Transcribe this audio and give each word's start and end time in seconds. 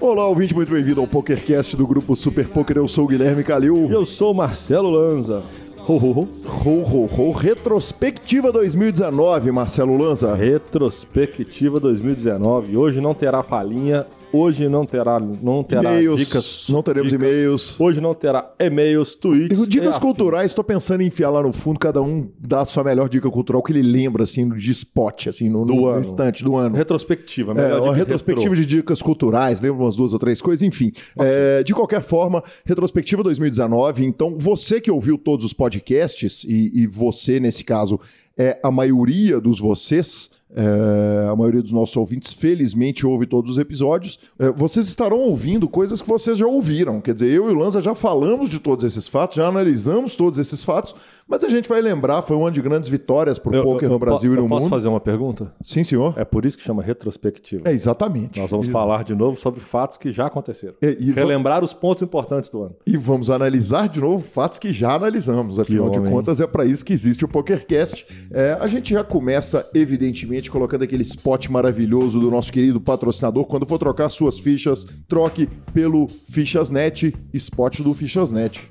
Olá, 0.00 0.26
ouvinte, 0.26 0.54
muito 0.54 0.72
bem-vindo 0.72 1.00
ao 1.00 1.06
PokerCast 1.06 1.76
do 1.76 1.86
grupo 1.86 2.16
Super 2.16 2.48
Poker. 2.48 2.78
Eu 2.78 2.88
sou 2.88 3.04
o 3.04 3.08
Guilherme 3.08 3.44
Calil. 3.44 3.88
Eu 3.90 4.04
sou 4.04 4.32
o 4.32 4.34
Marcelo 4.34 4.90
Lanza. 4.90 5.42
Ho, 5.86 5.92
ho, 5.92 6.20
ho. 6.20 6.28
Ho, 6.66 7.20
ho. 7.20 7.30
Retrospectiva 7.32 8.50
2019, 8.50 9.52
Marcelo 9.52 9.96
Lanza. 9.96 10.34
Retrospectiva 10.34 11.78
2019. 11.78 12.76
Hoje 12.76 13.00
não 13.00 13.14
terá 13.14 13.42
falinha, 13.42 14.06
Hoje 14.32 14.68
não 14.68 14.86
terá, 14.86 15.18
não 15.18 15.64
terá 15.64 15.92
dicas. 16.16 16.66
não 16.68 16.82
teremos 16.82 17.10
dicas. 17.10 17.28
e-mails. 17.28 17.80
Hoje 17.80 18.00
não 18.00 18.14
terá 18.14 18.54
e-mails, 18.60 19.14
tweets. 19.14 19.68
Dicas 19.68 19.96
e 19.96 20.00
culturais, 20.00 20.54
tô 20.54 20.62
pensando 20.62 21.00
em 21.02 21.06
enfiar 21.06 21.30
lá 21.30 21.42
no 21.42 21.52
fundo, 21.52 21.78
cada 21.78 22.00
um 22.00 22.28
dá 22.38 22.60
a 22.60 22.64
sua 22.64 22.84
melhor 22.84 23.08
dica 23.08 23.28
cultural 23.30 23.62
que 23.62 23.72
ele 23.72 23.82
lembra, 23.82 24.24
assim, 24.24 24.48
de 24.48 24.70
spot, 24.70 25.26
assim, 25.28 25.48
no, 25.48 25.64
Do 25.64 25.74
no 25.74 25.86
ano. 25.86 26.00
instante 26.00 26.44
do 26.44 26.56
ano. 26.56 26.76
Retrospectiva, 26.76 27.52
É, 27.52 27.54
melhor 27.54 27.78
uma 27.80 27.82
dica 27.88 27.96
retrospectiva 27.96 28.54
de 28.54 28.66
dicas 28.66 29.02
culturais, 29.02 29.60
lembra 29.60 29.82
umas 29.82 29.96
duas 29.96 30.12
ou 30.12 30.18
três 30.18 30.40
coisas, 30.40 30.62
enfim. 30.62 30.92
É, 31.18 31.62
de 31.62 31.74
qualquer 31.74 32.02
forma, 32.02 32.42
retrospectiva 32.64 33.22
2019. 33.22 34.04
Então, 34.04 34.36
você 34.38 34.80
que 34.80 34.90
ouviu 34.90 35.18
todos 35.18 35.44
os 35.44 35.52
podcasts, 35.52 36.44
e, 36.44 36.70
e 36.82 36.86
você, 36.86 37.40
nesse 37.40 37.64
caso, 37.64 37.98
é 38.38 38.58
a 38.62 38.70
maioria 38.70 39.40
dos 39.40 39.58
vocês. 39.58 40.30
É, 40.54 41.28
a 41.28 41.36
maioria 41.36 41.62
dos 41.62 41.72
nossos 41.72 41.96
ouvintes, 41.96 42.32
felizmente, 42.32 43.06
ouve 43.06 43.26
todos 43.26 43.52
os 43.52 43.58
episódios. 43.58 44.18
É, 44.38 44.50
vocês 44.50 44.88
estarão 44.88 45.18
ouvindo 45.18 45.68
coisas 45.68 46.00
que 46.00 46.08
vocês 46.08 46.38
já 46.38 46.46
ouviram. 46.46 47.00
Quer 47.00 47.14
dizer, 47.14 47.30
eu 47.30 47.48
e 47.48 47.52
o 47.52 47.56
Lanza 47.56 47.80
já 47.80 47.94
falamos 47.94 48.50
de 48.50 48.58
todos 48.58 48.84
esses 48.84 49.06
fatos, 49.06 49.36
já 49.36 49.46
analisamos 49.46 50.16
todos 50.16 50.38
esses 50.38 50.64
fatos, 50.64 50.94
mas 51.30 51.44
a 51.44 51.48
gente 51.48 51.68
vai 51.68 51.80
lembrar, 51.80 52.20
foi 52.22 52.36
um 52.36 52.44
ano 52.44 52.52
de 52.52 52.60
grandes 52.60 52.88
vitórias 52.90 53.38
para 53.38 53.52
o 53.52 53.54
Eu- 53.54 53.62
poker 53.62 53.84
eu- 53.84 53.88
no 53.90 53.94
eu 53.94 53.98
Brasil 53.98 54.30
po- 54.30 54.36
e 54.36 54.38
no 54.38 54.44
eu 54.44 54.48
Posso 54.48 54.62
mundo. 54.62 54.70
fazer 54.70 54.88
uma 54.88 55.00
pergunta? 55.00 55.52
Sim, 55.62 55.84
senhor. 55.84 56.12
É 56.18 56.24
por 56.24 56.44
isso 56.44 56.58
que 56.58 56.64
chama 56.64 56.82
retrospectiva. 56.82 57.68
É, 57.68 57.72
exatamente. 57.72 58.40
Nós 58.40 58.50
vamos 58.50 58.66
Ex- 58.66 58.72
falar 58.72 59.04
de 59.04 59.14
novo 59.14 59.38
sobre 59.38 59.60
fatos 59.60 59.96
que 59.96 60.12
já 60.12 60.26
aconteceram. 60.26 60.74
É, 60.82 60.96
e 60.98 61.12
Relembrar 61.12 61.62
os 61.64 61.72
pontos 61.72 62.02
importantes 62.02 62.50
do 62.50 62.62
ano. 62.62 62.74
E 62.86 62.96
vamos 62.96 63.30
analisar 63.30 63.88
de 63.88 64.00
novo 64.00 64.22
fatos 64.26 64.58
que 64.58 64.72
já 64.72 64.94
analisamos. 64.94 65.58
Afinal 65.58 65.88
de 65.90 66.00
contas, 66.00 66.40
é 66.40 66.46
para 66.46 66.64
isso 66.64 66.84
que 66.84 66.92
existe 66.92 67.24
o 67.24 67.28
PokerCast. 67.28 68.06
É, 68.32 68.56
a 68.60 68.66
gente 68.66 68.92
já 68.92 69.04
começa, 69.04 69.68
evidentemente, 69.74 70.50
colocando 70.50 70.82
aquele 70.82 71.02
spot 71.02 71.48
maravilhoso 71.48 72.18
do 72.18 72.30
nosso 72.30 72.52
querido 72.52 72.80
patrocinador. 72.80 73.44
Quando 73.44 73.66
for 73.66 73.78
trocar 73.78 74.10
suas 74.10 74.38
fichas, 74.38 74.84
troque 75.06 75.48
pelo 75.72 76.08
Fichasnet, 76.08 77.14
spot 77.34 77.80
do 77.80 77.94
Fichasnet. 77.94 78.70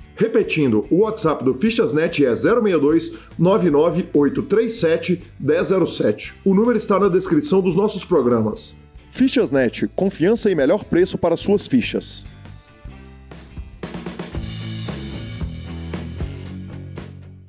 Repetindo, 0.21 0.85
o 0.91 0.97
WhatsApp 0.97 1.43
do 1.43 1.55
Fichasnet 1.55 2.23
é 2.23 2.35
062 2.35 3.17
99837 3.39 5.23
1007. 5.39 6.35
O 6.45 6.53
número 6.53 6.77
está 6.77 6.99
na 6.99 7.07
descrição 7.07 7.59
dos 7.59 7.75
nossos 7.75 8.05
programas. 8.05 8.75
Fichasnet, 9.09 9.87
confiança 9.95 10.51
e 10.51 10.53
melhor 10.53 10.83
preço 10.83 11.17
para 11.17 11.35
suas 11.35 11.65
fichas. 11.65 12.23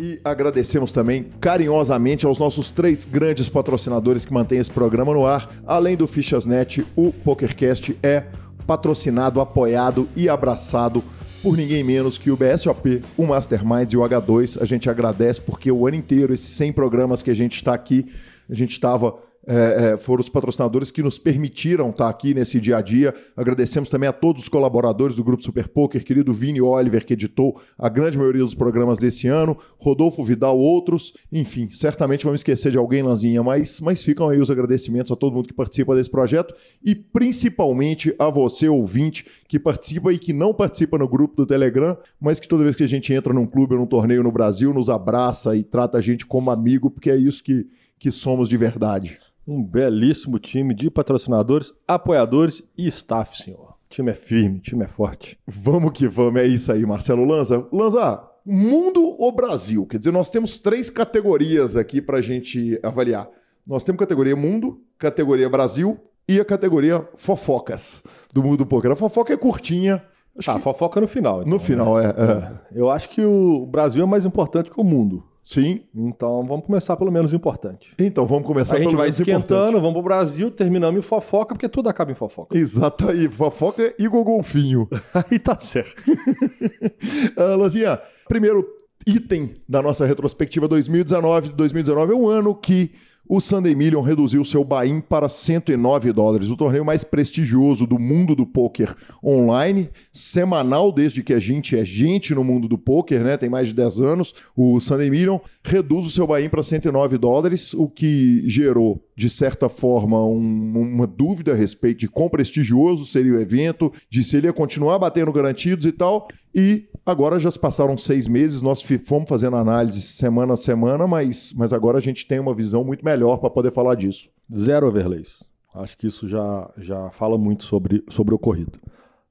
E 0.00 0.18
agradecemos 0.24 0.92
também 0.92 1.26
carinhosamente 1.42 2.24
aos 2.24 2.38
nossos 2.38 2.70
três 2.70 3.04
grandes 3.04 3.50
patrocinadores 3.50 4.24
que 4.24 4.32
mantêm 4.32 4.58
esse 4.58 4.70
programa 4.70 5.12
no 5.12 5.26
ar. 5.26 5.50
Além 5.66 5.94
do 5.94 6.06
Fichasnet, 6.06 6.86
o 6.96 7.12
PokerCast 7.12 7.98
é 8.02 8.24
patrocinado, 8.66 9.42
apoiado 9.42 10.08
e 10.16 10.26
abraçado 10.26 11.04
por 11.42 11.56
ninguém 11.56 11.82
menos 11.82 12.16
que 12.16 12.30
o 12.30 12.36
BSOP, 12.36 13.02
o 13.16 13.26
Masterminds 13.26 13.92
e 13.92 13.96
o 13.96 14.00
H2. 14.00 14.62
A 14.62 14.64
gente 14.64 14.88
agradece 14.88 15.40
porque 15.40 15.72
o 15.72 15.86
ano 15.86 15.96
inteiro, 15.96 16.32
esses 16.32 16.46
100 16.50 16.72
programas 16.72 17.20
que 17.22 17.30
a 17.30 17.34
gente 17.34 17.56
está 17.56 17.74
aqui, 17.74 18.06
a 18.48 18.54
gente 18.54 18.70
estava 18.70 19.16
é, 19.46 19.92
é, 19.94 19.98
foram 19.98 20.20
os 20.20 20.28
patrocinadores 20.28 20.90
que 20.90 21.02
nos 21.02 21.18
permitiram 21.18 21.90
estar 21.90 22.08
aqui 22.08 22.32
nesse 22.34 22.60
dia 22.60 22.76
a 22.76 22.80
dia. 22.80 23.14
Agradecemos 23.36 23.88
também 23.88 24.08
a 24.08 24.12
todos 24.12 24.42
os 24.42 24.48
colaboradores 24.48 25.16
do 25.16 25.24
Grupo 25.24 25.42
Super 25.42 25.68
Poker, 25.68 26.04
querido 26.04 26.32
Vini 26.32 26.60
Oliver, 26.60 27.04
que 27.04 27.14
editou 27.14 27.60
a 27.78 27.88
grande 27.88 28.16
maioria 28.16 28.42
dos 28.42 28.54
programas 28.54 28.98
desse 28.98 29.26
ano, 29.26 29.56
Rodolfo 29.78 30.24
Vidal, 30.24 30.58
outros, 30.58 31.12
enfim, 31.32 31.68
certamente 31.70 32.24
vamos 32.24 32.40
esquecer 32.40 32.70
de 32.70 32.78
alguém, 32.78 33.02
Lanzinha, 33.02 33.42
mas, 33.42 33.80
mas 33.80 34.02
ficam 34.02 34.28
aí 34.28 34.38
os 34.38 34.50
agradecimentos 34.50 35.10
a 35.10 35.16
todo 35.16 35.34
mundo 35.34 35.48
que 35.48 35.54
participa 35.54 35.94
desse 35.94 36.10
projeto 36.10 36.54
e 36.84 36.94
principalmente 36.94 38.14
a 38.18 38.30
você, 38.30 38.68
ouvinte, 38.68 39.26
que 39.48 39.58
participa 39.58 40.12
e 40.12 40.18
que 40.18 40.32
não 40.32 40.54
participa 40.54 40.96
no 40.98 41.08
grupo 41.08 41.36
do 41.36 41.46
Telegram, 41.46 41.96
mas 42.20 42.38
que 42.38 42.48
toda 42.48 42.64
vez 42.64 42.76
que 42.76 42.84
a 42.84 42.88
gente 42.88 43.12
entra 43.12 43.32
num 43.32 43.46
clube 43.46 43.74
ou 43.74 43.80
num 43.80 43.86
torneio 43.86 44.22
no 44.22 44.30
Brasil, 44.30 44.72
nos 44.72 44.88
abraça 44.88 45.56
e 45.56 45.64
trata 45.64 45.98
a 45.98 46.00
gente 46.00 46.24
como 46.24 46.50
amigo, 46.50 46.90
porque 46.90 47.10
é 47.10 47.16
isso 47.16 47.42
que, 47.42 47.66
que 47.98 48.12
somos 48.12 48.48
de 48.48 48.56
verdade. 48.56 49.18
Um 49.46 49.62
belíssimo 49.62 50.38
time 50.38 50.74
de 50.74 50.90
patrocinadores, 50.90 51.72
apoiadores 51.86 52.62
e 52.78 52.86
staff, 52.88 53.36
senhor. 53.36 53.70
O 53.86 53.88
time 53.90 54.10
é 54.12 54.14
firme, 54.14 54.58
o 54.58 54.62
time 54.62 54.84
é 54.84 54.88
forte. 54.88 55.38
Vamos 55.46 55.92
que 55.92 56.08
vamos, 56.08 56.40
é 56.40 56.46
isso 56.46 56.70
aí, 56.72 56.86
Marcelo 56.86 57.24
Lanza. 57.24 57.66
Lanza, 57.72 58.22
mundo 58.46 59.16
ou 59.18 59.32
Brasil? 59.32 59.84
Quer 59.86 59.98
dizer, 59.98 60.12
nós 60.12 60.30
temos 60.30 60.58
três 60.58 60.88
categorias 60.88 61.76
aqui 61.76 62.00
para 62.00 62.18
a 62.18 62.22
gente 62.22 62.78
avaliar. 62.82 63.28
Nós 63.66 63.82
temos 63.84 63.98
categoria 63.98 64.34
mundo, 64.36 64.80
categoria 64.98 65.48
Brasil 65.50 65.98
e 66.28 66.40
a 66.40 66.44
categoria 66.44 67.06
fofocas 67.16 68.02
do 68.32 68.42
mundo 68.42 68.58
do 68.58 68.66
poker. 68.66 68.92
A 68.92 68.96
fofoca 68.96 69.32
é 69.32 69.36
curtinha. 69.36 70.02
Acho 70.38 70.50
Ah, 70.50 70.54
que 70.54 70.60
fofoca 70.60 71.00
no 71.00 71.06
final. 71.08 71.40
então, 71.40 71.50
no 71.50 71.58
né? 71.58 71.64
final 71.64 72.00
é, 72.00 72.06
é. 72.06 72.52
Eu 72.74 72.88
acho 72.90 73.08
que 73.10 73.22
o 73.22 73.66
Brasil 73.66 74.02
é 74.02 74.06
mais 74.06 74.24
importante 74.24 74.70
que 74.70 74.80
o 74.80 74.84
mundo. 74.84 75.24
Sim. 75.44 75.82
Então 75.94 76.44
vamos 76.46 76.64
começar 76.66 76.96
pelo 76.96 77.10
menos 77.10 77.32
importante. 77.32 77.92
Então 77.98 78.26
vamos 78.26 78.46
começar 78.46 78.76
a 78.76 78.78
gente 78.78 78.86
pelo 78.88 78.98
vai 78.98 79.06
menos 79.06 79.18
esquentando, 79.20 79.42
importante. 79.62 79.80
vamos 79.80 79.92
pro 79.94 80.02
Brasil, 80.02 80.50
terminamos 80.50 80.98
em 80.98 81.02
fofoca, 81.02 81.54
porque 81.54 81.68
tudo 81.68 81.88
acaba 81.88 82.12
em 82.12 82.14
fofoca. 82.14 82.56
Exato 82.56 83.08
aí, 83.10 83.28
fofoca 83.28 83.94
e 83.98 84.08
golfinho. 84.08 84.88
Aí 85.30 85.38
tá 85.38 85.58
certo. 85.58 86.02
Ah, 87.36 87.56
Lanzinha, 87.56 88.00
primeiro 88.28 88.66
item 89.06 89.54
da 89.68 89.82
nossa 89.82 90.06
retrospectiva 90.06 90.68
2019. 90.68 91.50
2019 91.50 92.12
é 92.12 92.16
um 92.16 92.28
ano 92.28 92.54
que 92.54 92.92
o 93.28 93.40
Sunday 93.40 93.74
Million 93.74 94.02
reduziu 94.02 94.44
seu 94.44 94.64
buy-in 94.64 95.00
para 95.00 95.28
109 95.28 96.12
dólares, 96.12 96.48
o 96.48 96.56
torneio 96.56 96.84
mais 96.84 97.04
prestigioso 97.04 97.86
do 97.86 97.98
mundo 97.98 98.34
do 98.34 98.44
poker 98.44 98.94
online, 99.24 99.88
semanal 100.12 100.92
desde 100.92 101.22
que 101.22 101.32
a 101.32 101.38
gente 101.40 101.76
é 101.76 101.84
gente 101.84 102.34
no 102.34 102.44
mundo 102.44 102.68
do 102.68 102.76
poker, 102.76 103.22
né? 103.22 103.36
Tem 103.36 103.48
mais 103.48 103.68
de 103.68 103.74
10 103.74 104.00
anos. 104.00 104.34
O 104.56 104.78
Sunday 104.80 105.08
Million 105.10 105.38
reduz 105.64 106.06
o 106.06 106.10
seu 106.10 106.26
buy-in 106.26 106.48
para 106.48 106.62
109 106.62 107.16
dólares, 107.16 107.72
o 107.74 107.88
que 107.88 108.42
gerou, 108.48 109.02
de 109.16 109.30
certa 109.30 109.68
forma, 109.68 110.22
um- 110.24 110.72
uma 110.92 111.06
dúvida 111.06 111.52
a 111.52 111.56
respeito 111.56 112.00
de 112.00 112.08
quão 112.08 112.28
prestigioso 112.28 113.06
seria 113.06 113.32
o 113.34 113.40
evento, 113.40 113.92
de 114.10 114.22
se 114.24 114.36
ele 114.36 114.46
ia 114.48 114.52
continuar 114.52 114.98
batendo 114.98 115.32
garantidos 115.32 115.86
e 115.86 115.92
tal. 115.92 116.28
E 116.54 116.88
agora 117.04 117.38
já 117.38 117.50
se 117.50 117.58
passaram 117.58 117.96
seis 117.96 118.28
meses, 118.28 118.62
nós 118.62 118.82
fomos 118.82 119.28
fazendo 119.28 119.56
análise 119.56 120.02
semana 120.02 120.54
a 120.54 120.56
semana, 120.56 121.06
mas, 121.06 121.52
mas 121.56 121.72
agora 121.72 121.98
a 121.98 122.00
gente 122.00 122.26
tem 122.26 122.38
uma 122.38 122.54
visão 122.54 122.84
muito 122.84 123.04
melhor 123.04 123.38
para 123.38 123.50
poder 123.50 123.72
falar 123.72 123.94
disso. 123.94 124.30
Zero 124.54 124.86
overlays. 124.86 125.42
Acho 125.74 125.96
que 125.96 126.06
isso 126.06 126.28
já, 126.28 126.70
já 126.76 127.10
fala 127.10 127.38
muito 127.38 127.64
sobre, 127.64 128.04
sobre 128.08 128.34
o 128.34 128.36
ocorrido. 128.36 128.78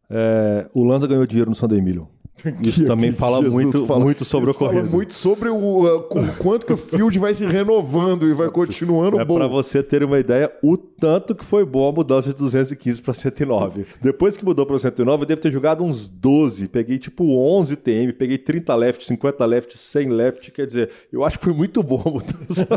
É, 0.09 0.67
o 0.73 0.83
Lanza 0.83 1.07
ganhou 1.07 1.25
dinheiro 1.25 1.49
no 1.49 1.55
Sunday 1.55 1.79
Million. 1.79 2.05
Isso 2.65 2.85
também 2.85 3.11
fala 3.11 3.37
Jesus 3.37 3.53
muito, 3.53 3.85
fala- 3.85 3.99
muito 4.03 4.25
sobre 4.25 4.49
o 4.49 4.51
isso 4.51 4.59
fala 4.59 4.83
muito 4.83 5.13
sobre 5.13 5.49
o, 5.49 5.85
uh, 5.97 6.01
quanto 6.39 6.65
que 6.65 6.73
o 6.73 6.77
field 6.77 7.19
vai 7.19 7.33
se 7.35 7.45
renovando 7.45 8.27
e 8.27 8.33
vai 8.33 8.49
continuando 8.49 9.19
É 9.19 9.25
bom. 9.25 9.35
para 9.35 9.47
você 9.47 9.83
ter 9.83 10.03
uma 10.03 10.17
ideia 10.19 10.51
o 10.63 10.75
tanto 10.75 11.35
que 11.35 11.45
foi 11.45 11.63
boa 11.63 11.91
a 11.91 11.93
mudança 11.93 12.29
de 12.29 12.35
215 12.35 12.99
para 13.01 13.13
109. 13.13 13.85
Depois 14.01 14.37
que 14.37 14.43
mudou 14.45 14.65
para 14.65 14.79
109, 14.79 15.23
eu 15.23 15.27
devo 15.27 15.41
ter 15.41 15.51
jogado 15.51 15.83
uns 15.83 16.07
12. 16.07 16.67
Peguei 16.67 16.97
tipo 16.97 17.23
11 17.37 17.75
TM, 17.75 18.11
peguei 18.13 18.39
30 18.39 18.73
left, 18.75 19.05
50 19.05 19.45
left, 19.45 19.77
100 19.77 20.09
left. 20.09 20.51
Quer 20.51 20.65
dizer, 20.65 20.89
eu 21.13 21.23
acho 21.23 21.37
que 21.37 21.45
foi 21.45 21.53
muito 21.53 21.83
boa 21.83 22.01
a 22.05 22.09
mudança. 22.11 22.67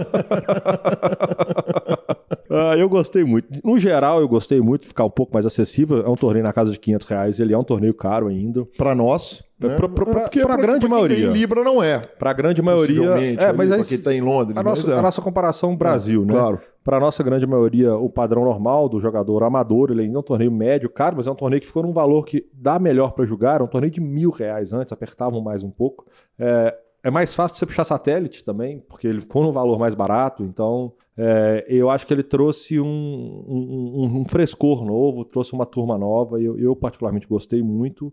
Ah, 2.50 2.76
eu 2.76 2.88
gostei 2.88 3.24
muito. 3.24 3.48
No 3.64 3.76
geral, 3.80 4.20
eu 4.20 4.28
gostei 4.28 4.60
muito 4.60 4.82
de 4.82 4.88
ficar 4.88 5.04
um 5.04 5.10
pouco 5.10 5.32
mais 5.32 5.44
acessível. 5.44 6.04
É 6.04 6.08
um 6.08 6.14
torneio 6.14 6.44
na 6.44 6.52
casa 6.52 6.70
de 6.70 6.78
500 6.78 7.06
reais. 7.08 7.40
Ele 7.40 7.52
é 7.52 7.58
um 7.58 7.64
torneio 7.64 7.92
caro 7.94 8.28
ainda. 8.28 8.64
Para 8.76 8.94
nós. 8.94 9.42
Né? 9.58 9.76
Pra, 9.76 9.88
pra, 9.88 10.06
pra, 10.06 10.28
pra 10.28 10.56
grande 10.56 10.88
maioria. 10.88 11.26
Em 11.26 11.32
Libra 11.32 11.62
não 11.62 11.82
é. 11.82 11.98
Pra 11.98 12.32
grande 12.32 12.60
maioria. 12.60 13.14
É, 13.38 13.52
mas 13.52 13.70
aí, 13.70 13.84
quem 13.84 13.98
tá 13.98 14.12
em 14.12 14.20
Londres. 14.20 14.56
A 14.56 14.62
nossa, 14.62 14.92
é. 14.92 14.98
a 14.98 15.02
nossa 15.02 15.22
comparação 15.22 15.76
Brasil, 15.76 16.22
é, 16.22 16.26
né? 16.26 16.32
Claro. 16.32 16.60
Para 16.82 17.00
nossa 17.00 17.22
grande 17.22 17.46
maioria, 17.46 17.94
o 17.94 18.10
padrão 18.10 18.44
normal 18.44 18.88
do 18.88 19.00
jogador 19.00 19.42
amador, 19.42 19.90
ele 19.90 20.02
ainda 20.02 20.18
é 20.18 20.20
um 20.20 20.22
torneio 20.22 20.52
médio, 20.52 20.90
caro, 20.90 21.16
mas 21.16 21.26
é 21.26 21.30
um 21.30 21.34
torneio 21.34 21.60
que 21.60 21.66
ficou 21.66 21.82
num 21.82 21.94
valor 21.94 22.26
que 22.26 22.46
dá 22.52 22.78
melhor 22.78 23.12
para 23.12 23.24
jogar. 23.24 23.54
Era 23.54 23.64
um 23.64 23.68
torneio 23.68 23.90
de 23.90 24.00
mil 24.00 24.30
reais 24.30 24.72
antes, 24.72 24.92
apertavam 24.92 25.40
mais 25.40 25.62
um 25.62 25.70
pouco. 25.70 26.04
É, 26.38 26.76
é 27.02 27.10
mais 27.10 27.34
fácil 27.34 27.56
você 27.56 27.64
puxar 27.64 27.84
satélite 27.84 28.44
também, 28.44 28.80
porque 28.80 29.06
ele 29.06 29.20
ficou 29.20 29.42
num 29.42 29.52
valor 29.52 29.78
mais 29.78 29.94
barato. 29.94 30.42
Então, 30.42 30.92
é, 31.16 31.64
eu 31.68 31.88
acho 31.88 32.06
que 32.06 32.12
ele 32.12 32.22
trouxe 32.22 32.80
um, 32.80 32.86
um, 32.86 34.20
um, 34.20 34.24
frescor 34.26 34.84
novo, 34.84 35.24
trouxe 35.24 35.52
uma 35.52 35.64
turma 35.64 35.96
nova. 35.96 36.40
E 36.40 36.44
eu, 36.44 36.58
eu, 36.58 36.74
particularmente, 36.74 37.26
gostei 37.26 37.62
muito. 37.62 38.12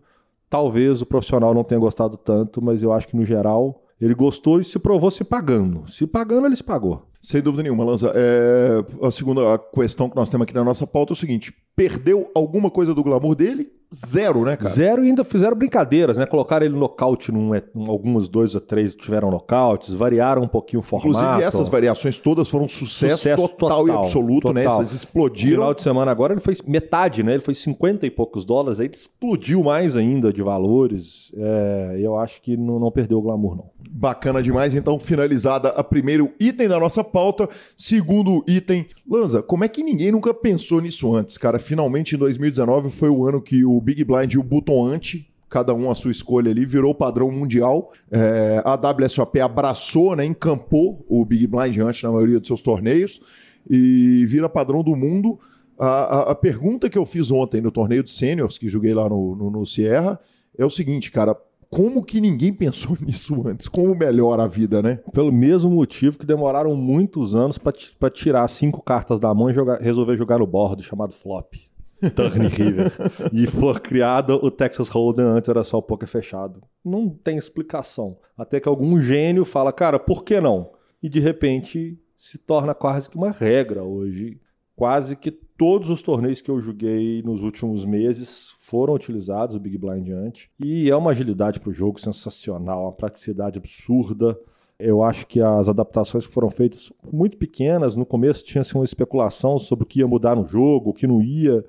Talvez 0.52 1.00
o 1.00 1.06
profissional 1.06 1.54
não 1.54 1.64
tenha 1.64 1.80
gostado 1.80 2.14
tanto, 2.14 2.60
mas 2.60 2.82
eu 2.82 2.92
acho 2.92 3.08
que, 3.08 3.16
no 3.16 3.24
geral, 3.24 3.84
ele 3.98 4.12
gostou 4.14 4.60
e 4.60 4.64
se 4.64 4.78
provou 4.78 5.10
se 5.10 5.24
pagando. 5.24 5.90
Se 5.90 6.06
pagando, 6.06 6.46
ele 6.46 6.54
se 6.54 6.62
pagou. 6.62 7.06
Sem 7.22 7.40
dúvida 7.40 7.62
nenhuma, 7.62 7.84
Lanza. 7.84 8.12
É, 8.16 9.06
a 9.06 9.10
segunda 9.12 9.56
questão 9.72 10.10
que 10.10 10.16
nós 10.16 10.28
temos 10.28 10.44
aqui 10.44 10.52
na 10.52 10.64
nossa 10.64 10.84
pauta 10.84 11.12
é 11.12 11.14
o 11.14 11.16
seguinte: 11.16 11.54
perdeu 11.76 12.28
alguma 12.34 12.68
coisa 12.68 12.92
do 12.92 13.02
glamour 13.02 13.36
dele? 13.36 13.70
Zero, 13.94 14.44
né, 14.44 14.56
cara? 14.56 14.74
Zero 14.74 15.04
e 15.04 15.08
ainda 15.08 15.22
fizeram 15.22 15.54
brincadeiras, 15.54 16.16
né? 16.16 16.24
Colocaram 16.24 16.64
ele 16.64 16.74
no 16.74 16.80
nocaute 16.80 17.30
num, 17.30 17.54
é, 17.54 17.62
alguns 17.86 18.26
dois 18.26 18.54
ou 18.54 18.60
três 18.60 18.94
tiveram 18.94 19.30
nocautes, 19.30 19.94
variaram 19.94 20.42
um 20.42 20.48
pouquinho 20.48 20.80
o 20.80 20.82
formato. 20.82 21.10
Inclusive, 21.10 21.42
essas 21.42 21.68
variações 21.68 22.18
todas 22.18 22.48
foram 22.48 22.64
um 22.64 22.68
sucesso, 22.68 23.18
sucesso 23.18 23.48
total, 23.48 23.84
total, 23.84 23.88
e 23.88 23.90
absoluto, 23.90 24.48
total. 24.48 24.54
né? 24.54 24.64
Essas 24.64 24.92
explodiram. 24.92 25.50
No 25.50 25.56
final 25.58 25.74
de 25.74 25.82
semana 25.82 26.10
agora 26.10 26.32
ele 26.32 26.40
foi 26.40 26.56
metade, 26.66 27.22
né? 27.22 27.34
Ele 27.34 27.42
foi 27.42 27.54
50 27.54 28.06
e 28.06 28.10
poucos 28.10 28.44
dólares, 28.46 28.80
aí 28.80 28.86
ele 28.86 28.94
explodiu 28.94 29.62
mais 29.62 29.94
ainda 29.94 30.32
de 30.32 30.42
valores. 30.42 31.30
É, 31.36 31.98
eu 32.00 32.18
acho 32.18 32.40
que 32.40 32.56
não, 32.56 32.78
não 32.78 32.90
perdeu 32.90 33.18
o 33.18 33.22
glamour, 33.22 33.56
não. 33.56 33.70
Bacana 33.94 34.42
demais. 34.42 34.74
Então, 34.74 34.98
finalizada 34.98 35.68
a 35.68 35.84
primeiro 35.84 36.32
item 36.40 36.66
da 36.66 36.80
nossa 36.80 37.04
pauta. 37.04 37.46
Segundo 37.76 38.42
item, 38.48 38.86
Lanza, 39.08 39.42
como 39.42 39.64
é 39.64 39.68
que 39.68 39.82
ninguém 39.82 40.10
nunca 40.10 40.32
pensou 40.32 40.80
nisso 40.80 41.14
antes, 41.14 41.36
cara? 41.36 41.58
Finalmente, 41.58 42.14
em 42.14 42.18
2019 42.18 42.90
foi 42.90 43.10
o 43.10 43.26
ano 43.26 43.42
que 43.42 43.66
o 43.66 43.78
Big 43.82 44.02
Blind 44.02 44.32
e 44.32 44.38
o 44.38 44.42
Button 44.42 44.86
Ante 44.86 45.28
cada 45.50 45.74
um 45.74 45.90
a 45.90 45.94
sua 45.94 46.10
escolha 46.10 46.50
ali, 46.50 46.64
virou 46.64 46.94
padrão 46.94 47.30
mundial. 47.30 47.92
É, 48.10 48.62
a 48.64 48.74
WSOP 48.74 49.38
abraçou, 49.38 50.16
né, 50.16 50.24
encampou 50.24 51.04
o 51.06 51.26
Big 51.26 51.46
Blind 51.46 51.76
antes 51.76 52.02
na 52.02 52.10
maioria 52.10 52.40
dos 52.40 52.46
seus 52.46 52.62
torneios 52.62 53.20
e 53.68 54.24
vira 54.26 54.48
padrão 54.48 54.82
do 54.82 54.96
mundo. 54.96 55.38
A, 55.78 55.86
a, 55.86 56.30
a 56.30 56.34
pergunta 56.34 56.88
que 56.88 56.96
eu 56.96 57.04
fiz 57.04 57.30
ontem 57.30 57.60
no 57.60 57.70
torneio 57.70 58.02
de 58.02 58.10
seniors, 58.10 58.56
que 58.56 58.66
joguei 58.66 58.94
lá 58.94 59.06
no, 59.10 59.36
no, 59.36 59.50
no 59.50 59.66
Sierra, 59.66 60.18
é 60.56 60.64
o 60.64 60.70
seguinte, 60.70 61.10
cara, 61.10 61.36
como 61.72 62.04
que 62.04 62.20
ninguém 62.20 62.52
pensou 62.52 62.96
nisso 63.00 63.48
antes? 63.48 63.66
Como 63.66 63.94
melhora 63.94 64.42
a 64.42 64.46
vida, 64.46 64.82
né? 64.82 65.00
Pelo 65.10 65.32
mesmo 65.32 65.70
motivo 65.70 66.18
que 66.18 66.26
demoraram 66.26 66.76
muitos 66.76 67.34
anos 67.34 67.56
para 67.56 68.10
tirar 68.10 68.46
cinco 68.48 68.82
cartas 68.82 69.18
da 69.18 69.32
mão 69.32 69.48
e 69.48 69.54
jogar, 69.54 69.80
resolver 69.80 70.14
jogar 70.18 70.38
no 70.38 70.46
bordo, 70.46 70.82
chamado 70.82 71.14
flop. 71.14 71.54
Turn 72.14 72.46
River. 72.48 72.92
e 73.32 73.46
foi 73.46 73.80
criado 73.80 74.38
o 74.42 74.50
Texas 74.50 74.88
Hold'em, 74.88 75.24
antes 75.24 75.48
era 75.48 75.64
só 75.64 75.78
o 75.78 75.82
poker 75.82 76.08
fechado. 76.08 76.62
Não 76.84 77.08
tem 77.08 77.38
explicação. 77.38 78.18
Até 78.36 78.60
que 78.60 78.68
algum 78.68 79.00
gênio 79.00 79.44
fala, 79.44 79.72
cara, 79.72 79.98
por 79.98 80.24
que 80.24 80.40
não? 80.40 80.72
E 81.02 81.08
de 81.08 81.20
repente 81.20 81.98
se 82.16 82.36
torna 82.36 82.74
quase 82.74 83.08
que 83.08 83.16
uma 83.16 83.30
regra 83.30 83.82
hoje. 83.82 84.38
Quase 84.76 85.16
que 85.16 85.30
todos 85.56 85.90
os 85.90 86.02
torneios 86.02 86.40
que 86.40 86.50
eu 86.50 86.60
joguei 86.60 87.22
nos 87.22 87.42
últimos 87.42 87.84
meses 87.84 88.54
foram 88.58 88.94
utilizados 88.94 89.54
o 89.54 89.60
Big 89.60 89.78
Blind 89.78 90.08
Ante. 90.08 90.50
E 90.58 90.90
é 90.90 90.96
uma 90.96 91.10
agilidade 91.10 91.60
para 91.60 91.70
o 91.70 91.74
jogo 91.74 92.00
sensacional, 92.00 92.84
uma 92.84 92.92
praticidade 92.92 93.58
absurda. 93.58 94.38
Eu 94.78 95.02
acho 95.02 95.26
que 95.26 95.40
as 95.40 95.68
adaptações 95.68 96.26
que 96.26 96.32
foram 96.32 96.50
feitas 96.50 96.92
muito 97.12 97.36
pequenas. 97.36 97.94
No 97.94 98.04
começo 98.04 98.44
tinha 98.44 98.62
assim, 98.62 98.76
uma 98.76 98.84
especulação 98.84 99.58
sobre 99.58 99.84
o 99.84 99.86
que 99.86 100.00
ia 100.00 100.08
mudar 100.08 100.34
no 100.34 100.46
jogo, 100.46 100.90
o 100.90 100.94
que 100.94 101.06
não 101.06 101.22
ia. 101.22 101.64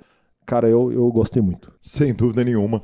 Cara, 0.46 0.68
eu, 0.68 0.92
eu 0.92 1.12
gostei 1.12 1.42
muito. 1.42 1.72
Sem 1.80 2.14
dúvida 2.14 2.44
nenhuma. 2.44 2.82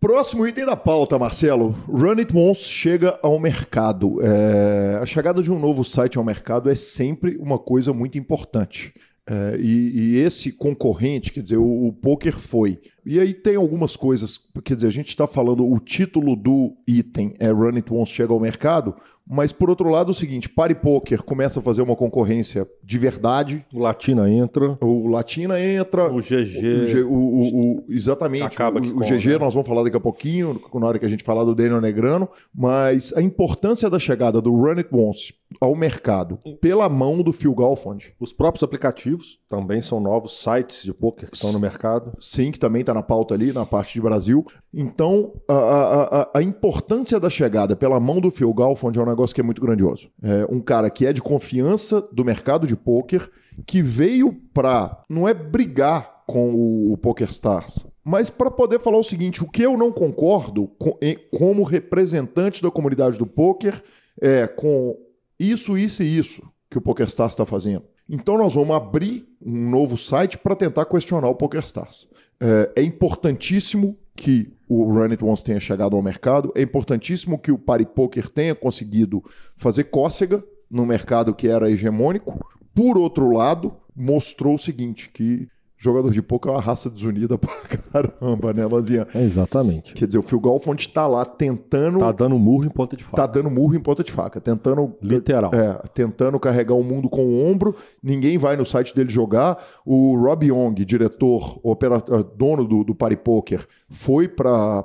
Próximo 0.00 0.44
item 0.46 0.66
da 0.66 0.74
pauta, 0.74 1.16
Marcelo. 1.16 1.70
Run 1.88 2.18
It 2.18 2.36
Once 2.36 2.64
chega 2.64 3.18
ao 3.22 3.38
mercado. 3.38 4.18
É... 4.20 4.98
A 5.00 5.06
chegada 5.06 5.40
de 5.40 5.52
um 5.52 5.58
novo 5.58 5.84
site 5.84 6.18
ao 6.18 6.24
mercado 6.24 6.68
é 6.68 6.74
sempre 6.74 7.36
uma 7.36 7.58
coisa 7.58 7.92
muito 7.92 8.18
importante. 8.18 8.92
É, 9.32 9.56
e, 9.58 9.92
e, 9.94 10.16
esse 10.16 10.52
concorrente, 10.52 11.32
quer 11.32 11.40
dizer, 11.40 11.56
o, 11.56 11.86
o 11.86 11.92
poker 11.92 12.38
foi. 12.38 12.78
E 13.04 13.18
aí 13.18 13.34
tem 13.34 13.56
algumas 13.56 13.96
coisas, 13.96 14.38
quer 14.64 14.76
dizer, 14.76 14.86
a 14.86 14.92
gente 14.92 15.08
está 15.08 15.26
falando, 15.26 15.66
o 15.68 15.78
título 15.80 16.36
do 16.36 16.76
item 16.86 17.34
é 17.38 17.50
Run 17.50 17.76
It 17.76 17.92
Once 17.92 18.12
chega 18.12 18.32
ao 18.32 18.38
mercado, 18.38 18.94
mas 19.26 19.52
por 19.52 19.70
outro 19.70 19.88
lado 19.88 20.08
é 20.08 20.10
o 20.10 20.14
seguinte, 20.14 20.48
Party 20.48 20.74
Poker 20.74 21.22
começa 21.22 21.60
a 21.60 21.62
fazer 21.62 21.80
uma 21.82 21.96
concorrência 21.96 22.68
de 22.82 22.98
verdade. 22.98 23.64
O 23.72 23.78
Latina 23.78 24.28
entra. 24.30 24.76
O 24.80 25.08
Latina 25.08 25.60
entra. 25.60 26.12
O 26.12 26.18
GG. 26.20 27.02
O, 27.04 27.12
o, 27.12 27.76
o 27.78 27.84
exatamente. 27.88 28.44
Acaba 28.44 28.80
o, 28.80 28.96
o 28.96 29.00
GG 29.00 29.26
né? 29.30 29.38
nós 29.38 29.54
vamos 29.54 29.68
falar 29.68 29.84
daqui 29.84 29.96
a 29.96 30.00
pouquinho, 30.00 30.60
na 30.74 30.86
hora 30.86 30.98
que 30.98 31.06
a 31.06 31.08
gente 31.08 31.22
falar 31.22 31.44
do 31.44 31.54
Daniel 31.54 31.80
Negrano, 31.80 32.28
mas 32.54 33.12
a 33.14 33.22
importância 33.22 33.88
da 33.88 33.98
chegada 33.98 34.40
do 34.40 34.52
Run 34.52 34.78
It 34.78 34.88
Once 34.92 35.32
ao 35.60 35.74
mercado 35.74 36.38
pela 36.60 36.88
mão 36.88 37.22
do 37.22 37.32
Phil 37.32 37.54
Galfond. 37.54 38.14
Os 38.18 38.32
próprios 38.32 38.62
aplicativos 38.62 39.38
também 39.48 39.80
são 39.80 40.00
novos 40.00 40.42
sites 40.42 40.82
de 40.82 40.92
poker 40.92 41.30
que 41.30 41.36
estão 41.36 41.52
no 41.52 41.60
mercado. 41.60 42.12
Sim, 42.18 42.50
que 42.50 42.58
também 42.58 42.80
está 42.80 42.91
na 42.94 43.02
pauta 43.02 43.34
ali, 43.34 43.52
na 43.52 43.64
parte 43.66 43.94
de 43.94 44.00
Brasil. 44.00 44.44
Então, 44.72 45.32
a, 45.48 45.54
a, 45.54 46.38
a, 46.38 46.42
importância 46.42 47.18
da 47.18 47.30
chegada 47.30 47.76
pela 47.76 48.00
mão 48.00 48.20
do 48.20 48.30
Phil 48.30 48.52
Galfond 48.52 48.98
é 48.98 49.02
um 49.02 49.06
negócio 49.06 49.34
que 49.34 49.40
é 49.40 49.44
muito 49.44 49.60
grandioso. 49.60 50.08
É 50.22 50.46
um 50.50 50.60
cara 50.60 50.90
que 50.90 51.06
é 51.06 51.12
de 51.12 51.22
confiança 51.22 52.00
do 52.12 52.24
mercado 52.24 52.66
de 52.66 52.76
poker, 52.76 53.30
que 53.66 53.82
veio 53.82 54.32
para 54.52 55.02
não 55.08 55.28
é 55.28 55.34
brigar 55.34 56.22
com 56.26 56.54
o, 56.54 56.92
o 56.92 56.96
Poker 56.96 57.28
Stars, 57.30 57.86
mas 58.04 58.30
para 58.30 58.50
poder 58.50 58.80
falar 58.80 58.98
o 58.98 59.04
seguinte, 59.04 59.42
o 59.42 59.48
que 59.48 59.62
eu 59.62 59.76
não 59.76 59.92
concordo 59.92 60.68
com, 60.78 60.98
como 61.36 61.62
representante 61.62 62.62
da 62.62 62.70
comunidade 62.70 63.18
do 63.18 63.26
poker 63.26 63.82
é 64.20 64.46
com 64.46 64.96
isso, 65.38 65.76
isso 65.76 66.02
e 66.02 66.18
isso 66.18 66.42
que 66.70 66.78
o 66.78 66.80
PokerStars 66.80 67.32
está 67.32 67.44
fazendo. 67.44 67.84
Então 68.08 68.36
nós 68.36 68.54
vamos 68.54 68.74
abrir 68.74 69.26
um 69.40 69.70
novo 69.70 69.96
site 69.96 70.38
para 70.38 70.56
tentar 70.56 70.86
questionar 70.86 71.28
o 71.28 71.34
PokerStars. 71.34 72.08
É, 72.42 72.80
é 72.80 72.82
importantíssimo 72.82 73.96
que 74.16 74.52
o 74.68 74.82
Run 74.92 75.12
It 75.12 75.24
Once 75.24 75.44
tenha 75.44 75.60
chegado 75.60 75.94
ao 75.94 76.02
mercado, 76.02 76.52
é 76.56 76.62
importantíssimo 76.62 77.38
que 77.38 77.52
o 77.52 77.58
Party 77.58 77.86
Poker 77.86 78.28
tenha 78.28 78.52
conseguido 78.52 79.22
fazer 79.56 79.84
cócega 79.84 80.42
no 80.68 80.84
mercado 80.84 81.34
que 81.34 81.46
era 81.46 81.70
hegemônico. 81.70 82.44
Por 82.74 82.98
outro 82.98 83.30
lado, 83.30 83.72
mostrou 83.94 84.56
o 84.56 84.58
seguinte, 84.58 85.08
que 85.08 85.48
jogador 85.82 86.10
de 86.12 86.22
poker 86.22 86.52
é 86.52 86.54
uma 86.54 86.60
raça 86.60 86.88
desunida 86.88 87.36
pra 87.38 87.50
caramba, 87.92 88.52
né, 88.52 88.64
Lanzinha? 88.64 89.06
É 89.12 89.20
exatamente. 89.22 89.94
Quer 89.94 90.06
dizer, 90.06 90.18
o 90.18 90.22
Phil 90.22 90.38
Galfond 90.40 90.88
tá 90.88 91.06
lá 91.06 91.24
tentando... 91.24 91.98
Tá 91.98 92.12
dando 92.12 92.38
murro 92.38 92.64
em 92.64 92.70
ponta 92.70 92.96
de 92.96 93.02
faca. 93.02 93.16
Tá 93.16 93.26
dando 93.26 93.50
murro 93.50 93.74
em 93.74 93.80
ponta 93.80 94.04
de 94.04 94.12
faca, 94.12 94.40
tentando... 94.40 94.94
Literal. 95.02 95.52
É, 95.52 95.82
tentando 95.92 96.38
carregar 96.38 96.74
o 96.74 96.84
mundo 96.84 97.08
com 97.08 97.24
o 97.24 97.44
ombro, 97.44 97.74
ninguém 98.02 98.38
vai 98.38 98.56
no 98.56 98.64
site 98.64 98.94
dele 98.94 99.10
jogar. 99.10 99.58
O 99.84 100.16
Rob 100.16 100.46
Young, 100.46 100.74
diretor, 100.84 101.58
operator, 101.62 102.22
dono 102.22 102.64
do, 102.64 102.84
do 102.84 102.94
Party 102.94 103.16
Poker, 103.16 103.66
foi 103.92 104.26
para 104.26 104.82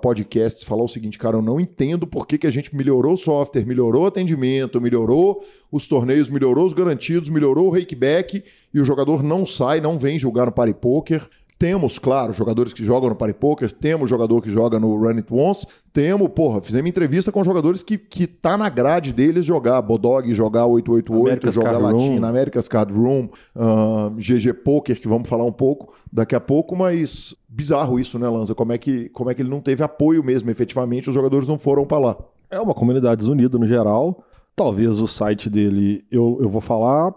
podcasts 0.00 0.62
falar 0.62 0.84
o 0.84 0.88
seguinte, 0.88 1.18
cara, 1.18 1.36
eu 1.36 1.42
não 1.42 1.58
entendo 1.58 2.06
por 2.06 2.26
que, 2.26 2.36
que 2.36 2.46
a 2.46 2.50
gente 2.50 2.76
melhorou 2.76 3.14
o 3.14 3.16
software, 3.16 3.64
melhorou 3.64 4.04
o 4.04 4.06
atendimento, 4.06 4.80
melhorou 4.80 5.42
os 5.72 5.88
torneios, 5.88 6.28
melhorou 6.28 6.66
os 6.66 6.74
garantidos, 6.74 7.30
melhorou 7.30 7.68
o 7.68 7.70
rakeback 7.70 8.44
e 8.72 8.80
o 8.80 8.84
jogador 8.84 9.22
não 9.22 9.46
sai, 9.46 9.80
não 9.80 9.98
vem 9.98 10.18
jogar 10.18 10.46
no 10.46 10.52
Party 10.52 10.74
Poker. 10.74 11.26
Temos, 11.58 11.98
claro, 11.98 12.34
jogadores 12.34 12.74
que 12.74 12.84
jogam 12.84 13.08
no 13.08 13.16
Party 13.16 13.32
Poker, 13.32 13.72
temos 13.72 14.10
jogador 14.10 14.42
que 14.42 14.50
joga 14.50 14.78
no 14.78 14.94
Run 14.94 15.16
It 15.16 15.32
Once, 15.32 15.66
temos, 15.90 16.28
porra, 16.28 16.60
fizemos 16.60 16.90
entrevista 16.90 17.32
com 17.32 17.42
jogadores 17.42 17.82
que, 17.82 17.96
que 17.96 18.26
tá 18.26 18.58
na 18.58 18.68
grade 18.68 19.10
deles 19.10 19.42
jogar 19.42 19.80
Bodog, 19.80 20.32
jogar 20.34 20.66
888, 20.66 21.26
America's 21.26 21.54
jogar 21.54 21.78
Latina, 21.78 22.28
America's 22.28 22.68
Card 22.68 22.92
Room, 22.92 23.30
uh, 23.54 24.10
GG 24.16 24.52
Poker, 24.62 25.00
que 25.00 25.08
vamos 25.08 25.26
falar 25.26 25.44
um 25.44 25.52
pouco 25.52 25.94
daqui 26.12 26.34
a 26.34 26.40
pouco, 26.40 26.76
mas 26.76 27.34
bizarro 27.48 27.98
isso, 27.98 28.18
né, 28.18 28.28
Lanza? 28.28 28.54
Como 28.54 28.74
é 28.74 28.78
que, 28.78 29.08
como 29.08 29.30
é 29.30 29.34
que 29.34 29.40
ele 29.40 29.48
não 29.48 29.62
teve 29.62 29.82
apoio 29.82 30.22
mesmo, 30.22 30.50
efetivamente, 30.50 31.08
os 31.08 31.14
jogadores 31.14 31.48
não 31.48 31.56
foram 31.56 31.86
para 31.86 31.98
lá. 31.98 32.16
É 32.50 32.60
uma 32.60 32.74
comunidade 32.74 33.20
desunida 33.20 33.56
no 33.56 33.66
geral. 33.66 34.22
Talvez 34.54 35.00
o 35.00 35.06
site 35.06 35.48
dele, 35.48 36.04
eu, 36.10 36.38
eu 36.42 36.50
vou 36.50 36.60
falar 36.60 37.14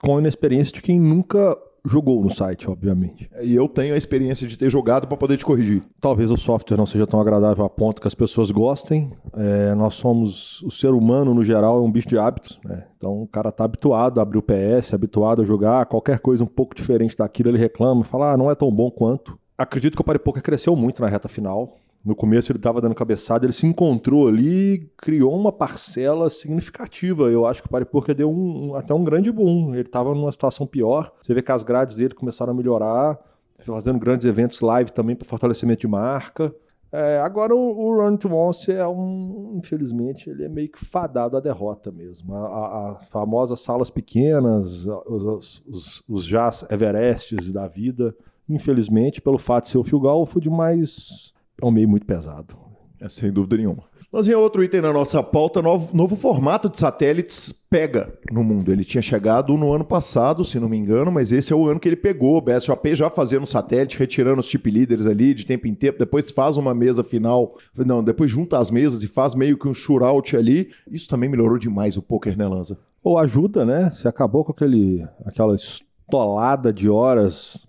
com 0.00 0.16
a 0.16 0.20
inexperiência 0.20 0.72
de 0.72 0.80
quem 0.80 0.98
nunca 0.98 1.56
jogou 1.84 2.22
no 2.22 2.30
site, 2.30 2.70
obviamente. 2.70 3.28
E 3.42 3.54
eu 3.54 3.68
tenho 3.68 3.94
a 3.94 3.98
experiência 3.98 4.46
de 4.46 4.56
ter 4.56 4.70
jogado 4.70 5.06
para 5.06 5.16
poder 5.16 5.36
te 5.36 5.44
corrigir. 5.44 5.82
Talvez 6.00 6.30
o 6.30 6.36
software 6.36 6.76
não 6.76 6.86
seja 6.86 7.06
tão 7.06 7.20
agradável 7.20 7.64
a 7.64 7.70
ponto 7.70 8.00
que 8.00 8.08
as 8.08 8.14
pessoas 8.14 8.50
gostem. 8.50 9.10
É, 9.34 9.74
nós 9.74 9.94
somos. 9.94 10.62
O 10.62 10.70
ser 10.70 10.90
humano, 10.90 11.34
no 11.34 11.42
geral, 11.42 11.78
é 11.78 11.80
um 11.80 11.90
bicho 11.90 12.08
de 12.08 12.18
hábitos. 12.18 12.58
Né? 12.64 12.84
Então 12.96 13.22
o 13.22 13.26
cara 13.26 13.50
tá 13.50 13.64
habituado 13.64 14.18
a 14.20 14.22
abrir 14.22 14.38
o 14.38 14.42
PS, 14.42 14.94
habituado 14.94 15.42
a 15.42 15.44
jogar, 15.44 15.86
qualquer 15.86 16.20
coisa 16.20 16.44
um 16.44 16.46
pouco 16.46 16.74
diferente 16.74 17.16
daquilo, 17.16 17.48
ele 17.48 17.58
reclama, 17.58 18.04
fala, 18.04 18.32
ah, 18.32 18.36
não 18.36 18.50
é 18.50 18.54
tão 18.54 18.70
bom 18.70 18.90
quanto. 18.90 19.38
Acredito 19.58 19.94
que 19.94 20.00
o 20.00 20.04
Paripoca 20.04 20.40
cresceu 20.40 20.74
muito 20.74 21.02
na 21.02 21.08
reta 21.08 21.28
final. 21.28 21.76
No 22.04 22.16
começo 22.16 22.50
ele 22.50 22.58
estava 22.58 22.80
dando 22.80 22.94
cabeçada, 22.96 23.46
ele 23.46 23.52
se 23.52 23.64
encontrou 23.64 24.26
ali 24.26 24.74
e 24.74 24.78
criou 24.96 25.38
uma 25.38 25.52
parcela 25.52 26.28
significativa. 26.28 27.30
Eu 27.30 27.46
acho 27.46 27.62
que 27.62 27.68
o 27.68 27.70
Pariporca 27.70 28.12
deu 28.12 28.30
um, 28.30 28.74
até 28.74 28.92
um 28.92 29.04
grande 29.04 29.30
boom. 29.30 29.72
Ele 29.72 29.82
estava 29.82 30.12
numa 30.12 30.32
situação 30.32 30.66
pior. 30.66 31.12
Você 31.22 31.32
vê 31.32 31.40
que 31.40 31.52
as 31.52 31.62
grades 31.62 31.94
dele 31.94 32.14
começaram 32.14 32.52
a 32.52 32.56
melhorar, 32.56 33.18
fazendo 33.60 34.00
grandes 34.00 34.26
eventos 34.26 34.60
live 34.60 34.90
também 34.90 35.14
para 35.14 35.28
fortalecimento 35.28 35.82
de 35.82 35.86
marca. 35.86 36.52
É, 36.90 37.20
agora 37.20 37.54
o, 37.54 38.04
o 38.04 38.18
to 38.18 38.34
Once 38.34 38.70
é 38.70 38.86
um, 38.86 39.54
infelizmente, 39.56 40.28
ele 40.28 40.44
é 40.44 40.48
meio 40.48 40.68
que 40.68 40.84
fadado 40.84 41.38
à 41.38 41.40
derrota 41.40 41.90
mesmo. 41.90 42.34
A, 42.34 43.00
famosas 43.10 43.60
salas 43.60 43.90
pequenas, 43.90 44.86
os, 45.06 45.62
os, 45.66 46.04
os 46.06 46.26
jazz 46.26 46.66
Everestes 46.68 47.50
da 47.50 47.66
vida, 47.66 48.14
infelizmente, 48.46 49.22
pelo 49.22 49.38
fato 49.38 49.64
de 49.64 49.70
ser 49.70 49.78
o 49.78 49.84
Phil 49.84 50.00
Galford, 50.00 50.50
mais 50.50 51.32
é 51.62 51.66
um 51.66 51.70
meio 51.70 51.88
muito 51.88 52.04
pesado. 52.04 52.56
É, 53.00 53.08
sem 53.08 53.32
dúvida 53.32 53.56
nenhuma. 53.56 53.84
Nós 54.12 54.26
tínhamos 54.26 54.44
outro 54.44 54.62
item 54.62 54.82
na 54.82 54.92
nossa 54.92 55.22
pauta, 55.22 55.62
novo, 55.62 55.96
novo 55.96 56.14
formato 56.14 56.68
de 56.68 56.78
satélites 56.78 57.50
pega 57.70 58.12
no 58.30 58.44
mundo. 58.44 58.70
Ele 58.70 58.84
tinha 58.84 59.00
chegado 59.00 59.56
no 59.56 59.72
ano 59.72 59.86
passado, 59.86 60.44
se 60.44 60.60
não 60.60 60.68
me 60.68 60.76
engano, 60.76 61.10
mas 61.10 61.32
esse 61.32 61.50
é 61.50 61.56
o 61.56 61.66
ano 61.66 61.80
que 61.80 61.88
ele 61.88 61.96
pegou. 61.96 62.36
O 62.36 62.40
BSOP 62.42 62.94
já 62.94 63.08
fazendo 63.08 63.46
satélite, 63.46 63.98
retirando 63.98 64.40
os 64.40 64.46
chip 64.46 64.70
leaders 64.70 65.06
ali 65.06 65.32
de 65.32 65.46
tempo 65.46 65.66
em 65.66 65.74
tempo, 65.74 65.98
depois 65.98 66.30
faz 66.30 66.58
uma 66.58 66.74
mesa 66.74 67.02
final, 67.02 67.56
não, 67.74 68.04
depois 68.04 68.30
junta 68.30 68.58
as 68.58 68.70
mesas 68.70 69.02
e 69.02 69.08
faz 69.08 69.34
meio 69.34 69.56
que 69.56 69.66
um 69.66 69.72
shootout 69.72 70.36
ali. 70.36 70.70
Isso 70.90 71.08
também 71.08 71.30
melhorou 71.30 71.56
demais 71.56 71.96
o 71.96 72.02
poker, 72.02 72.36
né, 72.36 72.46
Lanza? 72.46 72.76
Ou 73.02 73.18
ajuda, 73.18 73.64
né? 73.64 73.90
Você 73.94 74.06
acabou 74.06 74.44
com 74.44 74.52
aquele, 74.52 75.02
aquela 75.24 75.56
estolada 75.56 76.70
de 76.70 76.90
horas 76.90 77.66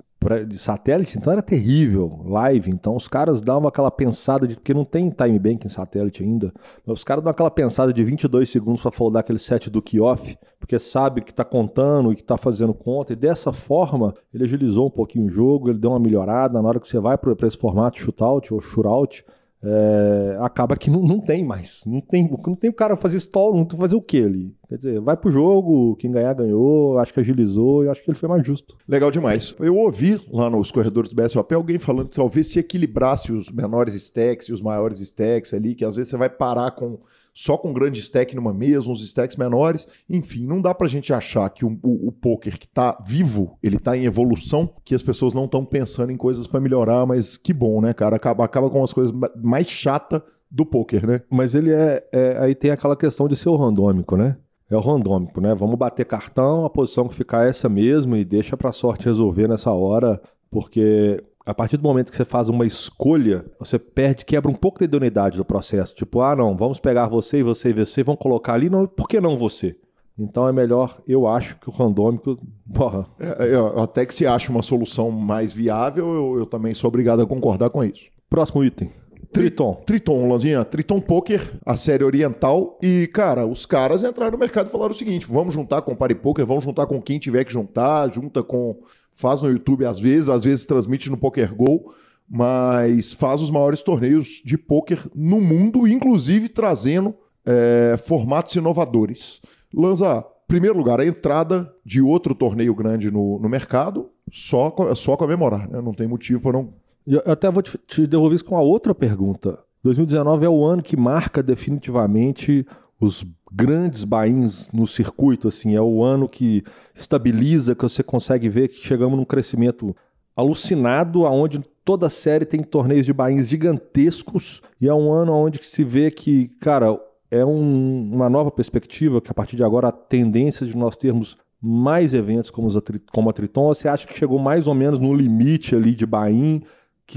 de 0.48 0.58
satélite, 0.58 1.18
então 1.18 1.34
era 1.34 1.42
terrível, 1.42 2.22
live. 2.26 2.72
Então 2.72 2.96
os 2.96 3.08
caras 3.08 3.42
davam 3.42 3.68
aquela 3.68 3.92
pensada 3.92 4.48
de. 4.48 4.56
Porque 4.56 4.74
não 4.74 4.86
tem 4.86 5.10
time 5.10 5.38
bank 5.38 5.66
em 5.66 5.70
satélite 5.70 6.24
ainda. 6.24 6.54
Mas 6.86 7.00
os 7.00 7.04
caras 7.04 7.24
dão 7.24 7.32
aquela 7.32 7.52
pensada 7.52 7.94
de 7.94 8.04
22 8.04 8.50
segundos 8.50 8.82
para 8.82 8.92
foldar 8.92 9.22
aquele 9.22 9.40
set 9.40 9.70
do 9.70 9.82
key-off, 9.82 10.38
porque 10.60 10.80
sabe 10.80 11.22
que 11.22 11.32
está 11.32 11.44
contando 11.44 12.12
e 12.12 12.16
que 12.16 12.22
está 12.22 12.38
fazendo 12.38 12.74
conta. 12.74 13.14
E 13.14 13.16
dessa 13.16 13.52
forma, 13.52 14.14
ele 14.34 14.44
agilizou 14.44 14.88
um 14.88 14.92
pouquinho 14.92 15.26
o 15.26 15.30
jogo, 15.30 15.70
ele 15.70 15.80
deu 15.80 15.92
uma 15.92 16.00
melhorada. 16.00 16.62
Na 16.62 16.68
hora 16.68 16.80
que 16.80 16.88
você 16.88 17.00
vai 17.00 17.18
para 17.18 17.48
esse 17.48 17.58
formato 17.58 18.00
shootout 18.00 18.54
ou 18.54 18.62
shootout, 18.62 19.26
é, 19.66 20.38
acaba 20.42 20.76
que 20.76 20.90
não, 20.90 21.02
não, 21.02 21.20
tem 21.20 21.44
mais. 21.44 21.84
Não 21.86 22.02
tem, 22.02 22.30
não 22.46 22.56
tem 22.56 22.70
o 22.70 22.74
cara 22.74 22.98
fazer 22.98 23.18
stall, 23.18 23.56
não 23.56 23.64
tem 23.64 23.80
fazer 23.80 23.96
o 23.96 24.02
que 24.02 24.24
ali. 24.24 24.54
Quer 24.74 24.78
dizer, 24.78 25.02
vai 25.02 25.16
pro 25.16 25.32
jogo, 25.32 25.96
quem 25.98 26.12
ganhar 26.12 26.34
ganhou, 26.34 26.98
acho 26.98 27.14
que 27.14 27.20
agilizou 27.20 27.84
e 27.86 27.90
acho 27.90 28.04
que 28.04 28.10
ele 28.10 28.18
foi 28.18 28.28
mais 28.28 28.44
justo. 28.44 28.76
Legal 28.88 29.12
demais. 29.12 29.56
Eu 29.60 29.78
ouvi 29.78 30.20
lá 30.32 30.50
nos 30.50 30.72
corredores 30.72 31.14
do 31.14 31.16
BSOP 31.16 31.54
alguém 31.54 31.78
falando 31.78 32.10
que 32.10 32.16
talvez 32.16 32.48
se 32.48 32.58
equilibrasse 32.58 33.32
os 33.32 33.52
menores 33.52 33.94
stacks 33.94 34.48
e 34.48 34.52
os 34.52 34.64
maiores 34.64 35.00
stacks 35.00 35.54
ali, 35.54 35.76
que 35.76 35.86
às 35.86 35.96
vezes 35.96 36.10
você 36.10 36.18
vai 36.18 36.28
parar 36.28 36.72
com 36.72 36.98
só 37.36 37.56
com 37.56 37.72
grande 37.72 38.00
stack 38.00 38.36
numa 38.36 38.52
mesa, 38.52 38.90
uns 38.90 39.04
stacks 39.04 39.38
menores. 39.38 39.88
Enfim, 40.10 40.44
não 40.44 40.60
dá 40.60 40.74
pra 40.74 40.88
gente 40.88 41.14
achar 41.14 41.48
que 41.52 41.64
o, 41.64 41.78
o, 41.84 42.08
o 42.08 42.12
poker 42.12 42.58
que 42.58 42.68
tá 42.68 42.98
vivo, 43.06 43.60
ele 43.62 43.78
tá 43.78 43.96
em 43.96 44.06
evolução, 44.06 44.68
que 44.84 44.96
as 44.96 45.04
pessoas 45.04 45.36
não 45.36 45.46
estão 45.46 45.64
pensando 45.64 46.12
em 46.12 46.18
coisas 46.18 46.48
para 46.48 46.60
melhorar, 46.60 47.06
mas 47.06 47.38
que 47.38 47.54
bom, 47.54 47.80
né, 47.80 47.94
cara? 47.94 48.16
Acaba, 48.16 48.44
acaba 48.44 48.72
com 48.72 48.84
as 48.84 48.92
coisas 48.92 49.14
mais 49.36 49.70
chatas 49.70 50.24
do 50.50 50.66
poker, 50.66 51.06
né? 51.06 51.22
Mas 51.30 51.54
ele 51.54 51.72
é, 51.72 52.04
é, 52.12 52.38
Aí 52.40 52.56
tem 52.56 52.72
aquela 52.72 52.96
questão 52.96 53.28
de 53.28 53.36
ser 53.36 53.50
o 53.50 53.56
randômico, 53.56 54.18
né? 54.18 54.36
É 54.74 54.78
o 54.78 54.80
randômico, 54.80 55.40
né? 55.40 55.54
Vamos 55.54 55.78
bater 55.78 56.04
cartão, 56.06 56.66
a 56.66 56.70
posição 56.70 57.08
que 57.08 57.14
ficar 57.14 57.46
é 57.46 57.50
essa 57.50 57.70
mesmo 57.70 58.16
e 58.16 58.26
deixa 58.26 58.58
pra 58.58 58.72
sorte 58.72 59.06
resolver 59.06 59.48
nessa 59.48 59.72
hora, 59.72 60.20
porque 60.50 61.24
a 61.46 61.54
partir 61.54 61.78
do 61.78 61.84
momento 61.84 62.10
que 62.10 62.18
você 62.18 62.26
faz 62.26 62.50
uma 62.50 62.66
escolha, 62.66 63.46
você 63.60 63.78
perde, 63.78 64.26
quebra 64.26 64.50
um 64.50 64.56
pouco 64.56 64.80
da 64.80 64.86
idoneidade 64.86 65.38
do 65.38 65.46
processo. 65.46 65.94
Tipo, 65.94 66.22
ah, 66.22 66.36
não, 66.36 66.56
vamos 66.56 66.80
pegar 66.80 67.08
você 67.08 67.40
e 67.40 67.44
você 67.44 67.70
e 67.70 67.74
você, 67.74 68.02
vão 68.02 68.16
colocar 68.16 68.54
ali, 68.54 68.70
não, 68.70 68.88
por 68.88 69.08
que 69.08 69.22
não 69.22 69.38
você? 69.38 69.76
Então 70.18 70.48
é 70.48 70.52
melhor, 70.52 71.00
eu 71.08 71.28
acho 71.28 71.60
que 71.60 71.70
o 71.70 71.74
randômico. 71.74 72.40
Porra. 72.74 73.08
É, 73.20 73.54
é, 73.54 73.82
até 73.82 74.06
que 74.06 74.14
se 74.14 74.26
ache 74.26 74.50
uma 74.50 74.62
solução 74.62 75.12
mais 75.12 75.54
viável, 75.54 76.14
eu, 76.14 76.40
eu, 76.40 76.46
também 76.46 76.74
sou 76.74 76.88
obrigado 76.88 77.22
a 77.22 77.28
concordar 77.28 77.70
com 77.70 77.84
isso. 77.84 78.06
Próximo 78.30 78.64
item. 78.64 78.92
Triton. 79.34 79.82
Triton, 79.86 80.30
Lanzinha. 80.30 80.64
Triton 80.64 81.02
Poker, 81.02 81.60
a 81.66 81.76
série 81.76 82.04
oriental. 82.04 82.78
E, 82.82 83.08
cara, 83.08 83.46
os 83.46 83.66
caras 83.66 84.04
entraram 84.04 84.34
no 84.34 84.38
mercado 84.38 84.68
e 84.68 84.72
falaram 84.72 84.92
o 84.92 84.96
seguinte: 84.96 85.26
vamos 85.26 85.54
juntar 85.54 85.82
com 85.82 85.94
o 85.94 85.96
Party 85.96 86.16
Poker, 86.16 86.46
vamos 86.46 86.64
juntar 86.64 86.86
com 86.86 87.02
quem 87.02 87.20
tiver 87.20 87.44
que 87.44 87.52
juntar, 87.52 88.14
junta 88.14 88.44
com 88.44 88.78
faz 89.14 89.42
no 89.42 89.50
YouTube 89.50 89.86
às 89.86 90.00
vezes, 90.00 90.30
às 90.30 90.44
vezes 90.44 90.66
transmite 90.66 91.10
no 91.10 91.18
Poker 91.18 91.54
Go, 91.54 91.94
mas 92.30 93.14
faz 93.14 93.42
os 93.42 93.52
maiores 93.52 93.82
torneios 93.82 94.42
de 94.44 94.58
poker 94.58 95.00
no 95.14 95.40
mundo, 95.40 95.88
inclusive 95.88 96.50
trazendo 96.50 97.14
é, 97.46 97.96
formatos 97.98 98.56
inovadores. 98.56 99.42
Lanza, 99.74 100.26
primeiro 100.48 100.78
lugar, 100.78 101.00
a 101.00 101.06
entrada 101.06 101.72
de 101.86 102.02
outro 102.02 102.34
torneio 102.34 102.74
grande 102.74 103.12
no, 103.12 103.40
no 103.40 103.50
mercado, 103.50 104.10
só, 104.32 104.74
só 104.96 105.16
comemorar, 105.16 105.70
né? 105.70 105.82
não 105.82 105.94
tem 105.94 106.08
motivo 106.08 106.42
para 106.42 106.54
não. 106.54 106.74
Eu 107.06 107.22
até 107.26 107.50
vou 107.50 107.62
te, 107.62 107.78
te 107.88 108.08
devolver 108.08 108.36
isso 108.36 108.46
com 108.46 108.56
uma 108.56 108.62
outra 108.62 108.96
pergunta. 108.96 109.60
2019 109.84 110.46
é 110.46 110.50
o 110.50 110.66
ano 110.66 110.82
que 110.82 110.96
marca 110.96 111.44
definitivamente 111.44 112.66
os 113.00 113.26
grandes 113.52 114.04
bains 114.04 114.70
no 114.72 114.88
circuito, 114.88 115.48
assim, 115.48 115.76
é 115.76 115.82
o 115.82 116.04
ano 116.04 116.28
que 116.28 116.64
estabiliza, 116.96 117.76
que 117.76 117.84
você 117.84 118.02
consegue 118.02 118.50
ver 118.50 118.70
que 118.70 118.86
chegamos 118.86 119.18
num 119.18 119.26
crescimento 119.26 119.96
alucinado, 120.36 121.26
aonde 121.26 121.60
toda 121.86 122.08
a 122.08 122.10
série 122.10 122.46
tem 122.46 122.62
torneios 122.62 123.06
de 123.06 123.14
bains 123.14 123.48
gigantescos, 123.48 124.62
e 124.82 124.88
é 124.88 124.94
um 124.94 125.12
ano 125.12 125.34
onde 125.34 125.64
se 125.64 125.84
vê 125.84 126.10
que, 126.10 126.48
cara, 126.62 126.98
é 127.30 127.46
um, 127.46 128.10
uma 128.14 128.30
nova 128.30 128.50
perspectiva, 128.50 129.22
que 129.22 129.30
a 129.30 129.34
partir 129.34 129.56
de 129.56 129.64
agora 129.64 129.90
a 129.90 129.92
tendência 129.92 130.66
de 130.66 130.76
nós 130.76 130.98
termos 130.98 131.38
mais 131.62 132.14
eventos 132.14 132.50
como, 132.50 132.68
a, 132.70 132.82
como 133.12 133.30
a 133.30 133.34
Triton, 133.34 133.68
você 133.68 133.88
acha 133.88 134.08
que 134.08 134.18
chegou 134.18 134.40
mais 134.40 134.66
ou 134.66 134.74
menos 134.74 135.00
no 135.00 135.14
limite 135.14 135.76
ali 135.76 135.94
de 135.94 136.06
bain, 136.06 136.62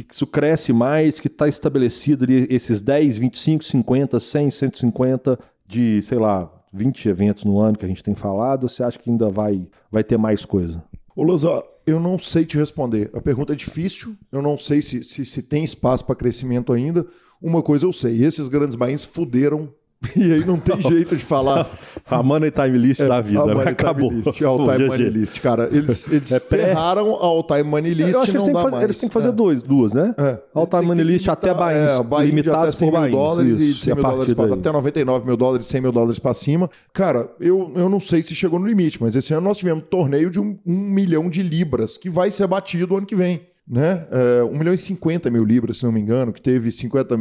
que 0.03 0.15
isso 0.15 0.27
cresce 0.27 0.73
mais, 0.73 1.21
que 1.21 1.29
está 1.29 1.49
estabelecido 1.49 2.25
ali 2.25 2.47
esses 2.51 2.81
10, 2.81 3.19
25, 3.19 3.65
50, 3.65 4.21
100, 4.21 4.51
150 4.51 5.39
de, 5.67 6.03
sei 6.03 6.19
lá, 6.19 6.51
20 6.73 7.09
eventos 7.09 7.45
no 7.45 7.59
ano 7.59 7.79
que 7.79 7.85
a 7.85 7.89
gente 7.89 8.03
tem 8.03 8.15
falado, 8.15 8.69
você 8.69 8.83
acha 8.83 8.99
que 8.99 9.11
ainda 9.11 9.31
vai, 9.31 9.67
vai 9.91 10.05
ter 10.05 10.17
mais 10.17 10.45
coisa? 10.45 10.83
Ô, 11.15 11.23
Lanza, 11.23 11.63
eu 11.87 11.99
não 11.99 12.19
sei 12.19 12.45
te 12.45 12.59
responder. 12.59 13.11
A 13.15 13.21
pergunta 13.21 13.53
é 13.53 13.57
difícil, 13.57 14.17
eu 14.31 14.43
não 14.43 14.59
sei 14.59 14.83
se, 14.83 15.03
se, 15.03 15.25
se 15.25 15.43
tem 15.43 15.65
espaço 15.65 16.05
para 16.05 16.15
crescimento 16.15 16.73
ainda. 16.73 17.07
Uma 17.41 17.63
coisa 17.63 17.87
eu 17.87 17.93
sei, 17.93 18.23
esses 18.25 18.49
grandes 18.49 18.77
bains 18.77 19.05
fuderam 19.05 19.73
E 20.17 20.33
aí 20.33 20.45
não 20.45 20.59
tem 20.59 20.81
jeito 20.83 21.17
de 21.17 21.25
falar. 21.25 21.71
a 22.09 22.23
money 22.23 22.51
time 22.51 22.79
list 22.79 23.01
é, 23.01 23.09
da 23.09 23.21
vida, 23.21 23.43
a 23.43 23.47
né? 23.47 23.65
Acabou. 23.71 24.11
List, 24.11 24.43
all 24.43 24.65
time 24.65 24.87
money 24.87 25.11
list, 25.11 25.41
cara. 25.41 25.69
Eles, 25.73 26.07
eles 26.11 26.33
é 26.33 26.41
ferraram 26.41 27.15
a 27.15 27.25
all 27.25 27.43
time 27.43 27.65
money 27.65 27.95
list. 27.95 28.13
Eu 28.13 28.21
acho 28.21 28.31
que 28.31 28.37
eles 28.37 28.45
têm, 28.45 28.55
que 28.55 28.63
fazer, 28.63 28.85
eles 28.85 28.99
têm 28.99 29.09
que 29.09 29.13
fazer 29.13 29.29
é. 29.29 29.33
dois, 29.33 29.63
duas, 29.63 29.93
né? 29.93 30.15
É. 30.19 30.39
All 30.55 30.67
time 30.67 30.87
money 30.87 31.05
list 31.05 31.29
até 31.29 31.53
bains 31.53 31.91
é, 31.91 32.25
limitados 32.25 32.63
até 32.63 32.73
100 32.73 32.91
mil 32.91 33.11
dólares 33.11 33.59
isso, 33.59 33.81
e 33.81 33.83
100 33.83 33.95
mil 33.95 34.03
dólares 34.03 34.35
pra, 34.35 34.55
até 34.55 34.73
99 34.73 35.27
mil 35.27 35.37
dólares, 35.37 35.67
100 35.67 35.81
mil 35.81 35.93
dólares 35.93 36.19
para 36.19 36.35
cima. 36.35 36.71
Cara, 36.93 37.29
eu, 37.41 37.73
eu 37.75 37.89
não 37.89 38.01
sei 38.01 38.23
se 38.23 38.35
chegou 38.35 38.59
no 38.59 38.67
limite, 38.67 39.01
mas 39.01 39.15
esse 39.17 39.33
ano 39.33 39.49
nós 39.49 39.59
tivemos 39.59 39.83
um 39.83 39.87
torneio 39.87 40.31
de 40.31 40.41
um, 40.41 40.59
um 40.67 40.75
milhão 40.75 41.29
de 41.29 41.43
libras 41.43 41.97
que 41.97 42.11
vai 42.11 42.31
ser 42.31 42.47
batido 42.47 42.97
ano 42.97 43.07
que 43.07 43.17
vem 43.17 43.41
né? 43.67 44.07
É, 44.11 44.43
1 44.45 44.59
milhão 44.59 44.75
e 44.75 44.79
50 44.79 45.31
mil 45.31 45.45
libras, 45.45 45.79
se 45.79 45.85
não 45.85 45.93
me 45.93 46.01
engano, 46.01 46.33
que 46.33 46.41
teve 46.41 46.71
50, 46.71 47.19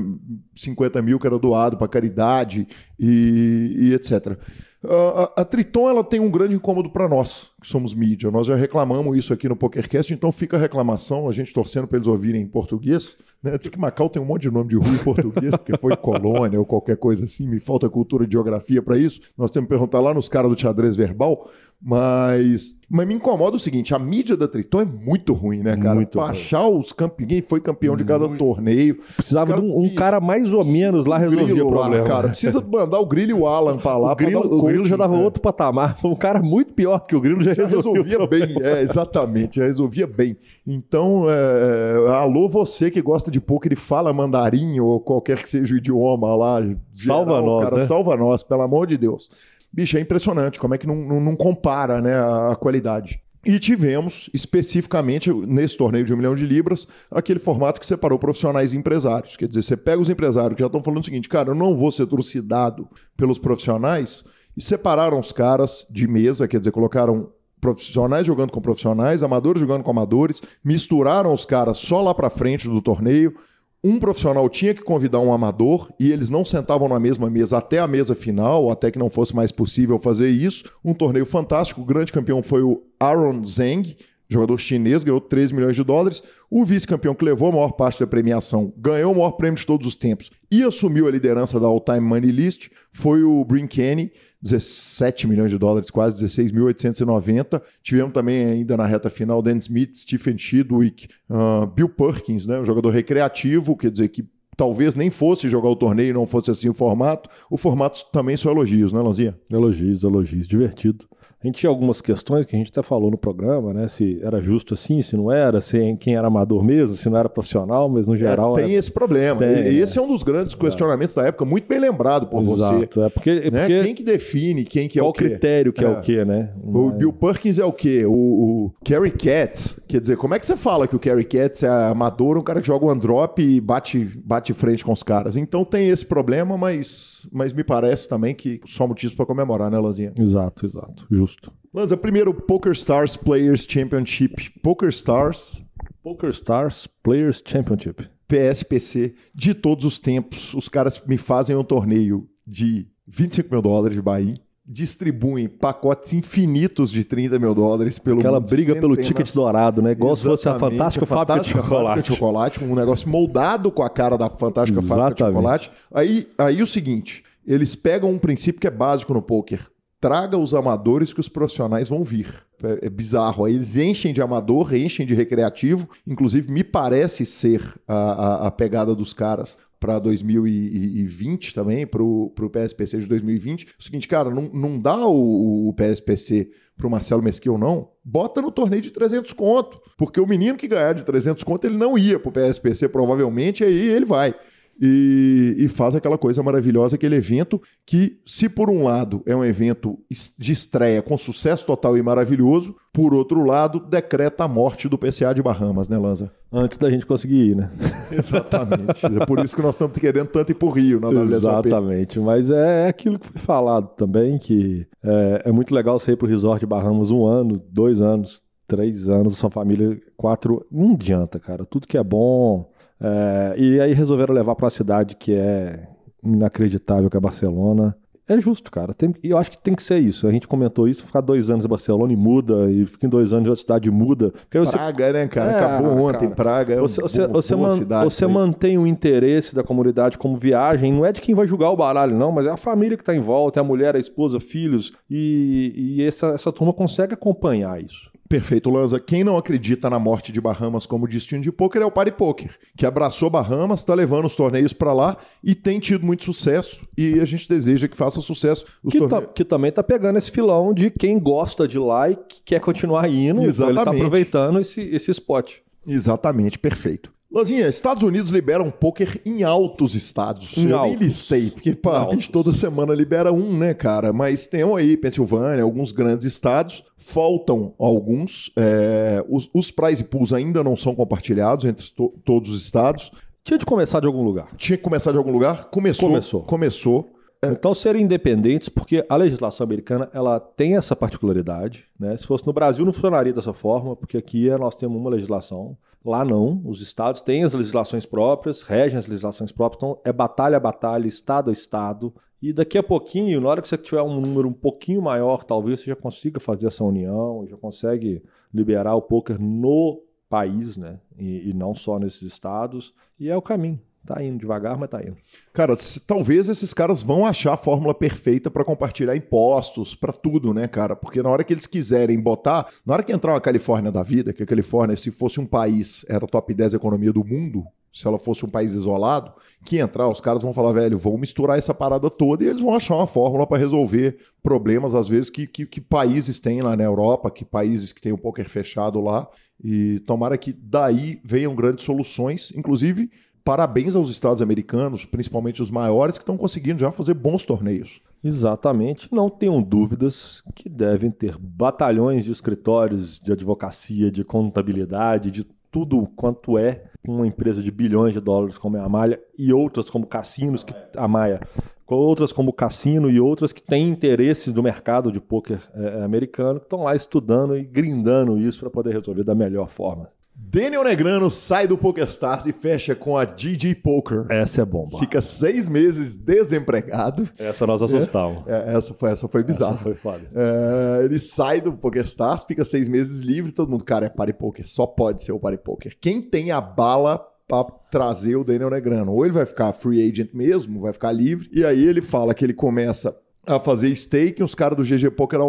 50 0.56 1.02
mil 1.02 1.20
que 1.20 1.26
era 1.26 1.40
doado 1.40 1.78
para 1.78 1.88
caridade 1.88 2.68
e, 3.00 3.76
e 3.78 3.94
etc. 3.94 4.38
A, 4.84 5.42
a, 5.42 5.46
Triton 5.46 5.90
ela 5.90 6.04
tem 6.04 6.20
um 6.20 6.30
grande 6.30 6.56
incômodo 6.56 6.92
para 6.92 7.10
nós, 7.10 7.50
que 7.66 7.72
somos 7.72 7.94
mídia. 7.94 8.30
Nós 8.32 8.48
já 8.48 8.56
reclamamos 8.56 9.18
isso 9.18 9.34
aqui 9.34 9.50
no 9.50 9.56
PokerCast, 9.56 10.14
então 10.14 10.32
fica 10.32 10.56
a 10.56 10.60
reclamação, 10.60 11.28
a 11.28 11.32
gente 11.32 11.54
torcendo 11.54 11.88
para 11.88 11.98
eles 11.98 12.08
ouvirem 12.08 12.42
em 12.42 12.48
português. 12.48 13.18
Né? 13.42 13.58
Diz 13.58 13.68
que 13.68 13.80
Macau 13.80 14.10
tem 14.10 14.22
um 14.22 14.26
monte 14.26 14.44
de 14.44 14.52
nome 14.52 14.70
de 14.70 14.76
rua 14.76 14.90
em 14.90 14.98
português, 14.98 15.52
porque 15.56 15.78
foi 15.78 15.96
colônia 15.98 16.60
ou 16.60 16.66
qualquer 16.66 16.98
coisa 16.98 17.26
assim, 17.26 17.48
me 17.48 17.60
falta 17.60 17.90
cultura 17.90 18.26
de 18.26 18.34
geografia 18.34 18.82
para 18.82 18.98
isso. 18.98 19.22
Nós 19.38 19.52
temos 19.52 19.68
que 19.68 19.70
perguntar 19.70 20.00
lá 20.00 20.14
nos 20.14 20.30
caras 20.30 20.50
do 20.50 20.60
xadrez 20.60 20.96
verbal, 20.96 21.50
mas, 21.82 22.80
mas 22.90 23.08
me 23.08 23.14
incomoda 23.14 23.58
o 23.58 23.60
seguinte: 23.60 23.94
a 23.94 24.00
mídia 24.00 24.36
da 24.36 24.48
Triton 24.48 24.82
é 24.82 24.86
muito 24.86 25.34
ruim, 25.34 25.60
né, 25.60 25.78
cara? 25.78 25.96
Muito 25.96 26.18
pra 26.18 26.28
achar 26.28 26.68
os 26.68 26.92
campeões, 26.92 27.30
quem 27.30 27.42
foi 27.44 27.62
campeão 27.62 27.96
de 27.96 28.04
cada 28.04 28.28
torneio. 28.28 29.00
Precisava 29.16 29.52
cara, 29.52 29.62
de 29.62 29.68
um, 29.68 29.84
um, 29.84 29.94
cara 29.94 30.20
mais 30.20 30.52
ou 30.52 30.66
menos 30.66 31.06
lá 31.06 31.20
resolver 31.20 31.62
o 31.62 31.68
problema. 31.68 32.04
Lá, 32.04 32.10
cara. 32.10 32.30
Precisa 32.30 32.60
mandar 32.68 33.00
o 33.00 33.06
Grilo 33.06 33.30
e 33.30 33.34
o 33.34 33.46
Alan 33.46 33.78
pra 33.78 33.98
lá. 33.98 34.14
O 34.14 34.16
Grilo, 34.16 34.58
o 34.58 34.64
Grilo 34.64 34.86
já 34.86 34.96
dava 34.96 35.16
né? 35.16 35.24
outro 35.24 35.42
patamar. 35.42 35.98
Um 36.06 36.16
cara 36.16 36.42
muito 36.42 36.72
pior 36.74 37.00
que 37.00 37.16
o 37.16 37.22
Grilo 37.22 37.44
já 37.44 37.54
já 37.56 37.66
resolvia 37.68 38.28
bem. 38.28 38.56
É, 38.62 38.82
exatamente, 38.82 39.58
já 39.60 39.66
resolvia 39.66 40.06
bem. 40.06 40.38
Então, 40.66 41.26
é, 41.30 42.12
alô, 42.12 42.48
você 42.48 42.92
que 42.92 43.02
gosta 43.02 43.32
de 43.32 43.40
poker 43.40 43.74
e 43.74 43.76
fala 43.76 44.14
mandarim 44.14 44.80
ou 44.80 45.00
qualquer 45.00 45.42
que 45.42 45.50
seja 45.50 45.74
o 45.74 45.78
idioma 45.78 46.36
lá. 46.36 46.62
Geral, 46.94 47.26
salva 47.26 47.42
nós, 47.42 47.64
cara, 47.64 47.78
né? 47.78 47.86
salva 47.86 48.18
nós, 48.18 48.44
pelo 48.44 48.62
amor 48.62 48.88
de 48.88 48.98
Deus. 48.98 49.30
Bicho, 49.72 49.98
é 49.98 50.00
impressionante 50.00 50.60
como 50.60 50.74
é 50.74 50.78
que 50.78 50.88
não, 50.88 50.96
não, 50.96 51.20
não 51.20 51.36
compara 51.36 52.02
né, 52.02 52.16
a, 52.16 52.52
a 52.52 52.56
qualidade. 52.56 53.22
E 53.46 53.60
tivemos, 53.60 54.28
especificamente 54.34 55.32
nesse 55.32 55.78
torneio 55.78 56.04
de 56.04 56.12
um 56.12 56.18
milhão 56.18 56.34
de 56.34 56.48
libras, 56.48 56.88
aquele 57.12 57.40
formato 57.40 57.80
que 57.80 57.86
separou 57.86 58.18
profissionais 58.18 58.74
e 58.74 58.78
empresários. 58.78 59.38
Quer 59.38 59.48
dizer, 59.48 59.62
você 59.62 59.78
pega 59.78 60.02
os 60.02 60.10
empresários 60.10 60.56
que 60.56 60.62
já 60.62 60.66
estão 60.66 60.82
falando 60.82 61.02
o 61.02 61.06
seguinte, 61.06 61.30
cara, 61.30 61.50
eu 61.50 61.56
não 61.56 61.76
vou 61.76 61.92
ser 61.92 62.08
trucidado 62.08 62.88
pelos 63.16 63.38
profissionais, 63.38 64.24
e 64.58 64.62
separaram 64.62 65.20
os 65.20 65.32
caras 65.32 65.86
de 65.90 66.08
mesa, 66.08 66.48
quer 66.48 66.60
dizer, 66.60 66.72
colocaram 66.72 67.30
profissionais 67.66 68.28
jogando 68.28 68.52
com 68.52 68.62
profissionais, 68.62 69.24
amadores 69.24 69.60
jogando 69.60 69.84
com 69.84 69.90
amadores, 69.90 70.40
misturaram 70.64 71.34
os 71.34 71.46
caras 71.46 71.78
só 71.80 72.00
lá 72.00 72.14
para 72.14 72.30
frente 72.30 72.70
do 72.70 72.80
torneio. 72.80 73.36
Um 73.84 74.00
profissional 74.00 74.48
tinha 74.50 74.74
que 74.74 74.84
convidar 74.84 75.20
um 75.20 75.34
amador 75.34 75.92
e 76.00 76.12
eles 76.12 76.30
não 76.30 76.46
sentavam 76.46 76.88
na 76.88 77.00
mesma 77.00 77.28
mesa 77.28 77.58
até 77.58 77.80
a 77.80 77.88
mesa 77.88 78.14
final, 78.14 78.70
até 78.70 78.92
que 78.92 79.00
não 79.00 79.10
fosse 79.10 79.36
mais 79.36 79.52
possível 79.52 79.98
fazer 79.98 80.30
isso. 80.30 80.64
Um 80.84 80.94
torneio 80.94 81.26
fantástico. 81.26 81.82
O 81.82 81.86
grande 81.86 82.14
campeão 82.14 82.44
foi 82.44 82.62
o 82.62 82.84
Aaron 83.00 83.44
Zheng, 83.44 83.96
jogador 84.28 84.60
chinês, 84.60 85.04
ganhou 85.04 85.22
13 85.22 85.54
milhões 85.56 85.76
de 85.76 85.84
dólares. 85.84 86.22
O 86.50 86.64
vice-campeão 86.64 87.16
que 87.16 87.26
levou 87.26 87.50
a 87.50 87.52
maior 87.52 87.72
parte 87.72 88.00
da 88.00 88.08
premiação, 88.08 88.72
ganhou 88.78 89.12
o 89.12 89.16
maior 89.16 89.32
prêmio 89.32 89.58
de 89.58 89.66
todos 89.66 89.88
os 89.88 89.96
tempos 89.96 90.30
e 90.52 90.64
assumiu 90.64 91.08
a 91.08 91.12
liderança 91.12 91.60
da 91.60 91.66
All-Time 91.66 92.02
Money 92.02 92.32
List, 92.32 92.70
foi 92.92 93.24
o 93.24 93.44
Brin 93.44 93.68
Kenny, 93.68 94.12
17 94.46 95.28
milhões 95.28 95.50
de 95.50 95.58
dólares, 95.58 95.90
quase 95.90 96.24
16.890. 96.24 97.62
Tivemos 97.82 98.14
também 98.14 98.46
ainda 98.46 98.78
na 98.78 98.86
reta 98.86 99.10
final 99.10 99.42
Dan 99.42 99.58
Smith, 99.58 99.96
Stephen 99.96 100.38
Chidwick, 100.38 101.08
uh, 101.28 101.66
Bill 101.66 101.90
Perkins, 101.90 102.46
né, 102.46 102.60
um 102.60 102.66
jogador 102.66 102.92
recreativo, 102.92 103.76
quer 103.76 103.90
dizer 103.90 104.08
que 104.10 104.24
talvez 104.56 104.96
nem 104.96 105.10
fosse 105.10 105.50
jogar 105.50 105.70
o 105.70 105.76
torneio, 105.76 106.14
não 106.14 106.28
fosse 106.28 106.52
assim 106.52 106.70
o 106.70 106.76
formato. 106.76 107.28
O 107.50 107.58
formato 107.58 108.06
também 108.14 108.38
são 108.38 108.52
elogios, 108.52 108.94
né, 108.94 109.02
Lanzinha? 109.02 109.36
Elogios, 109.52 110.04
elogios, 110.04 110.48
divertido. 110.48 111.06
A 111.46 111.48
gente 111.48 111.60
tinha 111.60 111.70
algumas 111.70 112.02
questões 112.02 112.44
que 112.44 112.56
a 112.56 112.58
gente 112.58 112.72
até 112.72 112.82
falou 112.82 113.12
no 113.12 113.18
programa, 113.20 113.72
né? 113.72 113.88
Se 113.88 114.20
era 114.24 114.42
justo 114.42 114.74
assim, 114.74 115.00
se 115.04 115.16
não 115.16 115.32
era, 115.32 115.62
se 115.62 115.96
quem 116.00 116.16
era 116.16 116.26
amador 116.26 116.64
mesmo, 116.64 116.96
se 116.96 117.08
não 117.08 117.20
era 117.20 117.30
profissional, 117.30 117.88
mas 117.88 118.08
no 118.08 118.18
geral. 118.18 118.58
É, 118.58 118.64
tem 118.64 118.72
era... 118.72 118.80
esse 118.80 118.92
problema. 118.92 119.42
Tem, 119.42 119.68
e 119.68 119.80
esse 119.80 120.00
é. 120.00 120.02
um 120.02 120.08
dos 120.08 120.24
grandes 120.24 120.56
questionamentos 120.56 121.16
é. 121.16 121.22
da 121.22 121.28
época, 121.28 121.46
muito 121.46 121.68
bem 121.68 121.80
lembrado 121.80 122.26
por 122.26 122.42
Exato, 122.42 122.80
você. 122.92 123.00
É 123.00 123.10
porque, 123.10 123.30
é 123.30 123.52
né? 123.52 123.60
porque... 123.60 123.84
Quem 123.84 123.94
que 123.94 124.04
define 124.04 124.66
quem 124.66 124.88
que 124.88 125.00
é 125.00 125.04
o 125.04 125.14
quê? 125.14 125.26
critério 125.26 125.72
que 125.72 125.86
é, 125.86 125.88
o 125.88 126.02
quê, 126.02 126.26
né? 126.26 126.50
O 126.64 126.90
Bill 126.90 127.14
Perkins 127.14 127.60
é 127.60 127.66
o 127.66 127.72
quê? 127.72 128.08
O, 128.08 128.12
o 128.12 128.72
Kerry 128.84 129.12
Katz. 129.12 129.80
Quer 129.88 130.02
dizer, 130.02 130.18
como 130.18 130.34
é 130.34 130.40
que 130.40 130.48
você 130.48 130.58
fala 130.58 130.88
que 130.88 130.96
o 130.96 131.00
Kerry 131.00 131.26
Katz 131.26 131.62
é 131.62 131.70
amador, 131.70 132.40
um 132.40 132.42
cara 132.42 132.60
que 132.60 132.66
joga 132.66 132.88
one 132.88 133.00
drop 133.00 133.40
e 133.40 133.62
bate, 133.62 134.04
bate 134.26 134.52
frente 134.52 134.84
com 134.84 134.92
os 134.92 135.04
caras? 135.04 135.36
Então 135.36 135.64
tem 135.64 135.90
esse 135.90 136.08
problema, 136.08 136.58
mas, 136.58 137.30
mas 137.32 137.54
me 137.54 137.64
parece 137.64 138.10
também 138.10 138.34
que 138.34 138.60
só 138.66 138.88
motivos 138.88 139.16
para 139.16 139.28
comemorar, 139.28 139.70
né, 139.70 139.78
Lanzinha? 139.78 140.12
Exato, 140.18 140.66
exato. 140.66 141.06
Justo. 141.12 141.35
Lanza, 141.74 141.98
primeiro 141.98 142.34
Poker 142.34 142.72
Stars 142.72 143.18
Players 143.18 143.66
Championship. 143.68 144.52
Poker 144.62 144.90
Stars. 144.90 145.64
Poker 146.02 146.30
Stars 146.30 146.88
Players 147.04 147.42
Championship. 147.46 148.08
PSPC 148.28 149.14
de 149.34 149.54
todos 149.54 149.86
os 149.86 150.00
tempos. 150.00 150.54
Os 150.54 150.70
caras 150.70 151.02
me 151.06 151.18
fazem 151.18 151.56
um 151.56 151.64
torneio 151.64 152.28
de 152.46 152.88
25 153.08 153.50
mil 153.52 153.62
dólares 153.62 153.96
de 153.96 154.02
Bahia. 154.02 154.36
Distribuem 154.68 155.48
pacotes 155.48 156.12
infinitos 156.14 156.92
de 156.92 157.04
30 157.04 157.38
mil 157.38 157.54
dólares 157.54 158.00
pelo 158.00 158.20
Aquela 158.20 158.40
mundo, 158.40 158.50
briga 158.50 158.74
pelo 158.74 158.96
centenas. 158.96 159.08
ticket 159.08 159.34
dourado, 159.36 159.80
né? 159.82 159.92
Igual 159.92 160.16
se 160.16 160.24
fosse 160.24 160.48
a 160.48 160.52
Exatamente, 160.52 160.78
Fantástica 160.78 161.04
a 161.04 161.08
Fábrica 161.08 161.44
de 161.44 161.54
Fantástica 161.54 161.76
Fábrica 161.76 162.02
de 162.02 162.08
Chocolate. 162.08 162.60
Chocolate, 162.60 162.64
um 162.64 162.76
negócio 162.76 163.08
moldado 163.10 163.72
com 163.72 163.84
a 163.84 163.90
cara 163.90 164.18
da 164.18 164.28
Fantástica 164.28 164.82
Fábrica 164.82 165.16
de 165.16 165.24
Exatamente. 165.24 165.36
Chocolate. 165.36 165.72
Aí, 165.94 166.28
aí 166.38 166.64
o 166.64 166.68
seguinte, 166.68 167.24
eles 167.46 167.76
pegam 167.76 168.12
um 168.12 168.18
princípio 168.18 168.60
que 168.60 168.66
é 168.66 168.72
básico 168.72 169.14
no 169.14 169.22
poker. 169.22 169.68
Traga 170.06 170.38
os 170.38 170.54
amadores 170.54 171.12
que 171.12 171.20
os 171.20 171.28
profissionais 171.28 171.90
vão 171.90 172.04
vir. 172.04 172.32
É, 172.64 172.86
é 172.86 172.90
bizarro. 172.92 173.44
Aí 173.44 173.56
eles 173.56 173.76
enchem 173.76 174.14
de 174.14 174.22
amador, 174.22 174.72
enchem 174.76 175.04
de 175.04 175.16
recreativo. 175.16 175.90
Inclusive, 176.06 176.52
me 176.52 176.64
parece 176.64 177.26
ser 177.26 177.64
a, 177.88 177.96
a, 177.96 178.48
a 178.48 178.52
pegada 178.52 178.94
dos 178.94 179.14
caras 179.14 179.58
para 179.80 179.98
2020 179.98 181.56
também, 181.56 181.88
para 181.88 182.04
o 182.04 182.32
PSPC 182.52 183.00
de 183.00 183.08
2020. 183.08 183.66
O 183.80 183.84
seguinte, 183.84 184.08
cara, 184.08 184.30
não, 184.30 184.44
não 184.54 184.80
dá 184.80 185.08
o, 185.08 185.70
o 185.70 185.74
PSPC 185.74 186.52
para 186.78 186.86
o 186.86 186.92
Marcelo 186.92 187.24
Mesquil, 187.24 187.58
não. 187.58 187.90
Bota 188.04 188.44
no 188.44 188.52
torneio 188.52 188.84
de 188.84 188.92
300 188.92 189.34
conto. 189.34 189.82
Porque 189.98 190.22
o 190.22 190.28
menino 190.28 190.56
que 190.56 190.68
ganhar 190.68 190.94
de 190.94 191.04
300 191.04 191.44
conto, 191.44 191.66
ele 191.66 191.78
não 191.78 191.98
ia 191.98 192.20
para 192.20 192.30
o 192.30 192.32
PSPC, 192.32 192.90
provavelmente, 192.90 193.64
aí 193.64 193.90
ele 193.90 194.06
vai. 194.06 194.36
E, 194.82 195.56
e, 195.58 195.68
faz 195.70 195.96
aquela 195.96 196.18
coisa 196.18 196.44
maravilhosa, 196.44 196.98
aquele 196.98 197.16
evento 197.16 197.62
que, 197.86 198.20
se 198.26 198.50
por 198.50 198.70
um 198.70 198.84
lado 198.84 199.24
é 199.26 199.34
um 199.34 199.44
evento 199.44 199.98
de 200.38 200.52
estreia 200.52 201.02
com 201.02 201.18
sucesso 201.18 201.66
total 201.66 201.98
e 201.98 202.02
maravilhoso, 202.02 202.76
por 202.92 203.14
outro 203.14 203.46
lado, 203.46 203.80
decreta 203.80 204.44
a 204.44 204.48
morte 204.50 204.90
do 204.90 204.98
PCA 204.98 205.34
de 205.34 205.42
Bahamas, 205.42 205.88
né, 205.88 205.98
Lanza? 205.98 206.30
Antes 206.52 206.78
da 206.78 206.90
gente 206.90 207.06
conseguir 207.06 207.52
ir, 207.52 207.56
né? 207.56 207.72
Exatamente. 208.12 209.06
é 209.06 209.26
por 209.26 209.40
isso 209.40 209.56
que 209.56 209.62
nós 209.62 209.76
estamos 209.76 209.98
querendo 209.98 210.28
tanto 210.28 210.52
ir 210.52 210.56
pro 210.56 210.70
Rio 210.70 211.00
na 211.00 211.08
WSOP. 211.08 211.68
Exatamente. 211.70 212.20
Mas 212.20 212.50
é 212.50 212.88
aquilo 212.88 213.18
que 213.18 213.28
foi 213.28 213.42
falado 213.42 213.90
também, 213.96 214.38
que 214.38 214.86
é, 215.02 215.44
é 215.46 215.52
muito 215.54 215.74
legal 215.74 215.98
você 215.98 216.12
ir 216.12 216.18
pro 216.18 216.28
Resort 216.28 216.60
de 216.60 216.66
Bahamas 216.66 217.12
um 217.12 217.26
ano, 217.26 217.62
dois 217.70 218.02
anos, 218.02 218.42
três 218.68 219.10
anos, 219.10 219.38
sua 219.38 219.50
família, 219.50 219.98
quatro. 220.18 220.66
Não 220.70 220.92
adianta, 220.92 221.40
cara. 221.40 221.66
Tudo 221.66 221.88
que 221.88 221.98
é 221.98 222.04
bom 222.04 222.70
é, 223.02 223.56
e 223.58 223.80
aí 223.80 223.94
resolveram 223.94 224.34
levar 224.34 224.56
para 224.56 224.66
uma 224.66 224.70
cidade 224.70 225.16
que 225.16 225.34
é 225.34 225.88
inacreditável, 226.24 227.10
que 227.10 227.18
é 227.18 227.20
Barcelona. 227.20 227.96
É 228.28 228.42
justo, 228.42 228.72
cara. 228.72 228.92
Tem, 228.92 229.14
e 229.24 229.30
eu 229.30 229.38
acho 229.38 229.52
que 229.52 229.58
tem 229.60 229.76
que 229.76 229.84
ser 229.84 230.00
isso. 230.00 230.28
A 230.28 230.32
gente 230.32 230.48
comentou 230.48 230.88
isso, 230.88 231.06
ficar 231.06 231.22
dois 231.22 231.52
anos 231.52 231.64
em 231.64 231.68
Barcelona 231.68 232.12
e 232.12 232.16
muda, 232.16 232.72
e 232.72 232.84
fica 232.88 233.06
em 233.06 233.10
dois 233.10 233.32
anos 233.32 233.48
outra 233.48 233.62
cidade 233.62 233.88
e 233.88 233.92
muda. 233.92 234.34
Você, 234.52 234.72
Praga, 234.72 235.14
né, 235.14 235.28
cara? 235.28 235.52
É, 235.52 235.56
Acabou 235.56 235.92
ontem, 236.00 236.20
cara. 236.22 236.36
Praga. 236.36 236.74
É 236.74 236.78
você, 236.80 237.02
você, 237.04 237.22
uma 237.22 237.28
você, 237.28 237.56
boa 237.56 237.76
man- 237.78 238.04
você 238.04 238.26
mantém 238.26 238.80
o 238.80 238.88
interesse 238.88 239.54
da 239.54 239.64
comunidade 239.64 240.18
como 240.18 240.36
viagem, 240.36 240.92
não 240.92 241.06
é 241.06 241.12
de 241.12 241.22
quem 241.22 241.36
vai 241.36 241.46
julgar 241.46 241.70
o 241.70 241.78
baralho, 241.78 242.18
não, 242.18 242.32
mas 242.32 242.48
é 242.48 242.50
a 242.50 242.58
família 242.58 242.98
que 242.98 243.04
está 243.04 243.16
em 243.16 243.22
volta, 243.22 243.60
é 243.60 243.62
a 243.62 243.64
mulher, 243.64 243.96
a 243.96 244.00
esposa, 244.00 244.40
filhos, 244.40 244.92
e, 245.08 245.96
e 246.00 246.04
essa, 246.04 246.30
essa 246.30 246.52
turma 246.52 246.74
consegue 246.74 247.14
acompanhar 247.14 247.80
isso. 247.80 248.10
Perfeito, 248.28 248.70
Lanza. 248.72 249.00
Quem 249.00 249.24
não 249.24 249.38
acredita 249.38 249.90
na 249.90 250.00
morte 250.00 250.32
de 250.32 250.42
Bahamas 250.42 250.86
como 250.88 251.08
destino 251.08 251.42
de 251.44 251.52
poker 251.52 251.82
é 251.82 251.86
o 251.86 251.92
Party 251.92 252.12
Poker, 252.12 252.58
que 252.76 252.86
abraçou 252.86 253.30
Bahamas, 253.30 253.82
está 253.82 253.94
levando 253.94 254.26
os 254.26 254.36
torneios 254.36 254.74
para 254.74 254.92
lá 254.94 255.18
e 255.44 255.54
tem 255.54 255.80
tido 255.80 256.04
muito 256.06 256.24
sucesso. 256.24 256.82
E 256.98 257.20
a 257.20 257.26
gente 257.26 257.48
deseja 257.48 257.88
que 257.88 257.96
faça 257.96 258.20
sucesso. 258.22 258.66
Os 258.84 258.92
Que, 258.92 258.98
torneios... 259.00 259.26
ta- 259.28 259.32
que 259.34 259.46
também 259.46 259.72
tá 259.72 259.84
pegando 259.84 260.18
esse 260.18 260.32
filão 260.32 260.74
de 260.74 260.90
quem 260.90 261.20
gosta 261.20 261.68
de 261.68 261.78
lá 261.78 262.10
e 262.10 262.16
que 262.16 262.42
quer 262.44 262.60
continuar 262.60 263.08
indo. 263.08 263.42
Então 263.42 263.44
ele 263.44 263.54
tá 263.54 263.82
Exatamente. 263.82 263.96
aproveitando 264.02 264.60
esse, 264.60 264.82
esse 264.82 265.12
spot. 265.12 265.58
Exatamente, 265.88 266.58
perfeito. 266.58 267.14
Lanzinha, 267.32 267.68
Estados 267.68 268.02
Unidos 268.04 268.32
liberam 268.32 268.72
poker 268.72 269.20
em 269.26 269.44
altos 269.44 269.94
estados. 269.94 270.56
Em 270.58 270.62
Eu 270.62 270.68
nem 270.68 270.76
altos. 270.78 271.00
listei, 271.08 271.50
porque 271.52 271.74
pá, 271.76 272.06
a 272.08 272.14
gente 272.16 272.30
toda 272.32 272.54
semana 272.54 272.94
libera 272.94 273.34
um, 273.34 273.58
né, 273.58 273.74
cara? 273.74 274.14
Mas 274.14 274.46
tem 274.48 274.62
aí 274.76 274.96
Pensilvânia, 274.96 275.64
alguns 275.64 275.92
grandes 275.92 276.26
estados. 276.26 276.84
Faltam 276.98 277.74
alguns. 277.78 278.52
é, 278.56 279.24
os, 279.30 279.50
os 279.54 279.70
prize 279.70 280.04
pools 280.04 280.32
ainda 280.34 280.64
não 280.64 280.78
são 280.78 280.96
compartilhados 280.96 281.66
entre 281.66 281.86
to- 281.92 282.14
todos 282.24 282.52
os 282.52 282.64
estados. 282.64 283.12
Tinha 283.44 283.58
de 283.60 283.66
começar 283.66 284.00
de 284.00 284.08
algum 284.08 284.24
lugar. 284.24 284.48
Tinha 284.58 284.78
que 284.78 284.84
começar 284.84 285.12
de 285.12 285.18
algum 285.18 285.32
lugar. 285.32 285.66
Começou. 285.66 286.08
Começou. 286.10 286.42
Começou. 286.44 287.15
Então 287.52 287.74
serem 287.74 288.04
independentes, 288.04 288.70
porque 288.70 289.06
a 289.08 289.16
legislação 289.16 289.64
americana 289.64 290.10
ela 290.14 290.40
tem 290.40 290.76
essa 290.76 290.96
particularidade. 290.96 291.86
Né? 292.00 292.16
Se 292.18 292.26
fosse 292.26 292.46
no 292.46 292.54
Brasil 292.54 292.86
não 292.86 292.94
funcionaria 292.94 293.34
dessa 293.34 293.54
forma, 293.54 293.96
porque 293.96 294.18
aqui 294.18 294.50
é- 294.50 294.58
nós 294.58 294.76
temos 294.76 294.98
uma 294.98 295.10
legislação. 295.10 295.78
Lá 296.04 296.24
não, 296.24 296.62
os 296.64 296.82
estados 296.82 297.20
têm 297.22 297.44
as 297.44 297.54
legislações 297.54 298.06
próprias, 298.06 298.62
regem 298.62 298.98
as 298.98 299.08
legislações 299.08 299.52
próprias, 299.52 299.82
então 299.82 300.00
é 300.06 300.14
batalha 300.14 300.58
a 300.58 300.60
batalha, 300.60 301.08
estado 301.08 301.50
a 301.50 301.54
estado. 301.54 302.14
E 302.42 302.54
daqui 302.54 302.78
a 302.78 302.84
pouquinho, 302.84 303.42
na 303.42 303.50
hora 303.50 303.62
que 303.62 303.68
você 303.68 303.76
tiver 303.78 304.04
um 304.04 304.22
número 304.22 304.48
um 304.48 304.54
pouquinho 304.54 305.02
maior, 305.02 305.44
talvez 305.44 305.80
você 305.80 305.88
já 305.88 305.96
consiga 305.96 306.40
fazer 306.40 306.68
essa 306.68 306.84
união, 306.84 307.44
já 307.50 307.58
consegue 307.58 308.22
liberar 308.54 308.94
o 308.94 309.02
poker 309.02 309.42
no 309.42 310.04
país, 310.30 310.78
né? 310.78 311.00
E, 311.18 311.50
e 311.50 311.54
não 311.54 311.74
só 311.74 311.98
nesses 311.98 312.22
estados. 312.22 312.94
E 313.20 313.30
é 313.30 313.36
o 313.36 313.42
caminho. 313.42 313.80
Tá 314.06 314.24
indo 314.24 314.38
devagar, 314.38 314.78
mas 314.78 314.90
tá 314.90 315.02
indo. 315.02 315.18
Cara, 315.52 315.76
talvez 316.06 316.48
esses 316.48 316.74
caras 316.74 317.02
vão 317.02 317.26
achar 317.26 317.54
a 317.54 317.58
fórmula 317.58 317.94
perfeita 317.94 318.52
para 318.52 318.64
compartilhar 318.64 319.16
impostos, 319.16 319.96
para 319.96 320.14
tudo, 320.14 320.54
né, 320.54 320.68
cara? 320.68 320.96
Porque 320.96 321.24
na 321.24 321.30
hora 321.30 321.44
que 321.44 321.52
eles 321.52 321.66
quiserem 321.66 322.20
botar, 322.20 322.68
na 322.86 322.94
hora 322.94 323.04
que 323.04 323.12
entrar 323.12 323.34
uma 323.34 323.42
Califórnia 323.42 323.92
da 323.92 324.04
vida, 324.04 324.32
que 324.32 324.44
a 324.44 324.46
Califórnia, 324.46 324.96
se 324.96 325.10
fosse 325.10 325.40
um 325.40 325.46
país, 325.46 326.06
era 326.08 326.28
top 326.28 326.54
10 326.54 326.76
economia 326.76 327.12
do 327.12 327.26
mundo, 327.26 327.66
se 327.96 328.06
ela 328.06 328.20
fosse 328.20 328.46
um 328.46 328.50
país 328.50 328.74
isolado, 328.74 329.32
que 329.64 329.78
entrar, 329.78 330.10
os 330.10 330.20
caras 330.20 330.44
vão 330.44 330.54
falar, 330.54 330.74
velho, 330.74 330.98
vão 330.98 331.18
misturar 331.18 331.58
essa 331.58 331.74
parada 331.74 332.10
toda 332.10 332.44
e 332.44 332.48
eles 332.48 332.62
vão 332.62 332.76
achar 332.76 332.96
uma 332.96 333.08
fórmula 333.08 333.48
para 333.48 333.58
resolver 333.58 334.18
problemas, 334.44 334.94
às 334.94 335.08
vezes, 335.08 335.30
que, 335.30 335.48
que, 335.48 335.66
que, 335.66 335.80
países 335.80 336.38
têm 336.38 336.62
lá 336.62 336.76
na 336.76 336.84
Europa, 336.84 337.32
que 337.32 337.46
países 337.46 337.94
que 337.94 338.02
têm 338.02 338.12
o 338.12 338.18
poker 338.18 338.50
fechado 338.50 339.00
lá. 339.00 339.28
E 339.64 340.02
tomara 340.02 340.38
que 340.38 340.52
daí 340.52 341.22
venham 341.24 341.56
grandes 341.56 341.86
soluções, 341.86 342.52
inclusive. 342.54 343.10
Parabéns 343.46 343.96
aos 343.96 344.10
Estados 344.10 344.42
americanos, 344.42 345.06
principalmente 345.06 345.62
os 345.62 345.70
maiores, 345.70 346.18
que 346.18 346.24
estão 346.24 346.36
conseguindo 346.36 346.80
já 346.80 346.92
fazer 346.92 347.14
bons 347.14 347.46
torneios. 347.46 348.02
Exatamente. 348.24 349.08
Não 349.14 349.30
tenham 349.30 349.62
dúvidas 349.62 350.42
que 350.56 350.68
devem 350.68 351.12
ter 351.12 351.38
batalhões 351.38 352.26
de 352.26 352.32
escritórios 352.32 353.20
de 353.20 353.32
advocacia, 353.32 354.10
de 354.10 354.24
contabilidade, 354.24 355.30
de 355.30 355.44
tudo 355.72 356.08
quanto 356.16 356.58
é 356.58 356.86
uma 357.08 357.28
empresa 357.28 357.62
de 357.62 357.70
bilhões 357.70 358.16
de 358.16 358.20
dólares 358.20 358.58
como 358.58 358.78
é 358.78 358.80
a 358.80 358.90
Malha 358.90 359.22
e 359.38 359.54
outras 359.54 359.92
como 359.92 360.08
cassinos 360.08 360.64
que 360.64 360.74
a 360.98 361.08
Maia, 361.08 361.40
outras 361.86 362.32
como 362.32 362.52
Cassino 362.52 363.12
e 363.12 363.20
outras 363.20 363.54
que 363.54 363.62
têm 363.62 363.90
interesse 363.90 364.52
do 364.52 364.64
mercado 364.64 365.12
de 365.12 365.20
poker 365.20 365.60
é, 365.76 366.04
americano, 366.04 366.60
que 366.60 366.66
estão 366.66 366.82
lá 366.82 366.96
estudando 366.96 367.56
e 367.56 367.64
grindando 367.64 368.40
isso 368.40 368.60
para 368.62 368.72
poder 368.72 368.94
resolver 368.94 369.24
da 369.24 369.36
melhor 369.36 369.70
forma. 369.70 370.10
Daniel 370.48 370.84
Negrano 370.84 371.30
sai 371.32 371.68
do 371.68 371.78
PokerStars 371.78 372.46
e 372.46 372.54
fecha 372.54 372.96
com 372.96 373.18
a 373.18 373.26
GG 373.26 373.76
Poker. 373.84 374.26
Essa 374.30 374.62
é 374.62 374.66
bomba. 374.66 375.00
Fica 375.00 375.22
seis 375.22 375.68
meses 375.68 376.16
desempregado. 376.16 377.28
Essa 377.38 377.66
nós 377.66 377.82
assustamos. 377.82 378.44
É, 378.48 378.74
é, 378.74 378.78
essa, 378.78 378.94
foi, 378.94 379.12
essa 379.12 379.28
foi 379.28 379.44
bizarra. 379.44 379.76
Essa 379.76 379.84
foi 379.84 379.96
foda. 379.96 380.30
É, 380.34 381.06
ele 381.06 381.20
sai 381.20 381.60
do 381.62 381.74
PokerStars, 381.74 382.44
fica 382.44 382.64
seis 382.64 382.88
meses 382.88 383.22
livre, 383.22 383.52
todo 383.52 383.70
mundo, 383.70 383.84
cara, 383.84 384.06
é 384.06 384.10
Party 384.10 384.34
Poker. 384.34 384.68
Só 384.68 384.86
pode 384.86 385.24
ser 385.24 385.32
o 385.32 385.40
Party 385.40 385.58
Poker. 385.58 385.98
Quem 386.00 386.22
tem 386.22 386.52
a 386.52 386.62
bala 386.62 387.18
para 387.48 387.66
trazer 387.90 388.36
o 388.36 388.44
Daniel 388.44 388.70
Negrano? 388.70 389.12
Ou 389.14 389.26
ele 389.26 389.34
vai 389.34 389.46
ficar 389.46 389.74
free 389.74 390.08
agent 390.08 390.30
mesmo, 390.34 390.82
vai 390.82 390.94
ficar 390.94 391.12
livre, 391.12 391.50
e 391.52 391.66
aí 391.66 391.86
ele 391.86 392.02
fala 392.02 392.34
que 392.34 392.46
ele 392.46 392.54
começa 392.54 393.16
a 393.46 393.60
fazer 393.60 393.96
stake, 393.96 394.44
os 394.44 394.56
caras 394.56 394.78
do 394.78 394.84
GG 394.84 395.12
Poker 395.12 395.40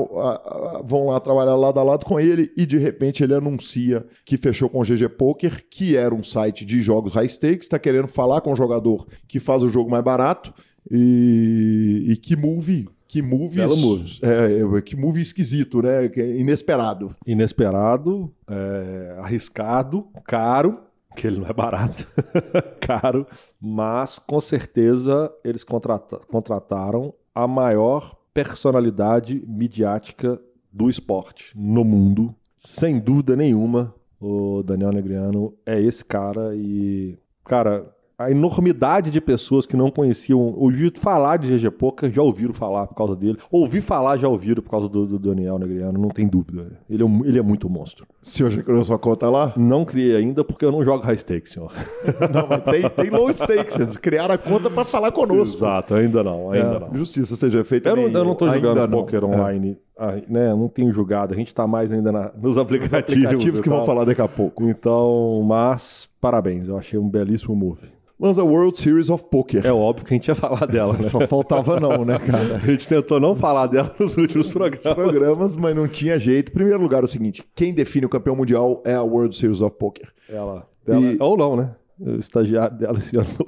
vão 0.85 1.07
lá 1.07 1.21
trabalhar 1.21 1.57
lado 1.57 1.81
a 1.81 1.83
lado 1.83 2.05
com 2.05 2.21
ele 2.21 2.53
e 2.57 2.67
de 2.67 2.79
repente 2.79 3.23
ele 3.23 3.35
anuncia 3.35 4.05
que 4.25 4.37
fechou 4.37 4.69
com 4.69 4.81
o 4.81 4.85
GG 4.85 5.09
Poker, 5.17 5.65
que 5.69 5.97
era 5.97 6.15
um 6.15 6.23
site 6.23 6.65
de 6.65 6.83
jogos 6.83 7.15
high 7.15 7.29
stakes, 7.29 7.67
está 7.67 7.79
querendo 7.79 8.09
falar 8.09 8.41
com 8.41 8.53
o 8.53 8.57
jogador 8.57 9.07
que 9.27 9.41
faz 9.41 9.63
o 9.63 9.69
jogo 9.69 9.91
mais 9.91 10.05
barato 10.05 10.53
e, 10.91 12.07
e 12.09 12.17
que 12.17 12.37
move 12.37 12.89
que 13.09 13.23
move, 13.23 13.61
é, 13.61 14.77
é, 14.79 14.83
que 14.83 14.97
move 14.97 15.21
esquisito, 15.21 15.81
né? 15.81 16.07
É 16.07 16.37
inesperado. 16.39 17.15
Inesperado, 17.25 18.35
é, 18.51 19.17
arriscado, 19.21 20.09
caro, 20.25 20.81
que 21.15 21.27
ele 21.27 21.39
não 21.39 21.47
é 21.47 21.53
barato, 21.53 22.07
caro, 22.81 23.27
mas 23.61 24.19
com 24.19 24.41
certeza 24.41 25.33
eles 25.45 25.65
contrata 25.65 26.19
contrataram 26.29 27.15
a 27.37 27.47
maior 27.47 28.17
personalidade 28.33 29.45
midiática 29.47 30.41
do 30.73 30.89
esporte 30.89 31.53
no 31.55 31.85
mundo. 31.85 32.35
Sem 32.57 32.99
dúvida 32.99 33.37
nenhuma, 33.37 33.95
o 34.19 34.63
Daniel 34.63 34.91
Negriano 34.91 35.55
é 35.67 35.79
esse 35.79 36.03
cara 36.03 36.57
e, 36.57 37.19
cara, 37.45 37.95
a 38.19 38.31
enormidade 38.31 39.11
de 39.11 39.21
pessoas 39.21 39.67
que 39.67 39.77
não 39.77 39.91
conheciam, 39.91 40.41
ouviram 40.41 40.99
falar 40.99 41.37
de 41.37 41.55
GG 41.55 41.71
Poker, 41.73 42.11
já 42.11 42.23
ouviram 42.23 42.55
falar 42.55 42.87
por 42.87 42.95
causa 42.95 43.15
dele. 43.15 43.37
Ouvi 43.51 43.83
falar, 43.83 44.17
já 44.17 44.27
ouviram 44.27 44.63
por 44.63 44.71
causa 44.71 44.89
do, 44.89 45.07
do 45.07 45.19
Daniel 45.19 45.59
Negriano, 45.59 46.01
não 46.01 46.09
tem 46.09 46.27
dúvida. 46.27 46.79
Ele 46.89 47.03
é, 47.03 47.07
ele 47.27 47.39
é 47.39 47.43
muito 47.43 47.69
monstro. 47.69 48.07
O 48.23 48.27
senhor 48.27 48.51
já 48.51 48.63
criou 48.63 48.83
sua 48.85 48.99
conta 48.99 49.29
lá? 49.29 49.53
Não 49.55 49.85
criei 49.85 50.17
ainda 50.17 50.43
porque 50.43 50.65
eu 50.65 50.73
não 50.73 50.83
jogo 50.83 51.05
high 51.05 51.17
stakes, 51.17 51.53
senhor. 51.53 51.71
não, 52.33 52.47
mas 52.49 52.65
tem, 52.65 52.89
tem 52.89 53.11
low 53.11 53.31
stakes. 53.31 53.79
Eles 53.79 53.97
criaram 53.99 54.35
a 54.35 54.39
conta 54.39 54.71
para 54.71 54.87
falar 54.87 55.13
conosco. 55.13 55.57
Exato, 55.57 55.95
ainda 55.95 56.25
não, 56.25 56.51
ainda 56.51 56.77
é, 56.77 56.81
não. 56.81 56.95
Justiça 56.97 57.37
seja 57.37 57.63
feita. 57.65 57.91
Eu, 57.91 57.97
não, 57.97 58.09
eu 58.09 58.25
não 58.25 58.35
tô 58.35 58.49
jogando 58.49 58.91
poker 58.91 59.23
é. 59.23 59.27
online. 59.27 59.73
É. 59.73 59.87
Ah, 59.99 60.13
né, 60.29 60.51
não 60.51 60.69
tenho 60.69 60.93
julgado, 60.93 61.33
a 61.33 61.37
gente 61.37 61.49
está 61.49 61.67
mais 61.67 61.91
ainda 61.91 62.13
na, 62.13 62.31
nos 62.37 62.59
aplicativos. 62.59 63.17
Os 63.17 63.25
aplicativos 63.25 63.61
que 63.63 63.69
vão 63.69 63.85
falar 63.85 64.05
daqui 64.05 64.21
a 64.21 64.29
pouco. 64.29 64.69
Então, 64.69 65.43
mas 65.43 66.07
parabéns, 66.21 66.69
eu 66.69 66.77
achei 66.77 66.99
um 66.99 67.09
belíssimo 67.09 67.57
move 67.57 67.97
lança 68.19 68.43
World 68.43 68.79
Series 68.79 69.11
of 69.11 69.25
Poker. 69.31 69.65
É 69.65 69.73
óbvio 69.73 70.05
que 70.05 70.15
a 70.15 70.17
gente 70.17 70.29
ia 70.29 70.35
falar 70.35 70.67
dela, 70.67 70.95
né? 70.95 71.03
Só 71.03 71.27
faltava 71.27 71.79
não, 71.79 72.05
né, 72.05 72.19
cara? 72.19 72.57
a 72.57 72.59
gente 72.59 72.89
tentou 72.89 73.21
não 73.21 73.37
falar 73.37 73.67
dela 73.67 73.95
nos 73.99 74.17
últimos 74.17 74.49
programas. 74.49 74.95
programas, 74.95 75.57
mas 75.57 75.75
não 75.75 75.87
tinha 75.87 76.19
jeito. 76.19 76.51
Em 76.51 76.55
primeiro 76.55 76.83
lugar, 76.83 77.03
é 77.03 77.05
o 77.05 77.09
seguinte, 77.09 77.45
quem 77.55 77.73
define 77.73 78.07
o 78.07 78.09
campeão 78.09 78.37
mundial 78.37 78.83
é 78.85 78.95
a 78.95 79.03
World 79.03 79.37
Series 79.37 79.61
of 79.61 79.77
Poker. 79.79 80.13
Ela. 80.29 80.67
ela 80.87 81.01
e... 81.01 81.17
Ou 81.21 81.37
não, 81.37 81.57
né? 81.57 81.75
O 81.99 82.17
estagiário 82.17 82.77
dela 82.77 82.99
ano 82.99 83.27
não. 83.39 83.47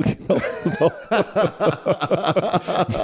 não. 0.81 0.91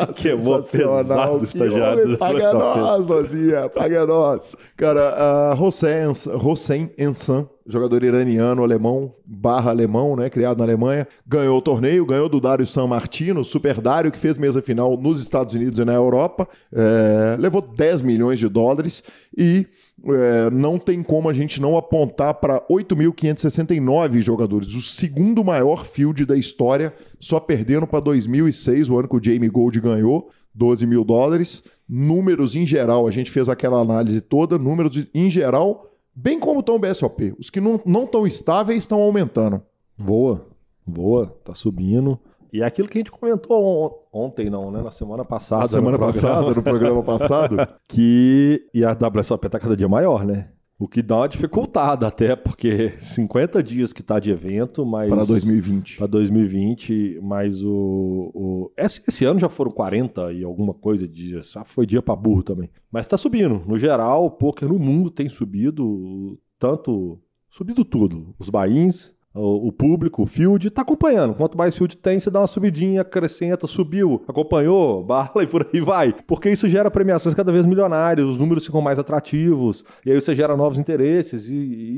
que 0.14 0.28
emocional. 0.28 1.38
Que 1.40 1.44
estagiário 1.44 2.16
paga 2.16 2.54
nós, 2.54 3.06
Lozinha, 3.06 3.68
paga 3.68 4.06
nós. 4.06 4.56
Cara, 4.74 5.54
uh, 5.54 5.62
Hossein, 5.62 6.12
Hossein 6.42 6.90
Ensan, 6.96 7.46
jogador 7.66 8.02
iraniano, 8.02 8.62
alemão, 8.62 9.14
barra 9.26 9.70
alemão, 9.70 10.16
né, 10.16 10.30
criado 10.30 10.58
na 10.58 10.64
Alemanha, 10.64 11.06
ganhou 11.26 11.58
o 11.58 11.62
torneio, 11.62 12.06
ganhou 12.06 12.28
do 12.28 12.40
Dário 12.40 12.66
San 12.66 12.86
Martino, 12.86 13.44
super 13.44 13.82
Dário, 13.82 14.10
que 14.10 14.18
fez 14.18 14.38
mesa 14.38 14.62
final 14.62 14.96
nos 14.96 15.20
Estados 15.20 15.54
Unidos 15.54 15.78
e 15.78 15.84
na 15.84 15.92
Europa, 15.92 16.48
é, 16.72 17.36
levou 17.38 17.60
10 17.60 18.00
milhões 18.00 18.38
de 18.38 18.48
dólares 18.48 19.02
e 19.36 19.66
é, 20.06 20.50
não 20.50 20.78
tem 20.78 21.02
como 21.02 21.28
a 21.28 21.32
gente 21.32 21.60
não 21.60 21.76
apontar 21.76 22.34
para 22.34 22.60
8.569 22.68 24.20
jogadores, 24.20 24.74
o 24.74 24.82
segundo 24.82 25.44
maior 25.44 25.84
field 25.86 26.24
da 26.26 26.36
história, 26.36 26.94
só 27.18 27.40
perdendo 27.40 27.86
para 27.86 28.00
2006, 28.00 28.90
o 28.90 28.98
ano 28.98 29.08
que 29.08 29.16
o 29.16 29.22
Jamie 29.22 29.48
Gold 29.48 29.80
ganhou, 29.80 30.30
12 30.54 30.86
mil 30.86 31.04
dólares. 31.04 31.62
Números 31.88 32.56
em 32.56 32.64
geral, 32.64 33.06
a 33.06 33.10
gente 33.10 33.30
fez 33.30 33.48
aquela 33.48 33.80
análise 33.80 34.20
toda, 34.20 34.58
números 34.58 35.06
em 35.12 35.28
geral, 35.28 35.90
bem 36.14 36.38
como 36.38 36.60
estão 36.60 36.76
o 36.76 36.78
BSOP. 36.78 37.34
Os 37.38 37.50
que 37.50 37.60
não 37.60 37.76
estão 38.04 38.26
estáveis 38.26 38.84
estão 38.84 39.00
aumentando. 39.02 39.60
Voa, 39.96 40.46
voa, 40.86 41.36
tá 41.44 41.54
subindo. 41.54 42.18
E 42.52 42.62
é 42.62 42.64
aquilo 42.64 42.88
que 42.88 42.98
a 42.98 43.00
gente 43.00 43.10
comentou 43.10 44.03
ontem, 44.14 44.48
não, 44.48 44.70
né? 44.70 44.80
Na 44.80 44.90
semana 44.90 45.24
passada. 45.24 45.62
Na 45.62 45.66
semana 45.66 45.98
no 45.98 46.06
passada, 46.06 46.54
no 46.54 46.62
programa 46.62 47.02
passado. 47.04 47.56
que 47.88 48.64
e 48.72 48.84
a 48.84 48.92
WSOP 48.92 49.48
tá 49.48 49.58
cada 49.58 49.76
dia 49.76 49.88
maior, 49.88 50.24
né? 50.24 50.50
O 50.78 50.88
que 50.88 51.02
dá 51.02 51.18
uma 51.18 51.28
dificultada 51.28 52.06
até, 52.06 52.34
porque 52.34 52.92
50 52.98 53.62
dias 53.62 53.92
que 53.92 54.02
tá 54.02 54.18
de 54.18 54.30
evento, 54.30 54.84
mas... 54.84 55.08
Para 55.08 55.24
2020. 55.24 55.98
Para 55.98 56.06
2020, 56.06 57.20
mas 57.22 57.62
o... 57.62 58.30
o... 58.34 58.72
Esse, 58.76 59.02
esse, 59.06 59.24
ano 59.24 59.38
já 59.38 59.48
foram 59.48 59.70
40 59.70 60.32
e 60.32 60.44
alguma 60.44 60.74
coisa 60.74 61.06
de 61.06 61.28
dias. 61.28 61.52
Já 61.52 61.64
foi 61.64 61.86
dia 61.86 62.02
para 62.02 62.16
burro 62.16 62.42
também. 62.42 62.68
Mas 62.90 63.06
tá 63.06 63.16
subindo. 63.16 63.62
No 63.66 63.78
geral, 63.78 64.26
o 64.26 64.30
poker 64.30 64.68
no 64.68 64.78
mundo 64.78 65.10
tem 65.10 65.28
subido, 65.28 66.38
tanto... 66.58 67.20
Subido 67.48 67.84
tudo. 67.84 68.34
Os 68.36 68.50
bains, 68.50 69.13
o, 69.34 69.72
público, 69.72 70.22
o 70.22 70.26
field, 70.26 70.68
está 70.68 70.82
acompanhando. 70.82 71.34
Quanto 71.34 71.58
mais 71.58 71.76
field 71.76 71.96
tem, 71.96 72.20
você 72.20 72.30
dá 72.30 72.40
uma 72.40 72.46
subidinha, 72.46 73.00
acrescenta, 73.00 73.66
subiu, 73.66 74.22
acompanhou, 74.28 75.02
bala 75.04 75.42
e 75.42 75.46
por 75.46 75.68
aí 75.72 75.80
vai. 75.80 76.14
Porque 76.26 76.50
isso 76.50 76.68
gera 76.68 76.90
premiações 76.90 77.34
cada 77.34 77.50
vez 77.50 77.66
milionárias, 77.66 78.26
os 78.26 78.38
números 78.38 78.64
ficam 78.64 78.80
mais 78.80 78.98
atrativos, 78.98 79.84
e 80.06 80.12
aí 80.12 80.20
você 80.20 80.34
gera 80.34 80.56
novos 80.56 80.78
interesses 80.78 81.48
e, 81.48 81.54